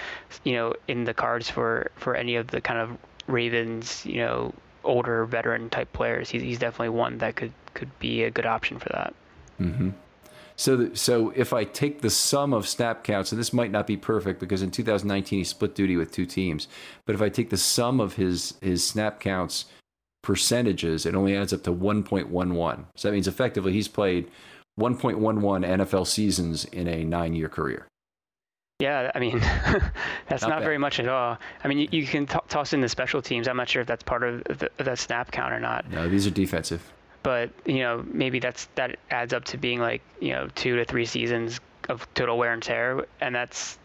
you 0.44 0.54
know, 0.54 0.74
in 0.88 1.04
the 1.04 1.14
cards 1.14 1.50
for 1.50 1.90
for 1.96 2.14
any 2.14 2.36
of 2.36 2.48
the 2.48 2.60
kind 2.60 2.78
of 2.78 2.96
Ravens, 3.26 4.04
you 4.06 4.18
know, 4.18 4.54
older 4.84 5.24
veteran 5.26 5.70
type 5.70 5.92
players. 5.92 6.30
He's 6.30 6.42
he's 6.42 6.58
definitely 6.58 6.90
one 6.90 7.18
that 7.18 7.36
could 7.36 7.52
could 7.74 7.96
be 7.98 8.24
a 8.24 8.30
good 8.30 8.46
option 8.46 8.78
for 8.78 8.88
that. 8.90 9.14
Mm-hmm. 9.60 9.90
So, 10.58 10.94
so 10.94 11.32
if 11.36 11.52
I 11.52 11.64
take 11.64 12.00
the 12.00 12.08
sum 12.08 12.54
of 12.54 12.66
snap 12.66 13.04
counts, 13.04 13.30
and 13.30 13.38
this 13.38 13.52
might 13.52 13.70
not 13.70 13.86
be 13.86 13.98
perfect 13.98 14.40
because 14.40 14.62
in 14.62 14.70
2019 14.70 15.40
he 15.40 15.44
split 15.44 15.74
duty 15.74 15.96
with 15.96 16.10
two 16.10 16.24
teams, 16.24 16.66
but 17.04 17.14
if 17.14 17.20
I 17.20 17.28
take 17.28 17.50
the 17.50 17.58
sum 17.58 18.00
of 18.00 18.14
his 18.14 18.54
his 18.62 18.82
snap 18.82 19.20
counts 19.20 19.66
percentages, 20.26 21.06
it 21.06 21.14
only 21.14 21.36
adds 21.36 21.52
up 21.52 21.62
to 21.62 21.72
1.11. 21.72 22.84
So 22.96 23.08
that 23.08 23.12
means 23.12 23.28
effectively 23.28 23.72
he's 23.72 23.86
played 23.86 24.28
1.11 24.78 25.14
NFL 25.16 26.04
seasons 26.04 26.64
in 26.64 26.88
a 26.88 27.04
nine 27.04 27.32
year 27.32 27.48
career. 27.48 27.86
Yeah, 28.80 29.12
I 29.14 29.20
mean, 29.20 29.38
that's 30.28 30.42
not, 30.42 30.50
not 30.50 30.62
very 30.62 30.78
much 30.78 30.98
at 30.98 31.08
all. 31.08 31.38
I 31.62 31.68
mean, 31.68 31.78
you, 31.78 31.88
you 31.92 32.06
can 32.06 32.26
t- 32.26 32.40
toss 32.48 32.72
in 32.72 32.80
the 32.80 32.88
special 32.88 33.22
teams. 33.22 33.46
I'm 33.46 33.56
not 33.56 33.68
sure 33.68 33.82
if 33.82 33.86
that's 33.86 34.02
part 34.02 34.24
of 34.24 34.42
the, 34.44 34.68
the 34.78 34.96
snap 34.96 35.30
count 35.30 35.52
or 35.52 35.60
not. 35.60 35.88
No, 35.88 36.08
these 36.08 36.26
are 36.26 36.30
defensive. 36.30 36.92
But 37.22 37.50
you 37.64 37.78
know, 37.78 38.04
maybe 38.12 38.40
that's 38.40 38.66
that 38.74 38.98
adds 39.12 39.32
up 39.32 39.44
to 39.46 39.58
being 39.58 39.78
like 39.78 40.02
you 40.20 40.32
know 40.32 40.48
two 40.56 40.76
to 40.76 40.84
three 40.84 41.06
seasons 41.06 41.60
of 41.88 42.06
total 42.14 42.36
wear 42.36 42.52
and 42.52 42.62
tear, 42.62 43.06
and 43.20 43.32
that's 43.32 43.78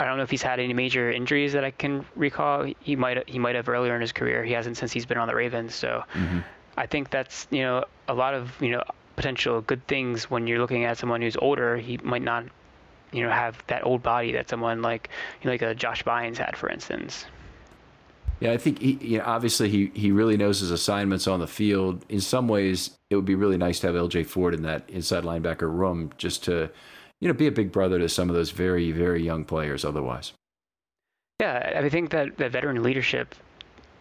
I 0.00 0.04
don't 0.06 0.16
know 0.16 0.24
if 0.24 0.30
he's 0.30 0.42
had 0.42 0.58
any 0.58 0.72
major 0.72 1.10
injuries 1.10 1.52
that 1.52 1.64
I 1.64 1.70
can 1.70 2.04
recall. 2.16 2.66
He 2.80 2.96
might 2.96 3.28
he 3.28 3.38
might 3.38 3.54
have 3.54 3.68
earlier 3.68 3.94
in 3.94 4.00
his 4.00 4.12
career. 4.12 4.44
He 4.44 4.52
hasn't 4.52 4.76
since 4.76 4.92
he's 4.92 5.06
been 5.06 5.18
on 5.18 5.28
the 5.28 5.34
Ravens. 5.34 5.74
So 5.74 6.02
mm-hmm. 6.12 6.40
I 6.76 6.86
think 6.86 7.10
that's 7.10 7.46
you 7.50 7.62
know 7.62 7.84
a 8.08 8.14
lot 8.14 8.34
of 8.34 8.60
you 8.60 8.70
know 8.70 8.82
potential 9.16 9.60
good 9.60 9.86
things 9.86 10.28
when 10.30 10.46
you're 10.46 10.58
looking 10.58 10.84
at 10.84 10.98
someone 10.98 11.22
who's 11.22 11.36
older. 11.36 11.76
He 11.76 11.98
might 11.98 12.22
not 12.22 12.44
you 13.12 13.22
know 13.22 13.30
have 13.30 13.62
that 13.68 13.86
old 13.86 14.02
body 14.02 14.32
that 14.32 14.48
someone 14.48 14.82
like 14.82 15.10
you 15.42 15.46
know, 15.46 15.52
like 15.52 15.62
a 15.62 15.74
Josh 15.74 16.02
Bynes 16.02 16.38
had, 16.38 16.56
for 16.56 16.68
instance. 16.68 17.26
Yeah, 18.40 18.50
I 18.52 18.56
think 18.56 18.80
he, 18.80 18.98
you 19.00 19.18
know, 19.18 19.24
obviously 19.24 19.68
he, 19.70 19.92
he 19.94 20.10
really 20.10 20.36
knows 20.36 20.58
his 20.58 20.72
assignments 20.72 21.28
on 21.28 21.38
the 21.38 21.46
field. 21.46 22.04
In 22.08 22.20
some 22.20 22.48
ways, 22.48 22.90
it 23.08 23.16
would 23.16 23.24
be 23.24 23.36
really 23.36 23.56
nice 23.56 23.78
to 23.80 23.86
have 23.86 23.96
LJ 23.96 24.26
Fort 24.26 24.54
in 24.54 24.62
that 24.62 24.90
inside 24.90 25.22
linebacker 25.22 25.72
room 25.72 26.10
just 26.18 26.42
to 26.44 26.70
you 27.20 27.28
know, 27.28 27.34
be 27.34 27.46
a 27.46 27.52
big 27.52 27.72
brother 27.72 27.98
to 27.98 28.08
some 28.08 28.28
of 28.28 28.36
those 28.36 28.50
very, 28.50 28.92
very 28.92 29.22
young 29.22 29.44
players 29.44 29.84
otherwise. 29.84 30.32
Yeah, 31.40 31.80
I 31.82 31.88
think 31.88 32.10
that, 32.10 32.36
that 32.38 32.52
veteran 32.52 32.82
leadership 32.82 33.34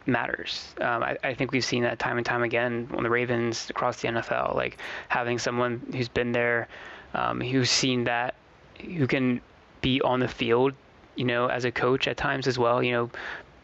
matters. 0.05 0.75
Um, 0.81 1.03
I, 1.03 1.17
I, 1.23 1.33
think 1.33 1.51
we've 1.51 1.63
seen 1.63 1.83
that 1.83 1.97
time 1.97 2.17
and 2.17 2.25
time 2.25 2.43
again 2.43 2.89
on 2.93 3.03
the 3.03 3.09
Ravens 3.09 3.69
across 3.69 4.01
the 4.01 4.09
NFL, 4.09 4.55
like 4.55 4.77
having 5.07 5.39
someone 5.39 5.81
who's 5.95 6.09
been 6.09 6.31
there, 6.31 6.67
um, 7.13 7.39
who's 7.39 7.69
seen 7.69 8.03
that, 8.03 8.35
who 8.81 9.07
can 9.07 9.41
be 9.81 10.01
on 10.01 10.19
the 10.19 10.27
field, 10.27 10.73
you 11.15 11.25
know, 11.25 11.47
as 11.47 11.65
a 11.65 11.71
coach 11.71 12.07
at 12.07 12.17
times 12.17 12.47
as 12.47 12.57
well, 12.57 12.83
you 12.83 12.91
know, 12.91 13.09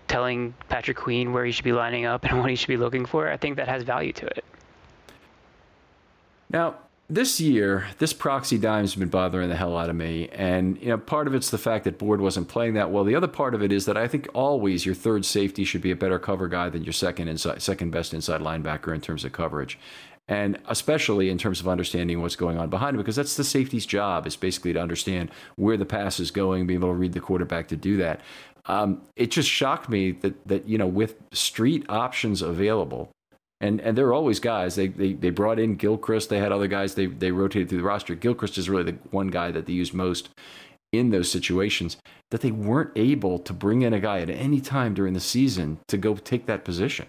telling 0.07 0.53
Patrick 0.69 0.97
Queen 0.97 1.33
where 1.33 1.45
he 1.45 1.51
should 1.51 1.65
be 1.65 1.73
lining 1.73 2.05
up 2.05 2.23
and 2.29 2.39
what 2.39 2.49
he 2.49 2.55
should 2.55 2.67
be 2.67 2.77
looking 2.77 3.05
for. 3.05 3.29
I 3.29 3.37
think 3.37 3.57
that 3.57 3.67
has 3.67 3.83
value 3.83 4.13
to 4.13 4.25
it. 4.25 4.45
Now, 6.49 6.75
this 7.09 7.41
year, 7.41 7.87
this 7.97 8.13
proxy 8.13 8.59
dime's 8.59 8.93
been 8.93 9.09
bothering 9.09 9.49
the 9.49 9.55
hell 9.55 9.75
out 9.75 9.89
of 9.89 9.95
me. 9.95 10.29
And, 10.31 10.79
you 10.79 10.89
know, 10.89 10.97
part 10.97 11.25
of 11.25 11.33
it's 11.33 11.49
the 11.49 11.57
fact 11.57 11.85
that 11.85 11.97
Board 11.97 12.21
wasn't 12.21 12.47
playing 12.47 12.75
that 12.75 12.91
well. 12.91 13.03
The 13.03 13.15
other 13.15 13.27
part 13.27 13.55
of 13.55 13.63
it 13.63 13.71
is 13.71 13.85
that 13.85 13.97
I 13.97 14.07
think 14.07 14.27
always 14.33 14.85
your 14.85 14.93
third 14.93 15.25
safety 15.25 15.63
should 15.63 15.81
be 15.81 15.89
a 15.89 15.95
better 15.95 16.19
cover 16.19 16.47
guy 16.47 16.69
than 16.69 16.83
your 16.83 16.93
second 16.93 17.27
inside, 17.27 17.63
second 17.63 17.89
best 17.89 18.13
inside 18.13 18.41
linebacker 18.41 18.93
in 18.93 19.01
terms 19.01 19.25
of 19.25 19.31
coverage. 19.31 19.79
And 20.27 20.59
especially 20.67 21.31
in 21.31 21.39
terms 21.39 21.59
of 21.59 21.67
understanding 21.67 22.21
what's 22.21 22.35
going 22.35 22.59
on 22.59 22.69
behind 22.69 22.95
him, 22.95 23.01
because 23.01 23.15
that's 23.15 23.35
the 23.35 23.43
safety's 23.43 23.87
job 23.87 24.27
is 24.27 24.35
basically 24.35 24.73
to 24.73 24.79
understand 24.79 25.31
where 25.55 25.77
the 25.77 25.85
pass 25.85 26.19
is 26.19 26.29
going, 26.29 26.67
be 26.67 26.75
able 26.75 26.89
to 26.89 26.93
read 26.93 27.13
the 27.13 27.19
quarterback 27.19 27.67
to 27.69 27.75
do 27.75 27.97
that. 27.97 28.21
Um, 28.67 29.01
it 29.15 29.31
just 29.31 29.49
shocked 29.49 29.89
me 29.89 30.11
that 30.11 30.47
that 30.47 30.67
you 30.67 30.77
know 30.77 30.85
with 30.85 31.15
street 31.31 31.87
options 31.89 32.43
available, 32.43 33.09
and 33.61 33.81
and 33.81 33.97
there 33.97 34.07
are 34.07 34.13
always 34.13 34.39
guys. 34.39 34.75
They, 34.75 34.87
they 34.87 35.13
they 35.13 35.29
brought 35.29 35.59
in 35.59 35.75
Gilchrist. 35.75 36.29
They 36.29 36.39
had 36.39 36.51
other 36.51 36.67
guys. 36.67 36.95
They 36.95 37.07
they 37.07 37.31
rotated 37.31 37.69
through 37.69 37.79
the 37.79 37.83
roster. 37.83 38.15
Gilchrist 38.15 38.57
is 38.57 38.69
really 38.69 38.91
the 38.91 38.97
one 39.11 39.27
guy 39.27 39.51
that 39.51 39.65
they 39.65 39.73
used 39.73 39.93
most 39.93 40.29
in 40.91 41.09
those 41.09 41.29
situations. 41.29 41.97
That 42.31 42.41
they 42.41 42.51
weren't 42.51 42.91
able 42.95 43.39
to 43.39 43.53
bring 43.53 43.81
in 43.81 43.93
a 43.93 43.99
guy 43.99 44.19
at 44.19 44.29
any 44.29 44.61
time 44.61 44.93
during 44.93 45.13
the 45.13 45.19
season 45.19 45.79
to 45.87 45.97
go 45.97 46.15
take 46.15 46.45
that 46.45 46.63
position. 46.63 47.07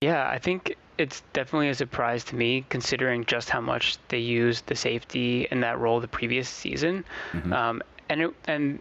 Yeah, 0.00 0.28
I 0.28 0.38
think 0.38 0.76
it's 0.96 1.22
definitely 1.32 1.68
a 1.70 1.74
surprise 1.74 2.24
to 2.24 2.36
me 2.36 2.64
considering 2.68 3.24
just 3.24 3.50
how 3.50 3.60
much 3.60 3.98
they 4.08 4.18
used 4.18 4.66
the 4.66 4.74
safety 4.74 5.48
in 5.50 5.60
that 5.60 5.78
role 5.78 6.00
the 6.00 6.08
previous 6.08 6.48
season. 6.48 7.04
Mm-hmm. 7.32 7.52
Um, 7.52 7.82
and 8.08 8.22
it, 8.22 8.34
and 8.46 8.78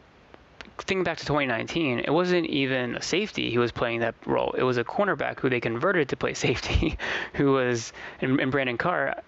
thinking 0.77 1.03
back 1.03 1.17
to 1.17 1.25
2019, 1.25 1.99
it 1.99 2.09
wasn't 2.09 2.47
even 2.47 2.95
a 2.95 3.01
safety 3.01 3.53
who 3.53 3.59
was 3.59 3.71
playing 3.71 4.01
that 4.01 4.15
role. 4.25 4.53
It 4.57 4.63
was 4.63 4.77
a 4.77 4.83
cornerback 4.83 5.39
who 5.39 5.49
they 5.49 5.59
converted 5.59 6.09
to 6.09 6.17
play 6.17 6.33
safety, 6.47 6.97
who 7.33 7.53
was 7.53 7.93
in, 8.21 8.39
in 8.39 8.49
Brandon 8.49 8.77
Carr, 8.77 9.21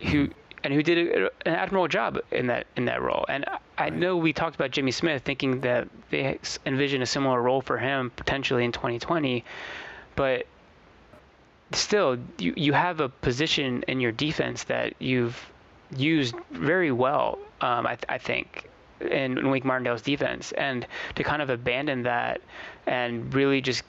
who 0.00 0.28
and 0.64 0.74
who 0.74 0.82
did 0.82 0.98
a, 0.98 1.26
an 1.46 1.54
admirable 1.54 1.86
job 1.86 2.18
in 2.32 2.48
that 2.48 2.66
in 2.76 2.86
that 2.86 3.00
role. 3.00 3.24
And 3.28 3.44
I 3.76 3.90
know 3.90 4.16
we 4.16 4.32
talked 4.32 4.56
about 4.56 4.70
Jimmy 4.70 4.90
Smith, 4.90 5.22
thinking 5.22 5.60
that 5.60 5.88
they 6.10 6.38
envision 6.66 7.02
a 7.02 7.06
similar 7.06 7.40
role 7.40 7.60
for 7.60 7.78
him 7.78 8.10
potentially 8.16 8.64
in 8.64 8.72
2020, 8.72 9.44
but 10.16 10.46
still, 11.72 12.18
you, 12.38 12.54
you 12.56 12.72
have 12.72 13.00
a 13.00 13.08
position 13.08 13.84
in 13.88 14.00
your 14.00 14.12
defense 14.12 14.64
that 14.64 14.94
you've 14.98 15.50
used 15.96 16.34
very 16.50 16.92
well, 16.92 17.38
um, 17.60 17.86
I, 17.86 17.98
I 18.08 18.18
think, 18.18 18.68
in, 19.00 19.38
in 19.38 19.50
Wink 19.50 19.64
Martindale's 19.64 20.02
defense. 20.02 20.52
And 20.52 20.86
to 21.14 21.24
kind 21.24 21.42
of 21.42 21.50
abandon 21.50 22.02
that 22.04 22.40
and 22.86 23.32
really 23.34 23.60
just 23.60 23.82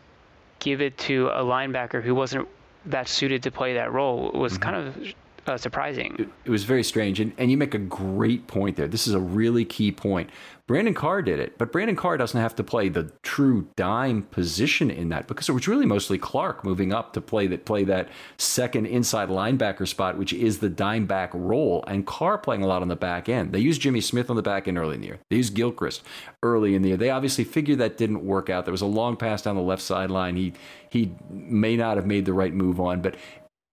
give 0.59 0.81
it 0.81 0.97
to 0.97 1.27
a 1.27 1.43
linebacker 1.43 2.03
who 2.03 2.13
wasn't 2.13 2.47
that 2.85 3.07
suited 3.07 3.43
to 3.43 3.51
play 3.51 3.73
that 3.75 3.91
role 3.91 4.31
was 4.31 4.53
mm-hmm. 4.53 4.63
kind 4.63 4.75
of 4.75 5.13
uh, 5.47 5.57
surprising. 5.57 6.15
It, 6.19 6.29
it, 6.45 6.49
was 6.49 6.63
very 6.63 6.83
strange. 6.83 7.19
And, 7.19 7.33
and 7.37 7.51
you 7.51 7.57
make 7.57 7.73
a 7.73 7.79
great 7.79 8.47
point 8.47 8.75
there. 8.75 8.87
This 8.87 9.07
is 9.07 9.13
a 9.13 9.19
really 9.19 9.65
key 9.65 9.91
point. 9.91 10.29
Brandon 10.69 10.93
Carr 10.93 11.23
did 11.23 11.39
it, 11.39 11.57
but 11.57 11.71
Brandon 11.71 11.95
Carr 11.95 12.15
doesn't 12.15 12.39
have 12.39 12.55
to 12.57 12.63
play 12.63 12.89
the 12.89 13.11
true 13.23 13.67
dime 13.75 14.21
position 14.21 14.91
in 14.91 15.09
that 15.09 15.27
because 15.27 15.49
it 15.49 15.53
was 15.53 15.67
really 15.67 15.87
mostly 15.87 16.19
Clark 16.19 16.63
moving 16.63 16.93
up 16.93 17.11
to 17.13 17.21
play 17.21 17.47
that 17.47 17.65
play 17.65 17.83
that 17.85 18.07
second 18.37 18.85
inside 18.85 19.29
linebacker 19.29 19.87
spot, 19.87 20.19
which 20.19 20.31
is 20.31 20.59
the 20.59 20.69
dime 20.69 21.07
back 21.07 21.31
role, 21.33 21.83
and 21.87 22.05
Carr 22.05 22.37
playing 22.37 22.61
a 22.61 22.67
lot 22.67 22.83
on 22.83 22.87
the 22.87 22.95
back 22.95 23.27
end. 23.27 23.51
They 23.51 23.57
used 23.57 23.81
Jimmy 23.81 23.99
Smith 23.99 24.29
on 24.29 24.35
the 24.35 24.43
back 24.43 24.67
end 24.67 24.77
early 24.77 24.93
in 24.93 25.01
the 25.01 25.07
year. 25.07 25.19
They 25.31 25.37
used 25.37 25.55
Gilchrist 25.55 26.03
early 26.43 26.75
in 26.75 26.83
the 26.83 26.89
year. 26.89 26.97
They 26.97 27.09
obviously 27.09 27.45
figured 27.45 27.79
that 27.79 27.97
didn't 27.97 28.23
work 28.23 28.51
out. 28.51 28.65
There 28.65 28.71
was 28.71 28.81
a 28.81 28.85
long 28.85 29.15
pass 29.15 29.41
down 29.41 29.55
the 29.55 29.63
left 29.63 29.81
sideline. 29.81 30.35
He 30.35 30.53
he 30.91 31.11
may 31.29 31.75
not 31.77 31.97
have 31.97 32.05
made 32.05 32.25
the 32.25 32.33
right 32.33 32.53
move 32.53 32.79
on, 32.79 33.01
but 33.01 33.15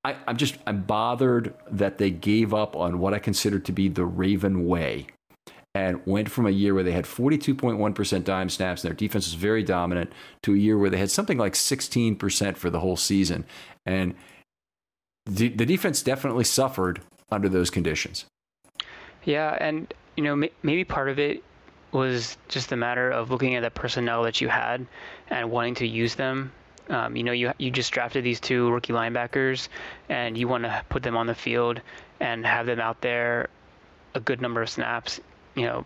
I, 0.06 0.16
I'm 0.28 0.36
just 0.36 0.56
I'm 0.68 0.82
bothered 0.82 1.52
that 1.68 1.98
they 1.98 2.10
gave 2.10 2.54
up 2.54 2.76
on 2.76 3.00
what 3.00 3.12
I 3.12 3.18
consider 3.18 3.58
to 3.58 3.72
be 3.72 3.88
the 3.88 4.04
Raven 4.04 4.64
way 4.64 5.08
and 5.74 6.00
went 6.06 6.30
from 6.30 6.46
a 6.46 6.50
year 6.50 6.74
where 6.74 6.84
they 6.84 6.92
had 6.92 7.04
42.1% 7.04 8.24
dime 8.24 8.48
snaps 8.48 8.84
and 8.84 8.88
their 8.88 8.96
defense 8.96 9.26
was 9.26 9.34
very 9.34 9.64
dominant 9.64 10.12
to 10.44 10.54
a 10.54 10.56
year 10.56 10.78
where 10.78 10.90
they 10.90 10.96
had 10.96 11.10
something 11.10 11.38
like 11.38 11.54
16% 11.54 12.56
for 12.56 12.70
the 12.70 12.78
whole 12.78 12.96
season. 12.96 13.44
And 13.84 14.14
the, 15.26 15.48
the 15.48 15.66
defense 15.66 16.02
definitely 16.02 16.44
suffered 16.44 17.00
under 17.32 17.48
those 17.48 17.68
conditions. 17.68 18.26
Yeah, 19.24 19.58
and 19.60 19.92
you 20.16 20.22
know 20.22 20.48
maybe 20.62 20.84
part 20.84 21.08
of 21.08 21.18
it 21.18 21.42
was 21.90 22.38
just 22.46 22.70
a 22.70 22.76
matter 22.76 23.10
of 23.10 23.32
looking 23.32 23.56
at 23.56 23.64
the 23.64 23.70
personnel 23.70 24.22
that 24.22 24.40
you 24.40 24.46
had 24.46 24.86
and 25.30 25.50
wanting 25.50 25.74
to 25.74 25.86
use 25.86 26.14
them. 26.14 26.52
Um, 26.88 27.16
you 27.16 27.24
know, 27.24 27.32
you 27.32 27.52
you 27.58 27.70
just 27.70 27.92
drafted 27.92 28.24
these 28.24 28.40
two 28.40 28.70
rookie 28.70 28.92
linebackers, 28.92 29.68
and 30.08 30.38
you 30.38 30.46
want 30.48 30.64
to 30.64 30.84
put 30.88 31.02
them 31.02 31.16
on 31.16 31.26
the 31.26 31.34
field 31.34 31.80
and 32.20 32.46
have 32.46 32.66
them 32.66 32.80
out 32.80 33.00
there 33.00 33.48
a 34.14 34.20
good 34.20 34.40
number 34.40 34.62
of 34.62 34.70
snaps 34.70 35.20
you 35.56 35.64
know, 35.64 35.84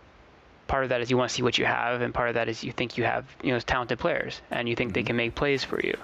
part 0.67 0.83
of 0.83 0.89
that 0.89 1.01
is 1.01 1.09
you 1.09 1.17
want 1.17 1.29
to 1.29 1.35
see 1.35 1.41
what 1.41 1.57
you 1.57 1.65
have, 1.65 2.01
and 2.01 2.13
part 2.13 2.29
of 2.29 2.35
that 2.35 2.47
is 2.47 2.63
you 2.63 2.71
think 2.71 2.97
you 2.97 3.03
have, 3.03 3.25
you 3.41 3.51
know, 3.51 3.59
talented 3.59 3.97
players, 3.97 4.41
and 4.51 4.69
you 4.69 4.75
think 4.75 4.89
mm-hmm. 4.89 4.93
they 4.95 5.03
can 5.03 5.15
make 5.15 5.33
plays 5.33 5.63
for 5.63 5.81
you. 5.81 5.97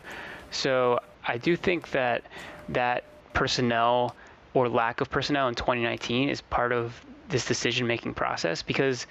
So 0.50 1.00
I 1.26 1.38
do 1.38 1.56
think 1.56 1.92
that 1.92 2.24
that 2.70 3.04
personnel 3.34 4.16
or 4.54 4.68
lack 4.68 5.02
of 5.02 5.10
personnel 5.12 5.50
in 5.50 5.56
2019 5.56 6.30
is 6.30 6.42
part 6.42 6.72
of 6.72 7.00
this 7.30 7.46
decision-making 7.46 8.14
process 8.14 8.64
because 8.64 9.06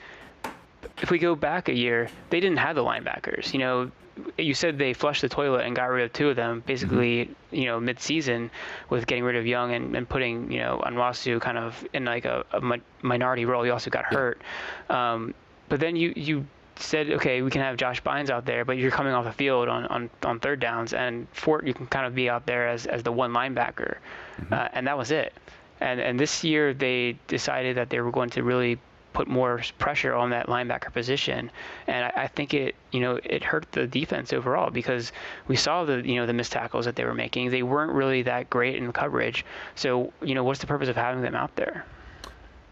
if 1.02 1.10
we 1.10 1.18
go 1.18 1.34
back 1.34 1.68
a 1.68 1.74
year, 1.74 2.08
they 2.30 2.40
didn't 2.40 2.56
have 2.56 2.74
the 2.74 2.82
linebackers. 2.82 3.52
You 3.52 3.60
know, 3.60 3.90
you 4.38 4.54
said 4.54 4.78
they 4.78 4.92
flushed 4.92 5.22
the 5.22 5.28
toilet 5.28 5.64
and 5.66 5.76
got 5.76 5.86
rid 5.86 6.04
of 6.04 6.12
two 6.12 6.30
of 6.30 6.36
them 6.36 6.62
basically, 6.66 7.26
mm-hmm. 7.26 7.56
you 7.56 7.64
know, 7.66 7.80
mid-season 7.80 8.50
with 8.88 9.06
getting 9.06 9.24
rid 9.24 9.36
of 9.36 9.46
Young 9.46 9.72
and, 9.72 9.96
and 9.96 10.08
putting, 10.08 10.50
you 10.50 10.60
know, 10.60 10.82
Onwuasor 10.84 11.40
kind 11.40 11.58
of 11.58 11.86
in 11.92 12.04
like 12.04 12.24
a, 12.24 12.44
a 12.52 12.80
minority 13.02 13.44
role. 13.44 13.62
He 13.62 13.70
also 13.70 13.90
got 13.90 14.04
hurt. 14.04 14.40
Um, 14.88 15.34
but 15.68 15.80
then 15.80 15.96
you, 15.96 16.12
you 16.16 16.46
said, 16.76 17.10
okay, 17.10 17.42
we 17.42 17.50
can 17.50 17.62
have 17.62 17.76
Josh 17.76 18.02
Bynes 18.02 18.30
out 18.30 18.44
there, 18.44 18.64
but 18.64 18.76
you're 18.78 18.90
coming 18.90 19.12
off 19.12 19.24
the 19.24 19.32
field 19.32 19.68
on, 19.68 19.86
on, 19.86 20.10
on 20.22 20.40
third 20.40 20.60
downs, 20.60 20.92
and 20.92 21.26
Fort, 21.32 21.66
you 21.66 21.74
can 21.74 21.86
kind 21.86 22.06
of 22.06 22.14
be 22.14 22.28
out 22.28 22.46
there 22.46 22.68
as, 22.68 22.86
as 22.86 23.02
the 23.02 23.12
one 23.12 23.32
linebacker. 23.32 23.96
Mm-hmm. 24.40 24.54
Uh, 24.54 24.68
and 24.72 24.86
that 24.86 24.96
was 24.96 25.10
it. 25.10 25.32
And, 25.80 26.00
and 26.00 26.18
this 26.18 26.44
year 26.44 26.72
they 26.72 27.18
decided 27.26 27.76
that 27.76 27.90
they 27.90 28.00
were 28.00 28.10
going 28.10 28.30
to 28.30 28.42
really 28.42 28.78
put 29.16 29.28
more 29.28 29.62
pressure 29.78 30.12
on 30.12 30.28
that 30.28 30.46
linebacker 30.46 30.92
position, 30.92 31.50
and 31.86 32.04
I, 32.04 32.24
I, 32.24 32.26
think 32.26 32.52
it 32.52 32.74
you 32.92 33.00
know 33.00 33.18
it 33.24 33.42
hurt 33.42 33.72
the 33.72 33.86
defense 33.86 34.30
overall 34.34 34.68
because 34.70 35.10
we 35.48 35.56
saw 35.56 35.86
the 35.86 36.06
you 36.06 36.16
know 36.16 36.26
the 36.26 36.34
missed 36.34 36.52
tackles 36.52 36.84
that 36.84 36.96
they 36.96 37.04
were 37.04 37.14
making. 37.14 37.50
They 37.50 37.62
weren't 37.62 37.92
really 37.92 38.20
that 38.22 38.50
great 38.50 38.76
in 38.76 38.92
coverage. 38.92 39.46
So 39.74 40.12
you 40.20 40.34
know 40.34 40.44
what's 40.44 40.60
the 40.60 40.66
purpose 40.66 40.90
of 40.90 40.96
having 40.96 41.22
them 41.22 41.34
out 41.34 41.56
there? 41.56 41.86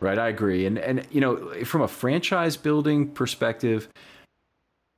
Right, 0.00 0.18
I 0.18 0.28
agree, 0.28 0.66
and 0.66 0.76
and 0.76 1.06
you 1.10 1.22
know 1.22 1.64
from 1.64 1.80
a 1.80 1.88
franchise 1.88 2.58
building 2.58 3.08
perspective. 3.08 3.88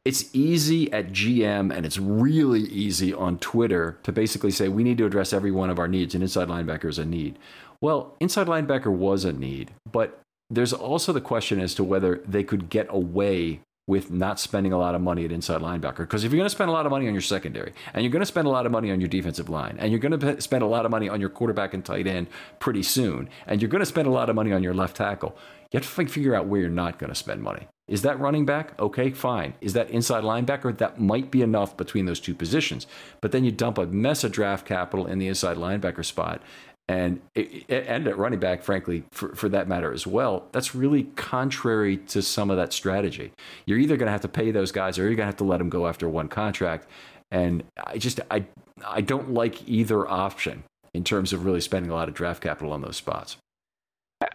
It's 0.04 0.32
easy 0.32 0.92
at 0.92 1.08
GM 1.08 1.76
and 1.76 1.84
it's 1.84 1.98
really 1.98 2.60
easy 2.60 3.12
on 3.12 3.40
Twitter 3.40 3.98
to 4.04 4.12
basically 4.12 4.52
say 4.52 4.68
we 4.68 4.84
need 4.84 4.98
to 4.98 5.04
address 5.04 5.32
every 5.32 5.50
one 5.50 5.68
of 5.68 5.80
our 5.80 5.88
needs, 5.88 6.14
and 6.14 6.22
inside 6.22 6.46
linebacker 6.46 6.88
is 6.88 7.00
a 7.00 7.04
need. 7.04 7.40
Well, 7.80 8.14
inside 8.20 8.46
linebacker 8.46 8.86
was 8.86 9.24
a 9.24 9.32
need, 9.32 9.72
but 9.90 10.22
there's 10.50 10.72
also 10.72 11.12
the 11.12 11.20
question 11.20 11.60
as 11.60 11.74
to 11.74 11.84
whether 11.84 12.22
they 12.26 12.44
could 12.44 12.68
get 12.68 12.86
away 12.90 13.60
with 13.88 14.10
not 14.10 14.40
spending 14.40 14.72
a 14.72 14.78
lot 14.78 14.96
of 14.96 15.00
money 15.00 15.24
at 15.24 15.30
inside 15.30 15.60
linebacker. 15.60 15.98
Because 15.98 16.24
if 16.24 16.32
you're 16.32 16.38
going 16.38 16.46
to 16.46 16.54
spend 16.54 16.70
a 16.70 16.72
lot 16.72 16.86
of 16.86 16.90
money 16.90 17.06
on 17.06 17.14
your 17.14 17.22
secondary, 17.22 17.72
and 17.94 18.02
you're 18.02 18.10
going 18.10 18.20
to 18.20 18.26
spend 18.26 18.46
a 18.46 18.50
lot 18.50 18.66
of 18.66 18.72
money 18.72 18.90
on 18.90 19.00
your 19.00 19.08
defensive 19.08 19.48
line, 19.48 19.76
and 19.78 19.92
you're 19.92 20.00
going 20.00 20.18
to 20.18 20.40
spend 20.40 20.62
a 20.62 20.66
lot 20.66 20.84
of 20.84 20.90
money 20.90 21.08
on 21.08 21.20
your 21.20 21.30
quarterback 21.30 21.72
and 21.72 21.84
tight 21.84 22.06
end 22.06 22.26
pretty 22.58 22.82
soon, 22.82 23.28
and 23.46 23.62
you're 23.62 23.68
going 23.68 23.80
to 23.80 23.86
spend 23.86 24.08
a 24.08 24.10
lot 24.10 24.28
of 24.28 24.34
money 24.34 24.52
on 24.52 24.62
your 24.62 24.74
left 24.74 24.96
tackle, 24.96 25.36
you 25.72 25.78
have 25.78 25.94
to 25.94 26.06
figure 26.06 26.34
out 26.34 26.46
where 26.46 26.60
you're 26.60 26.70
not 26.70 26.98
going 26.98 27.10
to 27.10 27.14
spend 27.14 27.42
money. 27.42 27.68
Is 27.88 28.02
that 28.02 28.18
running 28.18 28.44
back? 28.44 28.80
Okay, 28.80 29.10
fine. 29.10 29.54
Is 29.60 29.74
that 29.74 29.90
inside 29.90 30.24
linebacker? 30.24 30.76
That 30.76 31.00
might 31.00 31.30
be 31.30 31.42
enough 31.42 31.76
between 31.76 32.06
those 32.06 32.18
two 32.18 32.34
positions. 32.34 32.88
But 33.20 33.30
then 33.30 33.44
you 33.44 33.52
dump 33.52 33.78
a 33.78 33.86
mess 33.86 34.24
of 34.24 34.32
draft 34.32 34.66
capital 34.66 35.06
in 35.06 35.20
the 35.20 35.28
inside 35.28 35.56
linebacker 35.56 36.04
spot 36.04 36.42
and 36.88 37.20
and 37.36 38.06
at 38.06 38.16
running 38.16 38.38
back, 38.38 38.62
frankly, 38.62 39.02
for, 39.10 39.34
for 39.34 39.48
that 39.48 39.66
matter 39.66 39.92
as 39.92 40.06
well, 40.06 40.46
that's 40.52 40.74
really 40.74 41.04
contrary 41.16 41.96
to 41.96 42.22
some 42.22 42.48
of 42.48 42.56
that 42.58 42.72
strategy. 42.72 43.32
You're 43.64 43.78
either 43.78 43.96
going 43.96 44.06
to 44.06 44.12
have 44.12 44.20
to 44.20 44.28
pay 44.28 44.52
those 44.52 44.70
guys, 44.70 44.98
or 44.98 45.02
you're 45.02 45.16
going 45.16 45.18
to 45.18 45.24
have 45.26 45.36
to 45.38 45.44
let 45.44 45.58
them 45.58 45.68
go 45.68 45.88
after 45.88 46.08
one 46.08 46.28
contract. 46.28 46.88
And 47.32 47.64
I 47.84 47.98
just 47.98 48.20
I 48.30 48.44
I 48.86 49.00
don't 49.00 49.34
like 49.34 49.68
either 49.68 50.08
option 50.08 50.62
in 50.94 51.02
terms 51.02 51.32
of 51.32 51.44
really 51.44 51.60
spending 51.60 51.90
a 51.90 51.94
lot 51.94 52.08
of 52.08 52.14
draft 52.14 52.40
capital 52.42 52.72
on 52.72 52.82
those 52.82 52.96
spots. 52.96 53.36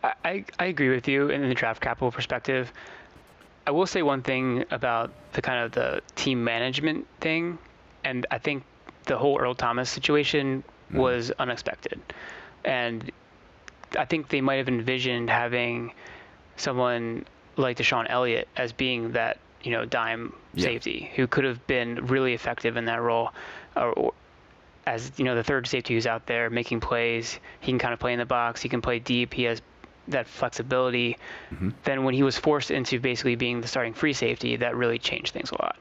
I, 0.04 0.14
I, 0.26 0.46
I 0.60 0.66
agree 0.66 0.90
with 0.90 1.08
you 1.08 1.30
in 1.30 1.48
the 1.48 1.56
draft 1.56 1.82
capital 1.82 2.12
perspective. 2.12 2.72
I 3.66 3.72
will 3.72 3.88
say 3.88 4.02
one 4.02 4.24
thing 4.24 4.66
about 4.72 5.12
the 5.34 5.42
kind 5.42 5.64
of 5.64 5.72
the 5.72 6.02
team 6.16 6.44
management 6.44 7.08
thing, 7.22 7.58
and 8.04 8.26
I 8.30 8.40
think 8.40 8.64
the 9.06 9.18
whole 9.18 9.40
Earl 9.40 9.56
Thomas 9.56 9.90
situation 9.90 10.64
mm. 10.92 10.98
was 10.98 11.32
unexpected 11.40 12.00
and 12.66 13.12
I 13.98 14.06
think 14.06 14.30
they 14.30 14.42
might 14.42 14.56
have 14.56 14.68
envisioned 14.68 15.30
having 15.30 15.94
someone 16.56 17.26
like 17.58 17.78
DeShon 17.78 18.08
Elliott 18.10 18.48
as 18.58 18.72
being 18.72 19.12
that 19.14 19.40
you 19.64 19.72
know 19.72 19.86
dime 19.86 20.34
yeah. 20.54 20.64
safety 20.64 21.12
who 21.16 21.28
could 21.28 21.44
have 21.44 21.66
been 21.68 22.08
really 22.08 22.34
effective 22.34 22.78
in 22.78 22.86
that 22.86 23.02
role, 23.02 23.32
or, 23.76 23.94
or, 23.94 24.14
as 24.86 25.12
you 25.18 25.26
know 25.26 25.36
the 25.36 25.44
third 25.44 25.68
safety 25.68 25.94
who's 25.94 26.08
out 26.08 26.26
there 26.26 26.50
making 26.50 26.80
plays. 26.80 27.40
He 27.60 27.72
can 27.72 27.80
kind 27.80 27.94
of 27.94 28.00
play 28.00 28.14
in 28.14 28.20
the 28.20 28.26
box. 28.26 28.62
He 28.62 28.70
can 28.70 28.82
play 28.82 29.00
deep. 29.00 29.34
He 29.34 29.44
has 29.44 29.62
that 30.08 30.28
flexibility. 30.28 31.18
Mm-hmm. 31.52 31.70
Then 31.84 32.04
when 32.04 32.14
he 32.14 32.24
was 32.24 32.38
forced 32.38 32.72
into 32.72 33.00
basically 33.00 33.36
being 33.36 33.62
the 33.62 33.68
starting 33.68 33.94
free 33.94 34.14
safety, 34.14 34.56
that 34.58 34.76
really 34.76 35.00
changed 35.00 35.34
things 35.34 35.52
a 35.52 35.62
lot. 35.62 35.78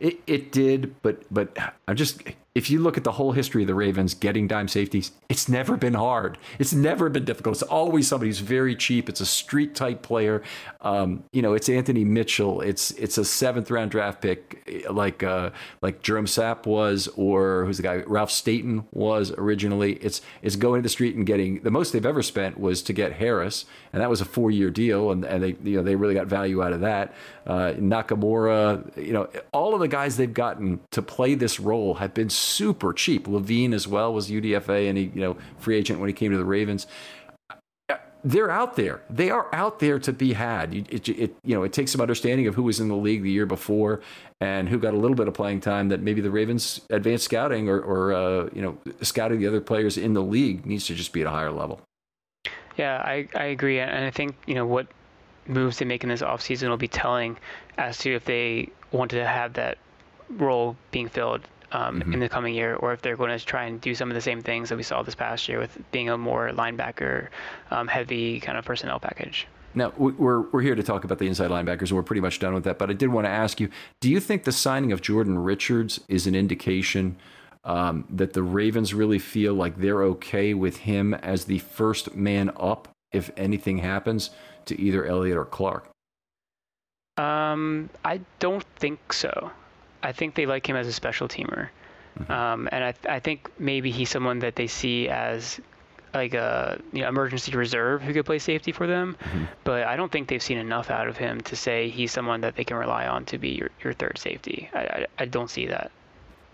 It, 0.00 0.20
it 0.26 0.52
did, 0.52 1.00
but 1.02 1.22
but 1.30 1.56
I'm 1.86 1.96
just 1.96 2.22
if 2.54 2.68
you 2.68 2.80
look 2.80 2.98
at 2.98 3.04
the 3.04 3.12
whole 3.12 3.32
history 3.32 3.62
of 3.62 3.66
the 3.66 3.74
Ravens 3.74 4.12
getting 4.12 4.46
dime 4.46 4.68
safeties, 4.68 5.12
it's 5.30 5.48
never 5.48 5.76
been 5.78 5.94
hard. 5.94 6.36
It's 6.58 6.74
never 6.74 7.08
been 7.08 7.24
difficult. 7.24 7.56
It's 7.56 7.62
always 7.62 8.08
somebody 8.08 8.28
who's 8.28 8.40
very 8.40 8.76
cheap. 8.76 9.08
It's 9.08 9.22
a 9.22 9.26
street 9.26 9.74
type 9.74 10.02
player. 10.02 10.42
Um, 10.82 11.24
you 11.32 11.40
know, 11.40 11.54
it's 11.54 11.70
Anthony 11.70 12.04
Mitchell. 12.04 12.60
It's 12.60 12.90
it's 12.92 13.16
a 13.16 13.24
seventh 13.24 13.70
round 13.70 13.90
draft 13.90 14.20
pick 14.20 14.84
like 14.90 15.22
uh, 15.22 15.50
like 15.80 16.02
Jerome 16.02 16.26
Sapp 16.26 16.66
was, 16.66 17.08
or 17.16 17.64
who's 17.64 17.78
the 17.78 17.82
guy 17.82 17.96
Ralph 18.06 18.30
Staten 18.30 18.84
was 18.92 19.30
originally. 19.32 19.94
It's 19.94 20.20
it's 20.42 20.56
going 20.56 20.80
to 20.80 20.82
the 20.82 20.90
street 20.90 21.16
and 21.16 21.24
getting 21.24 21.62
the 21.62 21.70
most 21.70 21.92
they've 21.92 22.04
ever 22.04 22.22
spent 22.22 22.60
was 22.60 22.82
to 22.82 22.92
get 22.92 23.14
Harris, 23.14 23.64
and 23.94 24.02
that 24.02 24.10
was 24.10 24.20
a 24.20 24.26
four 24.26 24.50
year 24.50 24.68
deal, 24.70 25.10
and, 25.10 25.24
and 25.24 25.42
they 25.42 25.56
you 25.62 25.78
know 25.78 25.82
they 25.82 25.96
really 25.96 26.14
got 26.14 26.26
value 26.26 26.62
out 26.62 26.74
of 26.74 26.80
that. 26.80 27.14
Uh, 27.46 27.72
Nakamura, 27.78 28.96
you 28.96 29.12
know, 29.12 29.28
all 29.52 29.74
of 29.74 29.80
the 29.80 29.88
guys 29.88 30.16
they've 30.16 30.32
gotten 30.32 30.80
to 30.90 31.00
play 31.00 31.34
this 31.34 31.58
role 31.58 31.94
have 31.94 32.12
been 32.14 32.28
super 32.42 32.92
cheap. 32.92 33.28
Levine 33.28 33.72
as 33.72 33.86
well 33.86 34.12
was 34.12 34.30
UDFA 34.30 34.88
and 34.88 34.98
he, 34.98 35.04
you 35.14 35.20
know, 35.20 35.36
free 35.58 35.76
agent 35.76 36.00
when 36.00 36.08
he 36.08 36.12
came 36.12 36.32
to 36.32 36.38
the 36.38 36.44
Ravens. 36.44 36.86
They're 38.24 38.50
out 38.50 38.76
there. 38.76 39.02
They 39.10 39.30
are 39.30 39.52
out 39.52 39.80
there 39.80 39.98
to 39.98 40.12
be 40.12 40.34
had. 40.34 40.74
It, 40.74 41.08
it, 41.08 41.36
you 41.42 41.56
know, 41.56 41.64
it 41.64 41.72
takes 41.72 41.90
some 41.90 42.00
understanding 42.00 42.46
of 42.46 42.54
who 42.54 42.62
was 42.62 42.78
in 42.78 42.86
the 42.86 42.96
league 42.96 43.22
the 43.22 43.30
year 43.30 43.46
before 43.46 44.00
and 44.40 44.68
who 44.68 44.78
got 44.78 44.94
a 44.94 44.96
little 44.96 45.16
bit 45.16 45.26
of 45.26 45.34
playing 45.34 45.60
time 45.60 45.88
that 45.88 46.00
maybe 46.00 46.20
the 46.20 46.30
Ravens 46.30 46.80
advanced 46.90 47.24
scouting 47.24 47.68
or, 47.68 47.80
or 47.80 48.12
uh, 48.12 48.48
you 48.52 48.62
know, 48.62 48.78
scouting 49.00 49.40
the 49.40 49.48
other 49.48 49.60
players 49.60 49.98
in 49.98 50.12
the 50.12 50.22
league 50.22 50.64
needs 50.64 50.86
to 50.86 50.94
just 50.94 51.12
be 51.12 51.22
at 51.22 51.26
a 51.26 51.30
higher 51.30 51.50
level. 51.50 51.80
Yeah, 52.76 52.98
I, 53.04 53.28
I 53.34 53.46
agree. 53.46 53.80
And 53.80 54.04
I 54.04 54.10
think, 54.10 54.36
you 54.46 54.54
know, 54.54 54.66
what 54.66 54.86
moves 55.48 55.78
they 55.78 55.84
make 55.84 56.04
in 56.04 56.08
this 56.08 56.22
offseason 56.22 56.68
will 56.68 56.76
be 56.76 56.88
telling 56.88 57.36
as 57.76 57.98
to 57.98 58.14
if 58.14 58.24
they 58.24 58.68
want 58.92 59.10
to 59.10 59.26
have 59.26 59.54
that 59.54 59.78
role 60.30 60.76
being 60.90 61.08
filled 61.08 61.42
um, 61.72 62.00
Mm-hmm. 62.00 62.12
in 62.14 62.20
the 62.20 62.28
coming 62.28 62.54
year, 62.54 62.74
or 62.76 62.92
if 62.92 63.02
they're 63.02 63.16
going 63.16 63.36
to 63.36 63.44
try 63.44 63.64
and 63.64 63.80
do 63.80 63.94
some 63.94 64.10
of 64.10 64.14
the 64.14 64.20
same 64.20 64.42
things 64.42 64.68
that 64.68 64.76
we 64.76 64.82
saw 64.82 65.02
this 65.02 65.14
past 65.14 65.48
year 65.48 65.58
with 65.58 65.78
being 65.92 66.08
a 66.10 66.18
more 66.18 66.50
linebacker 66.50 67.28
um, 67.70 67.88
heavy 67.88 68.40
kind 68.40 68.58
of 68.58 68.64
personnel 68.64 68.98
package. 69.00 69.46
Now, 69.74 69.92
we- 69.96 70.12
we're, 70.12 70.40
we're 70.50 70.60
here 70.60 70.74
to 70.74 70.82
talk 70.82 71.04
about 71.04 71.18
the 71.18 71.26
inside 71.26 71.50
linebackers, 71.50 71.88
and 71.88 71.92
we're 71.92 72.02
pretty 72.02 72.20
much 72.20 72.38
done 72.38 72.52
with 72.54 72.64
that. 72.64 72.78
But 72.78 72.90
I 72.90 72.92
did 72.92 73.08
want 73.08 73.24
to 73.26 73.30
ask 73.30 73.58
you 73.60 73.68
do 74.00 74.10
you 74.10 74.20
think 74.20 74.44
the 74.44 74.52
signing 74.52 74.92
of 74.92 75.00
Jordan 75.00 75.38
Richards 75.38 76.00
is 76.08 76.26
an 76.26 76.34
indication 76.34 77.16
um, 77.64 78.04
that 78.10 78.32
the 78.32 78.42
Ravens 78.42 78.92
really 78.92 79.18
feel 79.20 79.54
like 79.54 79.78
they're 79.78 80.02
okay 80.02 80.52
with 80.52 80.78
him 80.78 81.14
as 81.14 81.44
the 81.44 81.60
first 81.60 82.14
man 82.14 82.50
up 82.58 82.88
if 83.12 83.30
anything 83.36 83.78
happens 83.78 84.30
to 84.66 84.78
either 84.80 85.06
Elliott 85.06 85.36
or 85.38 85.44
Clark? 85.44 85.88
Um, 87.18 87.88
I 88.04 88.20
don't 88.40 88.64
think 88.76 89.12
so. 89.12 89.50
I 90.02 90.12
think 90.12 90.34
they 90.34 90.46
like 90.46 90.68
him 90.68 90.76
as 90.76 90.86
a 90.86 90.92
special 90.92 91.28
teamer, 91.28 91.68
um, 92.28 92.68
and 92.72 92.84
I, 92.84 92.94
I 93.08 93.20
think 93.20 93.50
maybe 93.58 93.90
he's 93.90 94.10
someone 94.10 94.40
that 94.40 94.56
they 94.56 94.66
see 94.66 95.08
as 95.08 95.60
like 96.14 96.34
a 96.34 96.80
you 96.92 97.02
know, 97.02 97.08
emergency 97.08 97.56
reserve 97.56 98.02
who 98.02 98.12
could 98.12 98.26
play 98.26 98.38
safety 98.38 98.72
for 98.72 98.86
them. 98.86 99.16
But 99.64 99.84
I 99.84 99.96
don't 99.96 100.12
think 100.12 100.28
they've 100.28 100.42
seen 100.42 100.58
enough 100.58 100.90
out 100.90 101.08
of 101.08 101.16
him 101.16 101.40
to 101.42 101.56
say 101.56 101.88
he's 101.88 102.12
someone 102.12 102.42
that 102.42 102.56
they 102.56 102.64
can 102.64 102.76
rely 102.76 103.06
on 103.06 103.24
to 103.26 103.38
be 103.38 103.50
your, 103.50 103.70
your 103.82 103.92
third 103.94 104.18
safety. 104.18 104.68
I, 104.74 104.78
I, 104.78 105.06
I 105.20 105.24
don't 105.24 105.48
see 105.50 105.66
that. 105.66 105.90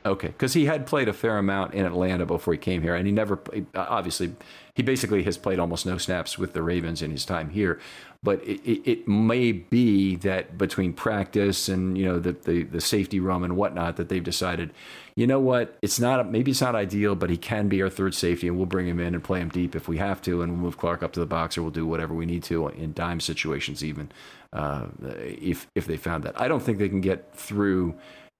Okay, 0.07 0.29
because 0.29 0.55
he 0.55 0.67
had 0.67 0.87
played 0.87 1.09
a 1.09 1.13
fair 1.13 1.39
amount 1.39 1.75
in 1.75 1.85
Atlanta 1.85 2.25
before 2.25 2.55
he 2.55 2.59
came 2.59 2.83
here, 2.83 2.95
and 2.95 3.05
he 3.05 3.13
never, 3.13 3.39
obviously, 3.75 4.35
he 4.75 4.83
basically 4.83 5.25
has 5.25 5.37
played 5.37 5.59
almost 5.59 5.85
no 5.85 5.99
snaps 5.99 6.39
with 6.39 6.53
the 6.53 6.63
Ravens 6.63 7.03
in 7.03 7.11
his 7.11 7.25
time 7.25 7.51
here. 7.51 7.81
But 8.23 8.43
it, 8.43 8.61
it, 8.69 8.91
it 8.91 9.09
may 9.09 9.53
be 9.53 10.17
that 10.17 10.59
between 10.59 10.93
practice 10.93 11.69
and 11.69 11.97
you 11.97 12.05
know 12.05 12.19
the, 12.19 12.33
the 12.33 12.65
the 12.65 12.81
safety 12.81 13.21
room 13.21 13.45
and 13.45 13.57
whatnot, 13.57 13.97
that 13.97 14.09
they've 14.09 14.25
decided, 14.25 14.73
you 15.15 15.27
know 15.27 15.39
what, 15.39 15.79
it's 15.83 16.01
not 16.01 16.29
maybe 16.31 16.51
it's 16.51 16.61
not 16.61 16.75
ideal, 16.75 17.15
but 17.15 17.31
he 17.31 17.37
can 17.37 17.69
be 17.69 17.81
our 17.81 17.89
third 17.89 18.15
safety, 18.15 18.49
and 18.49 18.57
we'll 18.57 18.67
bring 18.67 18.89
him 18.89 18.99
in 18.99 19.15
and 19.15 19.23
play 19.23 19.41
him 19.41 19.51
deep 19.51 19.77
if 19.77 19.87
we 19.87 19.99
have 19.99 20.21
to, 20.23 20.43
and 20.43 20.53
we'll 20.53 20.63
move 20.63 20.79
Clark 20.79 21.03
up 21.05 21.13
to 21.13 21.21
the 21.21 21.27
box, 21.27 21.57
or 21.57 21.63
we'll 21.63 21.71
do 21.71 21.87
whatever 21.87 22.13
we 22.13 22.27
need 22.27 22.43
to 22.45 22.67
in 22.69 22.93
dime 22.93 23.21
situations, 23.21 23.85
even 23.85 24.11
uh, 24.53 24.87
if 25.03 25.69
if 25.77 25.87
they 25.87 25.97
found 25.97 26.25
that. 26.25 26.41
I 26.41 26.49
don't 26.49 26.63
think 26.63 26.79
they 26.79 26.89
can 26.89 27.01
get 27.01 27.33
through 27.37 27.95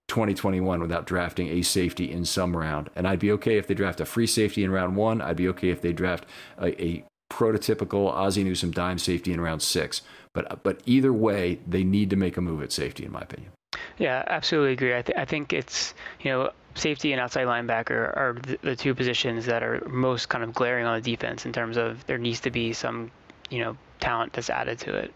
2021 0.09 0.81
without 0.81 1.07
drafting 1.07 1.49
a 1.49 1.63
safety 1.63 2.11
in 2.11 2.25
some 2.25 2.57
round. 2.57 2.91
And 2.97 3.07
I'd 3.07 3.21
be 3.21 3.31
okay 3.33 3.59
if 3.59 3.67
they 3.67 3.75
draft 3.75 4.01
a 4.01 4.05
free 4.05 4.27
safety 4.27 4.65
in 4.65 4.71
round 4.71 4.97
one. 4.97 5.21
I'd 5.21 5.37
be 5.37 5.49
okay 5.49 5.69
if 5.69 5.83
they 5.83 5.93
draft 5.93 6.27
a, 6.59 6.83
a 6.83 7.05
prototypical 7.31 8.13
Ozzie 8.13 8.45
Newsome 8.45 8.71
dime 8.71 8.99
safety 8.99 9.33
in 9.33 9.41
round 9.41 9.63
six. 9.63 10.03
But 10.33 10.63
but 10.63 10.81
either 10.87 11.13
way, 11.13 11.59
they 11.67 11.85
need 11.85 12.11
to 12.11 12.17
make 12.17 12.37
a 12.37 12.41
move 12.41 12.63
at 12.63 12.73
safety, 12.73 13.05
in 13.05 13.13
my 13.13 13.21
opinion. 13.21 13.53
Yeah, 13.99 14.25
absolutely 14.27 14.73
agree. 14.73 14.97
I, 14.97 15.03
th- 15.03 15.19
I 15.19 15.25
think 15.25 15.53
it's, 15.53 15.95
you 16.21 16.31
know, 16.31 16.51
safety 16.75 17.13
and 17.13 17.21
outside 17.21 17.47
linebacker 17.47 18.17
are 18.17 18.37
the, 18.43 18.59
the 18.63 18.77
two 18.77 18.95
positions 18.95 19.47
that 19.47 19.63
are 19.63 19.87
most 19.89 20.29
kind 20.29 20.45
of 20.45 20.55
glaring 20.55 20.87
on 20.87 21.01
the 21.01 21.11
defense 21.11 21.45
in 21.45 21.53
terms 21.53 21.77
of 21.77 22.07
there 22.07 22.19
needs 22.19 22.41
to 22.41 22.51
be 22.51 22.73
some, 22.73 23.11
you 23.51 23.59
know, 23.59 23.77
talent 24.01 24.33
that's 24.33 24.51
added 24.51 24.79
to 24.81 24.97
it. 24.97 25.13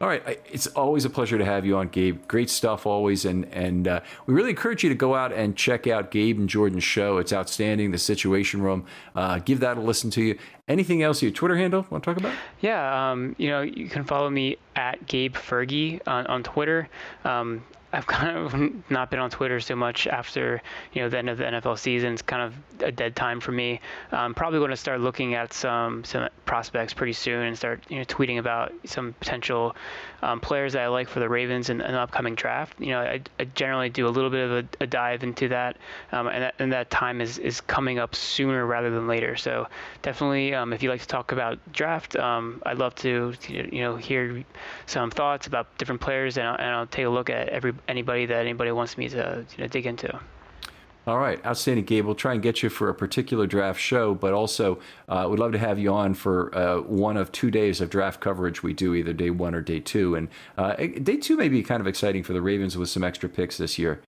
All 0.00 0.08
right, 0.08 0.40
it's 0.50 0.66
always 0.68 1.04
a 1.04 1.10
pleasure 1.10 1.38
to 1.38 1.44
have 1.44 1.64
you 1.64 1.76
on, 1.76 1.88
Gabe. 1.88 2.26
Great 2.26 2.50
stuff 2.50 2.84
always, 2.84 3.24
and 3.24 3.44
and 3.52 3.86
uh, 3.86 4.00
we 4.26 4.34
really 4.34 4.50
encourage 4.50 4.82
you 4.82 4.88
to 4.88 4.94
go 4.94 5.14
out 5.14 5.32
and 5.32 5.56
check 5.56 5.86
out 5.86 6.10
Gabe 6.10 6.38
and 6.38 6.48
Jordan's 6.48 6.84
show. 6.84 7.18
It's 7.18 7.32
outstanding. 7.32 7.92
The 7.92 7.98
Situation 7.98 8.60
Room. 8.60 8.84
Uh, 9.14 9.38
give 9.38 9.60
that 9.60 9.76
a 9.76 9.80
listen 9.80 10.10
to 10.10 10.22
you. 10.22 10.38
Anything 10.66 11.02
else? 11.02 11.22
Your 11.22 11.30
Twitter 11.30 11.56
handle? 11.56 11.86
Want 11.90 12.02
to 12.04 12.10
talk 12.10 12.18
about? 12.18 12.34
Yeah, 12.60 13.10
um, 13.12 13.36
you 13.38 13.48
know, 13.48 13.62
you 13.62 13.88
can 13.88 14.04
follow 14.04 14.28
me 14.30 14.56
at 14.74 15.06
Gabe 15.06 15.34
Fergie 15.34 16.00
on, 16.06 16.26
on 16.26 16.42
Twitter. 16.42 16.88
Um, 17.24 17.62
I've 17.94 18.06
kind 18.06 18.36
of 18.36 18.54
not 18.90 19.10
been 19.10 19.20
on 19.20 19.30
Twitter 19.30 19.60
so 19.60 19.76
much 19.76 20.06
after 20.06 20.60
you 20.92 21.02
know 21.02 21.08
the 21.08 21.18
end 21.18 21.30
of 21.30 21.38
the 21.38 21.44
NFL 21.44 21.78
season. 21.78 22.14
It's 22.14 22.22
kind 22.22 22.42
of 22.42 22.82
a 22.82 22.92
dead 22.92 23.14
time 23.14 23.40
for 23.40 23.52
me. 23.52 23.80
I'm 24.10 24.34
probably 24.34 24.58
going 24.58 24.70
to 24.70 24.76
start 24.76 25.00
looking 25.00 25.34
at 25.34 25.52
some 25.52 26.04
some 26.04 26.28
prospects 26.44 26.92
pretty 26.92 27.12
soon 27.12 27.46
and 27.46 27.56
start 27.56 27.82
you 27.88 27.98
know 27.98 28.04
tweeting 28.04 28.38
about 28.38 28.72
some 28.84 29.14
potential 29.14 29.76
um, 30.22 30.40
players 30.40 30.72
that 30.72 30.82
I 30.82 30.88
like 30.88 31.08
for 31.08 31.20
the 31.20 31.28
Ravens 31.28 31.70
in 31.70 31.80
an 31.80 31.94
upcoming 31.94 32.34
draft. 32.34 32.80
You 32.80 32.90
know, 32.90 33.00
I, 33.00 33.20
I 33.38 33.44
generally 33.44 33.90
do 33.90 34.08
a 34.08 34.10
little 34.10 34.30
bit 34.30 34.50
of 34.50 34.52
a, 34.52 34.84
a 34.84 34.86
dive 34.86 35.22
into 35.22 35.48
that, 35.48 35.76
um, 36.12 36.26
and 36.26 36.42
that 36.42 36.54
and 36.58 36.72
that 36.72 36.90
time 36.90 37.20
is 37.20 37.38
is 37.38 37.60
coming 37.60 37.98
up 37.98 38.14
sooner 38.14 38.64
rather 38.66 38.90
than 38.90 39.06
later. 39.06 39.36
So 39.36 39.68
definitely, 40.02 40.54
um, 40.54 40.72
if 40.72 40.82
you 40.82 40.90
like 40.90 41.02
to 41.02 41.06
talk 41.06 41.32
about 41.32 41.58
draft, 41.72 42.16
um, 42.16 42.62
I'd 42.66 42.78
love 42.78 42.94
to 42.96 43.34
you 43.48 43.82
know 43.82 43.96
hear 43.96 44.44
some 44.86 45.10
thoughts 45.10 45.46
about 45.46 45.76
different 45.78 46.00
players, 46.00 46.38
and 46.38 46.48
I'll, 46.48 46.56
and 46.56 46.70
I'll 46.70 46.86
take 46.86 47.06
a 47.06 47.10
look 47.10 47.30
at 47.30 47.50
every 47.50 47.74
anybody 47.88 48.26
that 48.26 48.40
anybody 48.40 48.72
wants 48.72 48.96
me 48.98 49.08
to 49.08 49.44
you 49.56 49.62
know, 49.62 49.68
dig 49.68 49.86
into. 49.86 50.18
All 51.06 51.18
right, 51.18 51.44
outstanding, 51.44 51.84
Gabe. 51.84 52.06
We'll 52.06 52.14
try 52.14 52.32
and 52.32 52.42
get 52.42 52.62
you 52.62 52.70
for 52.70 52.88
a 52.88 52.94
particular 52.94 53.46
draft 53.46 53.78
show, 53.78 54.14
but 54.14 54.32
also 54.32 54.78
uh, 55.06 55.26
we'd 55.30 55.38
love 55.38 55.52
to 55.52 55.58
have 55.58 55.78
you 55.78 55.92
on 55.92 56.14
for 56.14 56.54
uh, 56.56 56.80
one 56.80 57.18
of 57.18 57.30
two 57.30 57.50
days 57.50 57.82
of 57.82 57.90
draft 57.90 58.22
coverage 58.22 58.62
we 58.62 58.72
do, 58.72 58.94
either 58.94 59.12
day 59.12 59.28
one 59.28 59.54
or 59.54 59.60
day 59.60 59.80
two. 59.80 60.14
And 60.14 60.28
uh, 60.56 60.74
day 60.76 61.18
two 61.18 61.36
may 61.36 61.50
be 61.50 61.62
kind 61.62 61.82
of 61.82 61.86
exciting 61.86 62.22
for 62.22 62.32
the 62.32 62.40
Ravens 62.40 62.78
with 62.78 62.88
some 62.88 63.04
extra 63.04 63.28
picks 63.28 63.58
this 63.58 63.78
year. 63.78 64.00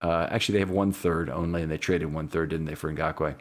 Uh, 0.00 0.28
actually, 0.30 0.52
they 0.52 0.60
have 0.60 0.70
one 0.70 0.92
third 0.92 1.28
only, 1.28 1.62
and 1.62 1.72
they 1.72 1.78
traded 1.78 2.14
one 2.14 2.28
third, 2.28 2.50
didn't 2.50 2.66
they, 2.66 2.76
for 2.76 2.92
Ngakoue? 2.92 3.34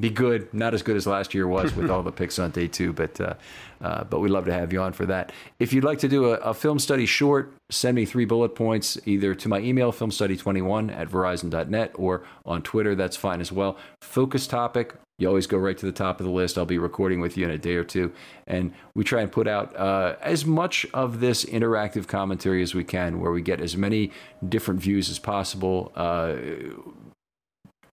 Be 0.00 0.08
good, 0.08 0.52
not 0.54 0.72
as 0.72 0.82
good 0.82 0.96
as 0.96 1.06
last 1.06 1.34
year 1.34 1.46
was 1.46 1.76
with 1.76 1.90
all 1.90 2.02
the 2.02 2.12
picks 2.12 2.38
on 2.38 2.50
day 2.50 2.68
two, 2.68 2.92
but 2.92 3.20
uh, 3.20 3.34
uh, 3.82 4.04
but 4.04 4.20
we'd 4.20 4.30
love 4.30 4.46
to 4.46 4.52
have 4.52 4.72
you 4.72 4.80
on 4.80 4.92
for 4.92 5.04
that. 5.06 5.30
If 5.58 5.72
you'd 5.72 5.84
like 5.84 5.98
to 5.98 6.08
do 6.08 6.32
a, 6.32 6.34
a 6.36 6.54
film 6.54 6.78
study 6.78 7.06
short, 7.06 7.52
send 7.70 7.96
me 7.96 8.06
three 8.06 8.24
bullet 8.24 8.54
points 8.54 8.98
either 9.04 9.34
to 9.34 9.48
my 9.48 9.58
email, 9.58 9.92
filmstudy21 9.92 10.94
at 10.96 11.08
verizon.net, 11.08 11.92
or 11.94 12.24
on 12.46 12.62
Twitter. 12.62 12.94
That's 12.94 13.16
fine 13.16 13.40
as 13.40 13.52
well. 13.52 13.76
Focus 14.00 14.46
topic. 14.46 14.94
You 15.18 15.28
always 15.28 15.46
go 15.46 15.58
right 15.58 15.76
to 15.76 15.84
the 15.84 15.92
top 15.92 16.18
of 16.18 16.24
the 16.24 16.32
list. 16.32 16.56
I'll 16.56 16.64
be 16.64 16.78
recording 16.78 17.20
with 17.20 17.36
you 17.36 17.44
in 17.44 17.50
a 17.50 17.58
day 17.58 17.74
or 17.74 17.84
two. 17.84 18.10
And 18.46 18.72
we 18.94 19.04
try 19.04 19.20
and 19.20 19.30
put 19.30 19.46
out 19.46 19.76
uh, 19.76 20.16
as 20.22 20.46
much 20.46 20.86
of 20.94 21.20
this 21.20 21.44
interactive 21.44 22.06
commentary 22.06 22.62
as 22.62 22.74
we 22.74 22.84
can, 22.84 23.20
where 23.20 23.30
we 23.30 23.42
get 23.42 23.60
as 23.60 23.76
many 23.76 24.12
different 24.48 24.80
views 24.80 25.10
as 25.10 25.18
possible. 25.18 25.92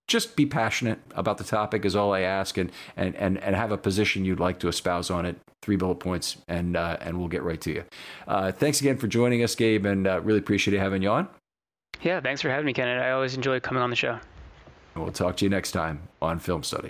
Just 0.08 0.36
be 0.36 0.46
passionate 0.46 1.00
about 1.16 1.38
the 1.38 1.44
topic 1.44 1.84
is 1.84 1.96
all 1.96 2.14
I 2.14 2.22
ask, 2.22 2.58
and 2.58 2.72
and 2.96 3.16
and, 3.16 3.38
and 3.40 3.56
have 3.56 3.72
a 3.72 3.78
position 3.78 4.24
you'd 4.24 4.40
like 4.40 4.60
to 4.60 4.68
espouse 4.68 5.10
on 5.10 5.26
it. 5.26 5.38
Three 5.62 5.76
bullet 5.76 5.96
points, 5.96 6.38
and 6.48 6.78
uh, 6.78 6.98
and 7.02 7.20
we'll 7.20 7.28
get 7.28 7.44
right 7.44 7.60
to 7.62 7.72
you. 7.72 7.84
Uh, 8.28 8.52
thanks 8.52 8.80
again 8.80 8.98
for 8.98 9.08
joining 9.08 9.44
us, 9.44 9.54
Gabe, 9.56 9.86
and 9.86 10.08
uh, 10.08 10.22
really 10.22 10.40
appreciate 10.40 10.78
having 10.78 11.02
you 11.02 11.10
on. 11.10 11.28
Yeah, 12.02 12.22
thanks 12.22 12.42
for 12.42 12.50
having 12.50 12.66
me, 12.66 12.74
Kenneth. 12.74 13.02
I 13.02 13.12
always 13.12 13.36
enjoy 13.36 13.60
coming 13.60 13.84
on 13.84 13.90
the 13.90 13.96
show. 13.96 14.20
And 14.96 15.04
we'll 15.04 15.12
talk 15.12 15.38
to 15.38 15.46
you 15.46 15.50
next 15.50 15.72
time 15.72 16.02
on 16.22 16.40
Film 16.40 16.64
Study. 16.64 16.90